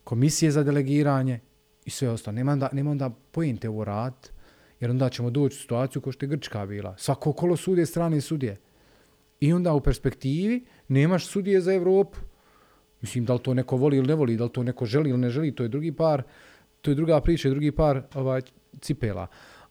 [0.05, 1.41] komisije za delegiranje
[1.85, 2.35] i sve ostalo.
[2.35, 4.31] Nema onda, nema onda pojente u rad,
[4.81, 6.97] jer onda ćemo doći u situaciju kao što je Grčka bila.
[6.99, 8.61] Svako kolo sudje strane sudje.
[9.41, 12.19] I onda u perspektivi nemaš sudije za Evropu.
[13.03, 15.19] Mislim, da li to neko voli ili ne voli, da li to neko želi ili
[15.19, 16.23] ne želi, to je drugi par,
[16.81, 18.43] to je druga priča, drugi par ovaj,
[18.81, 19.27] cipela.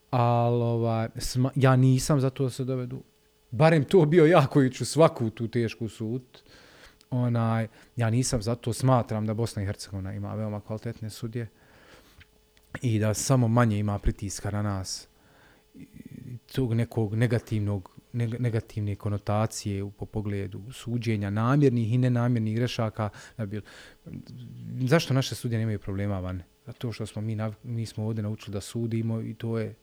[0.09, 3.03] Ali ovaj, sma, ja nisam za to da se dovedu.
[3.51, 6.23] Barem to bio ja koji ću svaku tu tešku sud.
[7.09, 11.47] Onaj, ja nisam za to, smatram da Bosna i Hercegovina ima veoma kvalitetne sudje
[12.81, 15.07] i da samo manje ima pritiska na nas
[16.55, 23.61] tog nekog negativnog negativne konotacije u po pogledu suđenja namjernih i nenamjernih grešaka da bi
[24.81, 26.41] zašto naše sudije nemaju problema van?
[26.65, 29.75] Zato što smo mi nav, mi smo ovdje naučili da sudimo i to je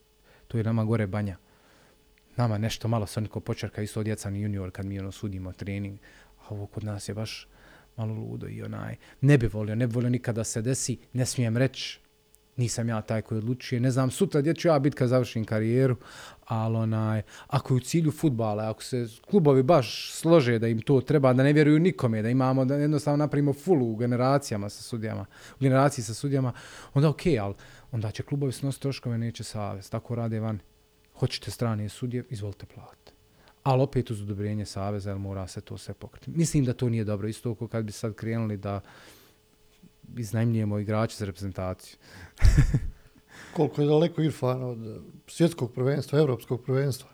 [0.49, 1.37] to je nama gore banja.
[2.37, 5.99] Nama nešto malo se neko počerka isto djeca ni junior kad mi ono sudimo trening
[6.39, 7.49] a ovo kod nas je baš
[7.97, 11.57] malo ludo i onaj ne bi volio ne bi volio nikada se desi ne smijem
[11.57, 12.01] reći
[12.59, 15.97] nisam ja taj koji odlučuje, ne znam sutra gdje ću ja biti kad završim karijeru,
[16.49, 21.01] ali onaj, ako je u cilju futbala, ako se klubovi baš slože da im to
[21.01, 25.27] treba, da ne vjeruju nikome, da imamo, da jednostavno napravimo fulu u generacijama sa sudijama,
[25.55, 26.53] u generaciji sa sudijama,
[26.95, 27.55] onda okej, okay, ali
[27.93, 30.59] onda će klubovi snositi troškove, neće savez, tako rade van.
[31.15, 33.13] Hoćete strane sudije, izvolite platiti.
[33.63, 36.31] Ali opet uz odobrenje saveza, jer mora se to sve pokriti.
[36.31, 38.81] Mislim da to nije dobro, isto ako kad bi sad krenuli da
[40.17, 41.97] iznajmljujemo igrače za reprezentaciju.
[43.53, 47.09] Koliko je daleko Irfan od eh, svjetskog prvenstva, evropskog prvenstva?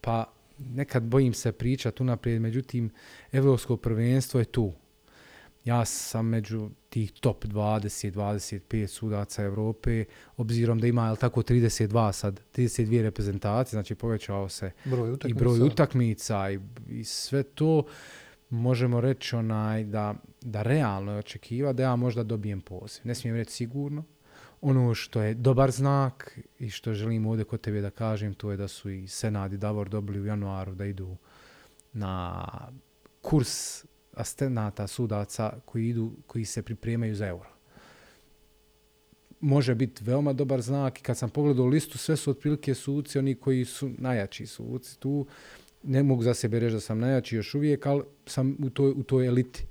[0.00, 2.90] Pa nekad bojim se pričati unaprijed, međutim,
[3.32, 4.72] evropsko prvenstvo je tu.
[5.64, 10.04] Ja sam među tih top 20-25 sudaca Evrope,
[10.36, 15.60] obzirom da ima, jel tako, 32 sad, 32 reprezentacije, znači povećao se Broj i broj
[15.60, 17.84] utakmica i, i sve to,
[18.54, 23.00] možemo reći onaj da, da realno je očekiva da ja možda dobijem poziv.
[23.04, 24.04] Ne smijem reći sigurno.
[24.60, 28.56] Ono što je dobar znak i što želim ovdje kod tebe da kažem, to je
[28.56, 31.16] da su i Senad i Davor dobili u januaru da idu
[31.92, 32.44] na
[33.22, 37.48] kurs astenata sudaca koji idu, koji se pripremaju za euro.
[39.40, 43.34] Može biti veoma dobar znak i kad sam pogledao listu, sve su otprilike suci, oni
[43.34, 45.26] koji su najjači suci tu,
[45.84, 49.02] ne mogu za sebe reći da sam najjači još uvijek, ali sam u toj, u
[49.02, 49.64] toj eliti.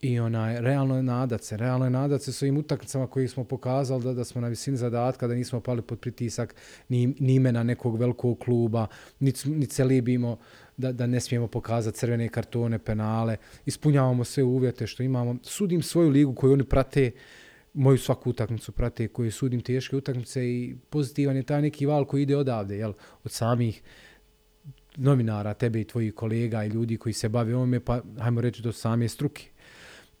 [0.00, 3.44] I onaj, realno je nadat se, realno je nadat se s ovim utakmicama koji smo
[3.44, 6.54] pokazali da, da smo na visini zadatka, da nismo pali pod pritisak
[6.88, 8.86] ni, ni imena nekog velikog kluba,
[9.18, 10.38] ni, ni se libimo
[10.76, 13.36] da, da ne smijemo pokazati crvene kartone, penale,
[13.66, 15.36] ispunjavamo sve uvjete što imamo.
[15.42, 17.10] Sudim svoju ligu koju oni prate,
[17.74, 22.22] moju svaku utakmicu prate, koju sudim teške utakmice i pozitivan je taj neki val koji
[22.22, 22.92] ide odavde, jel,
[23.24, 23.82] od samih
[25.00, 28.72] novinara, tebe i tvojih kolega i ljudi koji se bave ovome, pa hajmo reći do
[28.72, 29.48] same struke.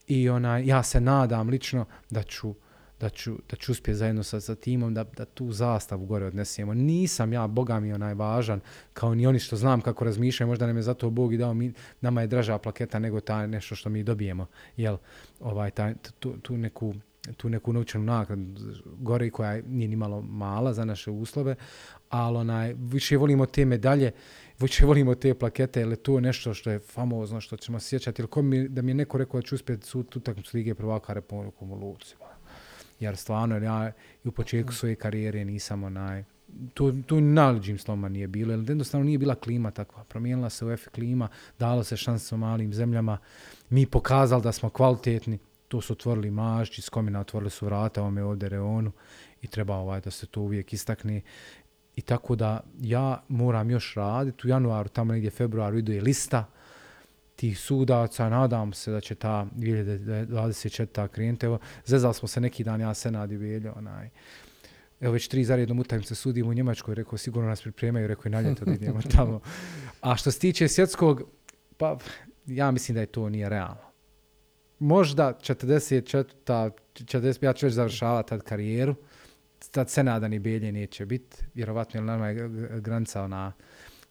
[0.06, 2.54] I ona, ja se nadam lično da ću,
[3.00, 6.74] da ću, da ću uspjeti zajedno sa, sa timom da, da tu zastavu gore odnesemo.
[6.74, 8.60] Nisam ja, Boga mi onaj važan,
[8.92, 11.72] kao ni oni što znam kako razmišljaju, možda nam je zato Bog i dao, mi,
[12.00, 14.46] nama je draža plaketa nego ta nešto što mi dobijemo,
[14.76, 14.96] jel,
[15.40, 16.94] ovaj, taj, tu, tu neku
[17.36, 21.54] tu neku novčanu nagradu gore koja nije ni malo mala za naše uslove,
[22.08, 24.12] ali onaj, više volimo te medalje,
[24.60, 28.22] više volimo te plakete, jer je to nešto što je famozno, što ćemo sjećati.
[28.22, 31.12] Ili ko mi, da mi je neko rekao da ću uspjeti su utakmicu Lige prvaka
[31.12, 32.14] Republikom u Luci.
[33.00, 33.92] Jer stvarno, jer ja
[34.24, 36.24] i u početku svoje karijere nisam onaj,
[36.74, 40.04] to, to naliđim sloma nije bilo, jer jednostavno nije bila klima takva.
[40.04, 41.28] Promijenila se u klima,
[41.58, 43.18] dalo se šanse malim zemljama,
[43.70, 45.38] mi pokazali da smo kvalitetni,
[45.68, 48.92] to su otvorili Mašći, Skomina otvorili su vrata ovome ovdje Reonu
[49.42, 51.20] i treba ovaj da se to uvijek istakne.
[51.96, 54.46] I tako da ja moram još raditi.
[54.46, 56.44] U januaru, tamo negdje februaru ide lista
[57.36, 58.28] tih sudaca.
[58.28, 61.08] Nadam se da će ta 2024.
[61.08, 61.46] krenuti.
[61.46, 64.10] Evo, zezali smo se neki dan, ja se nadi veljo, onaj,
[65.00, 68.40] Evo već tri zarednom utakmice sudimo u Njemačkoj, rekao sigurno nas pripremaju, rekao i na
[68.40, 69.40] ljeto da idemo tamo.
[70.00, 71.22] A što se tiče svjetskog,
[71.76, 71.98] pa
[72.46, 73.90] ja mislim da je to nije realno
[74.80, 76.70] možda 44.
[76.94, 78.94] 40, ja ću već završavati tad karijeru,
[79.70, 82.48] ta cena da ni Belje neće biti, vjerovatno jer nama je
[82.80, 83.52] granica ona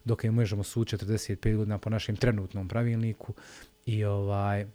[0.04, 3.34] dok je možemo su 45 godina po našem trenutnom pravilniku
[3.86, 4.66] i ovaj e,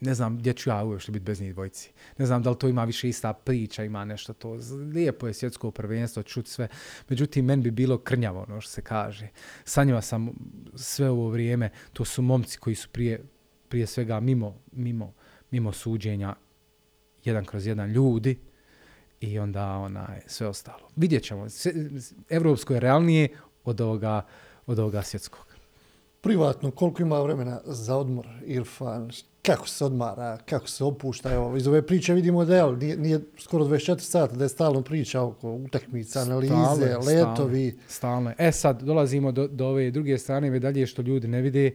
[0.00, 1.90] ne znam gdje ću ja uopšte biti bez njih dvojci.
[2.18, 4.58] Ne znam da li to ima više ista priča, ima nešto to.
[4.92, 6.68] Lijepo je svjetsko prvenstvo, čut sve.
[7.08, 9.28] Međutim, meni bi bilo krnjavo, ono što se kaže.
[9.64, 10.30] Sa njima sam
[10.74, 13.24] sve ovo vrijeme, to su momci koji su prije,
[13.68, 15.14] prije svega mimo, mimo,
[15.50, 16.34] mimo suđenja
[17.24, 18.38] jedan kroz jedan ljudi
[19.20, 20.88] i onda onaj, sve ostalo.
[20.96, 21.46] Vidjet ćemo.
[22.28, 23.28] Evropsko je realnije
[23.64, 24.26] od ovoga,
[24.66, 25.46] od ovoga svjetskog.
[26.20, 29.10] Privatno, koliko ima vremena za odmor, Irfan,
[29.42, 33.20] kako se odmara, kako se opušta, evo, iz ove priče vidimo da je, nije, nije
[33.38, 37.78] skoro 24 sata da je stalno priča oko utakmica, analize, Stalno je, letovi.
[37.88, 38.32] Stalno.
[38.38, 41.70] E sad, dolazimo do, do ove druge strane medalje što ljudi ne vide.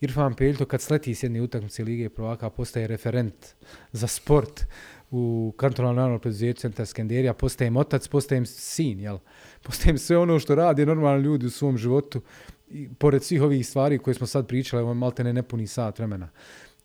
[0.00, 3.46] Irfan Peljto kad sleti s jedne utakmice Lige prvaka postaje referent
[3.92, 4.64] za sport
[5.10, 9.18] u kantonalno javno preduzeću Centra Skenderija, postajem otac, postajem sin, jel?
[9.62, 12.22] Postajem sve ono što radi normalni ljudi u svom životu,
[12.68, 15.98] i, pored svih ovih stvari koje smo sad pričali, ovo je malte ne nepuni sat
[15.98, 16.28] vremena.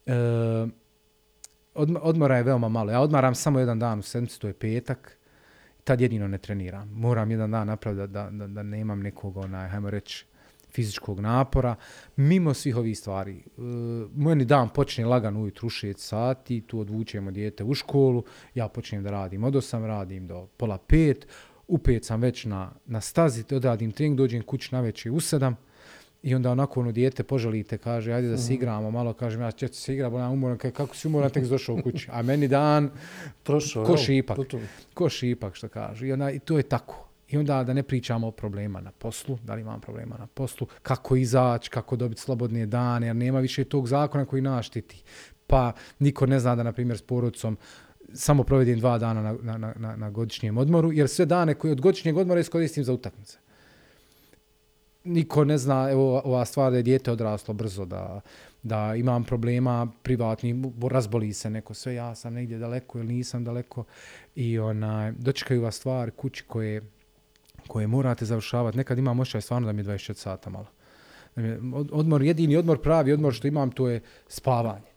[0.06, 0.14] E,
[2.02, 2.92] odmora je veoma malo.
[2.92, 5.18] Ja odmaram samo jedan dan u sedmicu, to je petak,
[5.84, 6.90] tad jedino ne treniram.
[6.90, 10.26] Moram jedan dan napraviti da, da, da, da nemam nekog, onaj, hajmo reći,
[10.72, 11.76] fizičkog napora,
[12.16, 13.38] mimo svih ovih stvari.
[13.38, 13.62] E,
[14.16, 18.24] moj dan počne lagan ujutru u 6 sati, tu odvučemo dijete u školu,
[18.56, 21.16] ja počnem da radim od 8, radim do pola 5,
[21.68, 25.54] u 5 sam već na, na stazi, odradim trening, dođem kući na večer u 7,
[26.24, 29.68] I onda onako ono dijete poželite, kaže, ajde da se igramo malo, kažem, ja ću
[29.68, 32.08] se igrati, ja umoran, kaže, kako si umoran, tek došao u kući.
[32.12, 32.90] A meni dan,
[33.44, 34.38] Prošao, Ko šipak.
[34.94, 36.08] ko šipak što kaže.
[36.08, 37.11] I, onda, I to je tako.
[37.32, 40.68] I onda da ne pričamo o problema na poslu, da li imam problema na poslu,
[40.82, 45.04] kako izaći, kako dobiti slobodne dane, jer nema više tog zakona koji nas štiti.
[45.48, 47.58] Pa niko ne zna da, na primjer, s porodicom
[48.14, 51.82] samo provedim dva dana na, na, na- na, godišnjem odmoru, jer sve dane koje od
[51.82, 53.38] godišnjeg odmora iskoristim za utakmice.
[55.04, 58.22] Niko ne zna, evo ova stvar da je dijete odraslo brzo, da,
[58.64, 63.84] da imam problema privatni, razboli se neko, sve ja sam negdje daleko ili nisam daleko
[64.36, 66.82] i onaj, dočekaju vas stvar kući koje,
[67.68, 68.78] koje morate završavati.
[68.78, 70.68] Nekad imam ošaj stvarno da mi je 24 sata malo.
[71.92, 74.92] Odmor, jedini odmor, pravi odmor što imam, to je spavanje.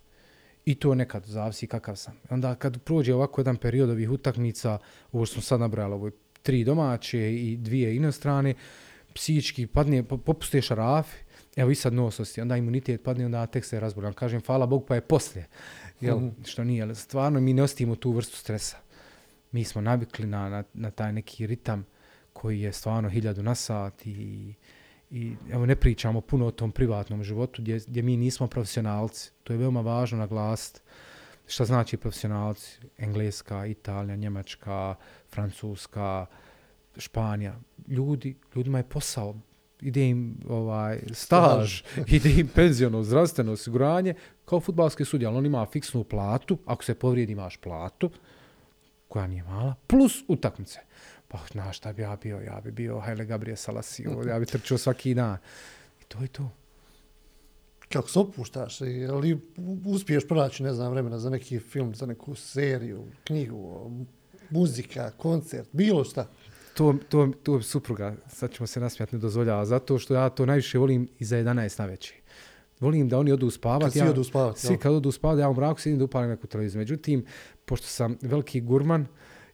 [0.65, 2.15] I to nekad, zavisi kakav sam.
[2.31, 4.79] Onda kad prođe ovako jedan period ovih utakmica,
[5.13, 6.13] ovo što smo sad nabrali, ovo je
[6.43, 8.55] tri domaće i dvije inostrane,
[9.15, 11.17] psihički padne, po- popuste šarafi,
[11.57, 14.13] evo i sad nos osjeti, onda imunitet padne, onda tek se razboljam.
[14.13, 15.47] Kažem, hvala Bog, pa je poslije.
[16.01, 16.29] Jel, Mhm.
[16.45, 18.77] što nije, ali stvarno mi ne osjetimo tu vrstu stresa.
[19.53, 21.87] Mi smo navikli na, na, na taj neki ritam
[22.45, 24.55] koji je stvarno hiljadu na sat i,
[25.11, 29.31] i evo ne pričamo puno o tom privatnom životu gdje, gdje mi nismo profesionalci.
[29.45, 30.81] To je veoma važno naglasiti.
[31.47, 32.81] Šta znači profesionalci?
[32.99, 34.95] Engleska, Italija, Njemačka,
[35.33, 36.27] Francuska,
[36.97, 37.57] Španija.
[37.89, 39.35] Ljudi, ljudima je posao.
[39.81, 41.83] Ide im ovaj, staž,
[42.17, 44.15] ide im penziono, zdravstveno osiguranje,
[44.45, 48.11] kao futbalski sudija, ali on ima fiksnu platu, ako se povrijedi imaš platu,
[49.09, 50.81] koja nije mala, plus utakmice.
[51.35, 52.41] Pa, znaš šta bi ja bio?
[52.41, 55.37] Ja bi bio Haile Gabriel Salasio, ja bi trčao svaki dan.
[56.03, 56.51] I to je to.
[57.89, 58.81] Kako se opuštaš,
[59.11, 59.41] ali
[59.87, 63.91] uspiješ pronaći, ne znam, vremena za neki film, za neku seriju, knjigu,
[64.51, 66.29] muzika, koncert, bilo šta.
[66.75, 70.79] To, to, to supruga, sad ćemo se nasmijati, ne dozvoljava, zato što ja to najviše
[70.79, 72.17] volim i za 11 na večer.
[72.81, 73.85] Volim da oni odu spavati.
[73.85, 76.31] Kad svi ja, odu spavati, Svi kad odu spavati, ja u mraku sedim da upalim
[76.31, 76.79] neku televiziju.
[76.79, 77.25] Međutim,
[77.65, 79.07] pošto sam veliki gurman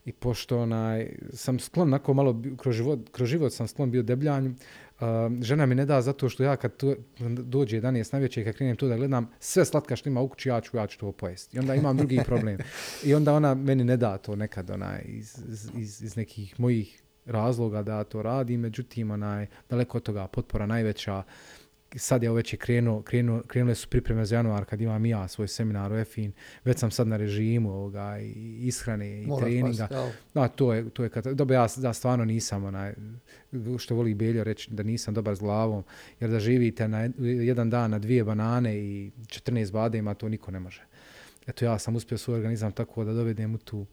[0.05, 4.49] i pošto onaj, sam sklon onako malo, kroz život, kroz život sam sklon bio debljanju,
[4.49, 5.07] uh,
[5.41, 6.95] žena mi ne da zato što ja kad to,
[7.29, 10.27] dođe 11 na večer i kad krenem to da gledam, sve slatka što ima u
[10.27, 11.57] kući, ja ću, ja ću to pojesti.
[11.57, 12.57] I onda imam drugi problem.
[13.03, 17.01] I onda ona meni ne da to nekad onaj, iz, iz, iz, iz nekih mojih
[17.25, 21.23] razloga da to radi, međutim, onaj, daleko od toga potpora najveća,
[21.95, 25.47] sad je već je krenuo, krenuo, krenule su pripreme za januar kad imam ja svoj
[25.47, 26.31] seminar u EFIN,
[26.63, 29.87] već sam sad na režimu ovoga, i ishrane i Moraš treninga.
[29.91, 30.09] jel?
[30.33, 32.93] Da, to je, to je kad, dobro, ja, ja stvarno nisam, onaj,
[33.77, 35.83] što voli Beljo reći, da nisam dobar s glavom,
[36.19, 40.51] jer da živite na jed- jedan dan na dvije banane i 14 badema, to niko
[40.51, 40.81] ne može.
[41.47, 43.85] Eto, ja sam uspio svoj organizam tako da dovedem u tu,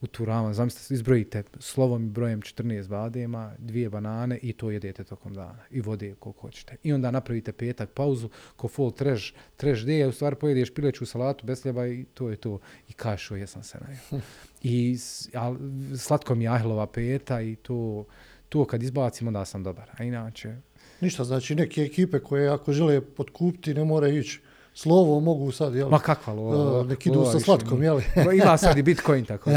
[0.00, 0.54] u tu ravan.
[0.54, 5.58] Zamislite, izbrojite slovom i brojem 14 badema, dvije banane i to jedete tokom dana.
[5.70, 6.76] I vode koliko hoćete.
[6.82, 11.46] I onda napravite petak pauzu, ko full trash, trash day, u stvari pojedeš pileću salatu
[11.46, 12.58] bez hljeba i to je to.
[12.88, 14.22] I kašu jesam se najio.
[14.62, 14.98] I
[15.34, 15.56] al,
[15.98, 18.04] slatko mi je peta i to,
[18.48, 19.90] to kad izbacim onda sam dobar.
[19.98, 20.56] A inače,
[21.00, 24.40] Ništa, znači neke ekipe koje ako žele potkupiti ne mora ići
[24.76, 25.88] slovo mogu sad, jel?
[25.88, 26.80] Ma kakva lova?
[26.80, 28.00] Uh, neki idu sa slatkom, jel?
[28.26, 29.50] Ma Ima sad i Bitcoin tako.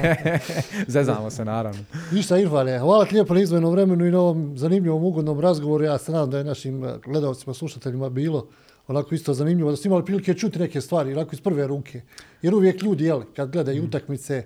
[0.88, 1.80] Zezamo se naravno.
[2.12, 5.84] Ništa, Irfane, hvala ti lijepo na izvojenom vremenu i na ovom zanimljivom ugodnom razgovoru.
[5.84, 8.46] Ja se nadam da je našim eh, gledalcima, slušateljima bilo
[8.88, 12.00] onako isto zanimljivo, da ste imali prilike čuti neke stvari, onako iz prve ruke.
[12.42, 13.86] Jer uvijek ljudi, jel, kad gledaju Mm.
[13.86, 14.44] utakmice,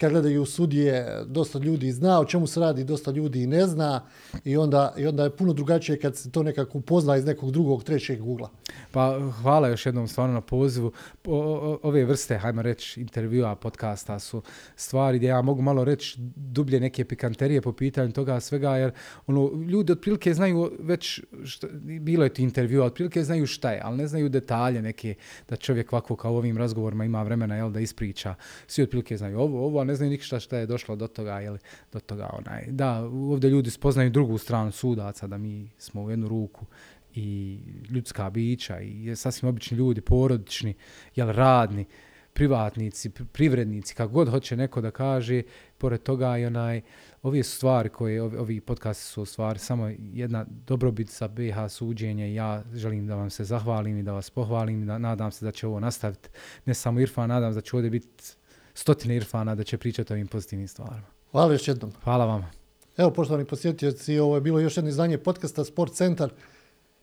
[0.00, 4.00] kad gledaju sudije, dosta ljudi zna o čemu se radi, dosta ljudi i ne zna
[4.44, 7.84] i onda, i onda je puno drugačije kad se to nekako upozna iz nekog drugog,
[7.84, 8.50] trećeg ugla.
[8.90, 10.92] Pa hvala još jednom stvarno na pozivu.
[11.26, 14.42] O, o, ove vrste, hajmo reći, intervjua, podcasta su
[14.76, 18.92] stvari gdje ja mogu malo reći dublje neke pikanterije po pitanju toga svega, jer
[19.26, 21.66] ono, ljudi otprilike znaju već, šta,
[22.00, 25.14] bilo je ti intervjua, otprilike znaju šta je, ali ne znaju detalje neke,
[25.48, 28.34] da čovjek ovako kao u ovim razgovorima ima vremena jel, da ispriča.
[28.66, 31.56] Svi otprilike znaju ovo, ovo, ne znaju ništa šta je došlo do toga, jel,
[31.92, 32.66] do toga onaj.
[32.70, 36.66] Da, ovdje ljudi spoznaju drugu stranu sudaca, da mi smo u jednu ruku
[37.14, 37.58] i
[37.90, 40.74] ljudska bića i je sasvim obični ljudi, porodični,
[41.16, 41.86] jel radni,
[42.32, 45.42] privatnici, privrednici, kako god hoće neko da kaže,
[45.78, 46.80] pored toga i onaj,
[47.22, 52.34] ove su stvari koje, ovi, ovi podcasti su stvari samo jedna dobrobit sa BH suđenje
[52.34, 55.66] ja želim da vam se zahvalim i da vas pohvalim da nadam se da će
[55.66, 56.28] ovo nastaviti,
[56.66, 58.37] ne samo Irfan, nadam se da će ovdje biti
[58.78, 61.06] stotine Irfana da će pričati o ovim pozitivnim stvarima.
[61.30, 61.92] Hvala još jednom.
[62.04, 62.50] Hvala vama.
[62.96, 66.30] Evo, poštovani posjetioci, ovo je bilo još jedno izdanje podcasta Sport Centar.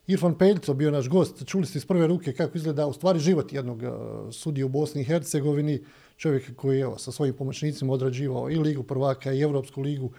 [0.08, 1.46] Irfan Peljco bio naš gost.
[1.46, 3.90] Čuli ste iz prve ruke kako izgleda u stvari život jednog uh,
[4.32, 5.84] sudija u Bosni i Hercegovini.
[6.18, 10.12] Čovjek koji je sa svojim pomoćnicima odrađivao i Ligu prvaka i Evropsku ligu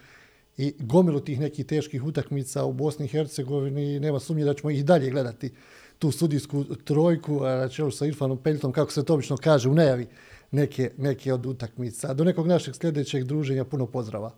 [0.56, 4.00] i gomilu tih nekih teških utakmica u Bosni i Hercegovini.
[4.00, 5.52] Nema sumnje da ćemo i dalje gledati
[5.98, 9.74] tu sudijsku trojku a na čelu sa Irfanom Peljtom, kako se to obično kaže u
[9.74, 10.06] najavi
[10.56, 12.14] neke, neke od utakmica.
[12.14, 14.30] Do nekog našeg sljedećeg druženja puno pozdrava.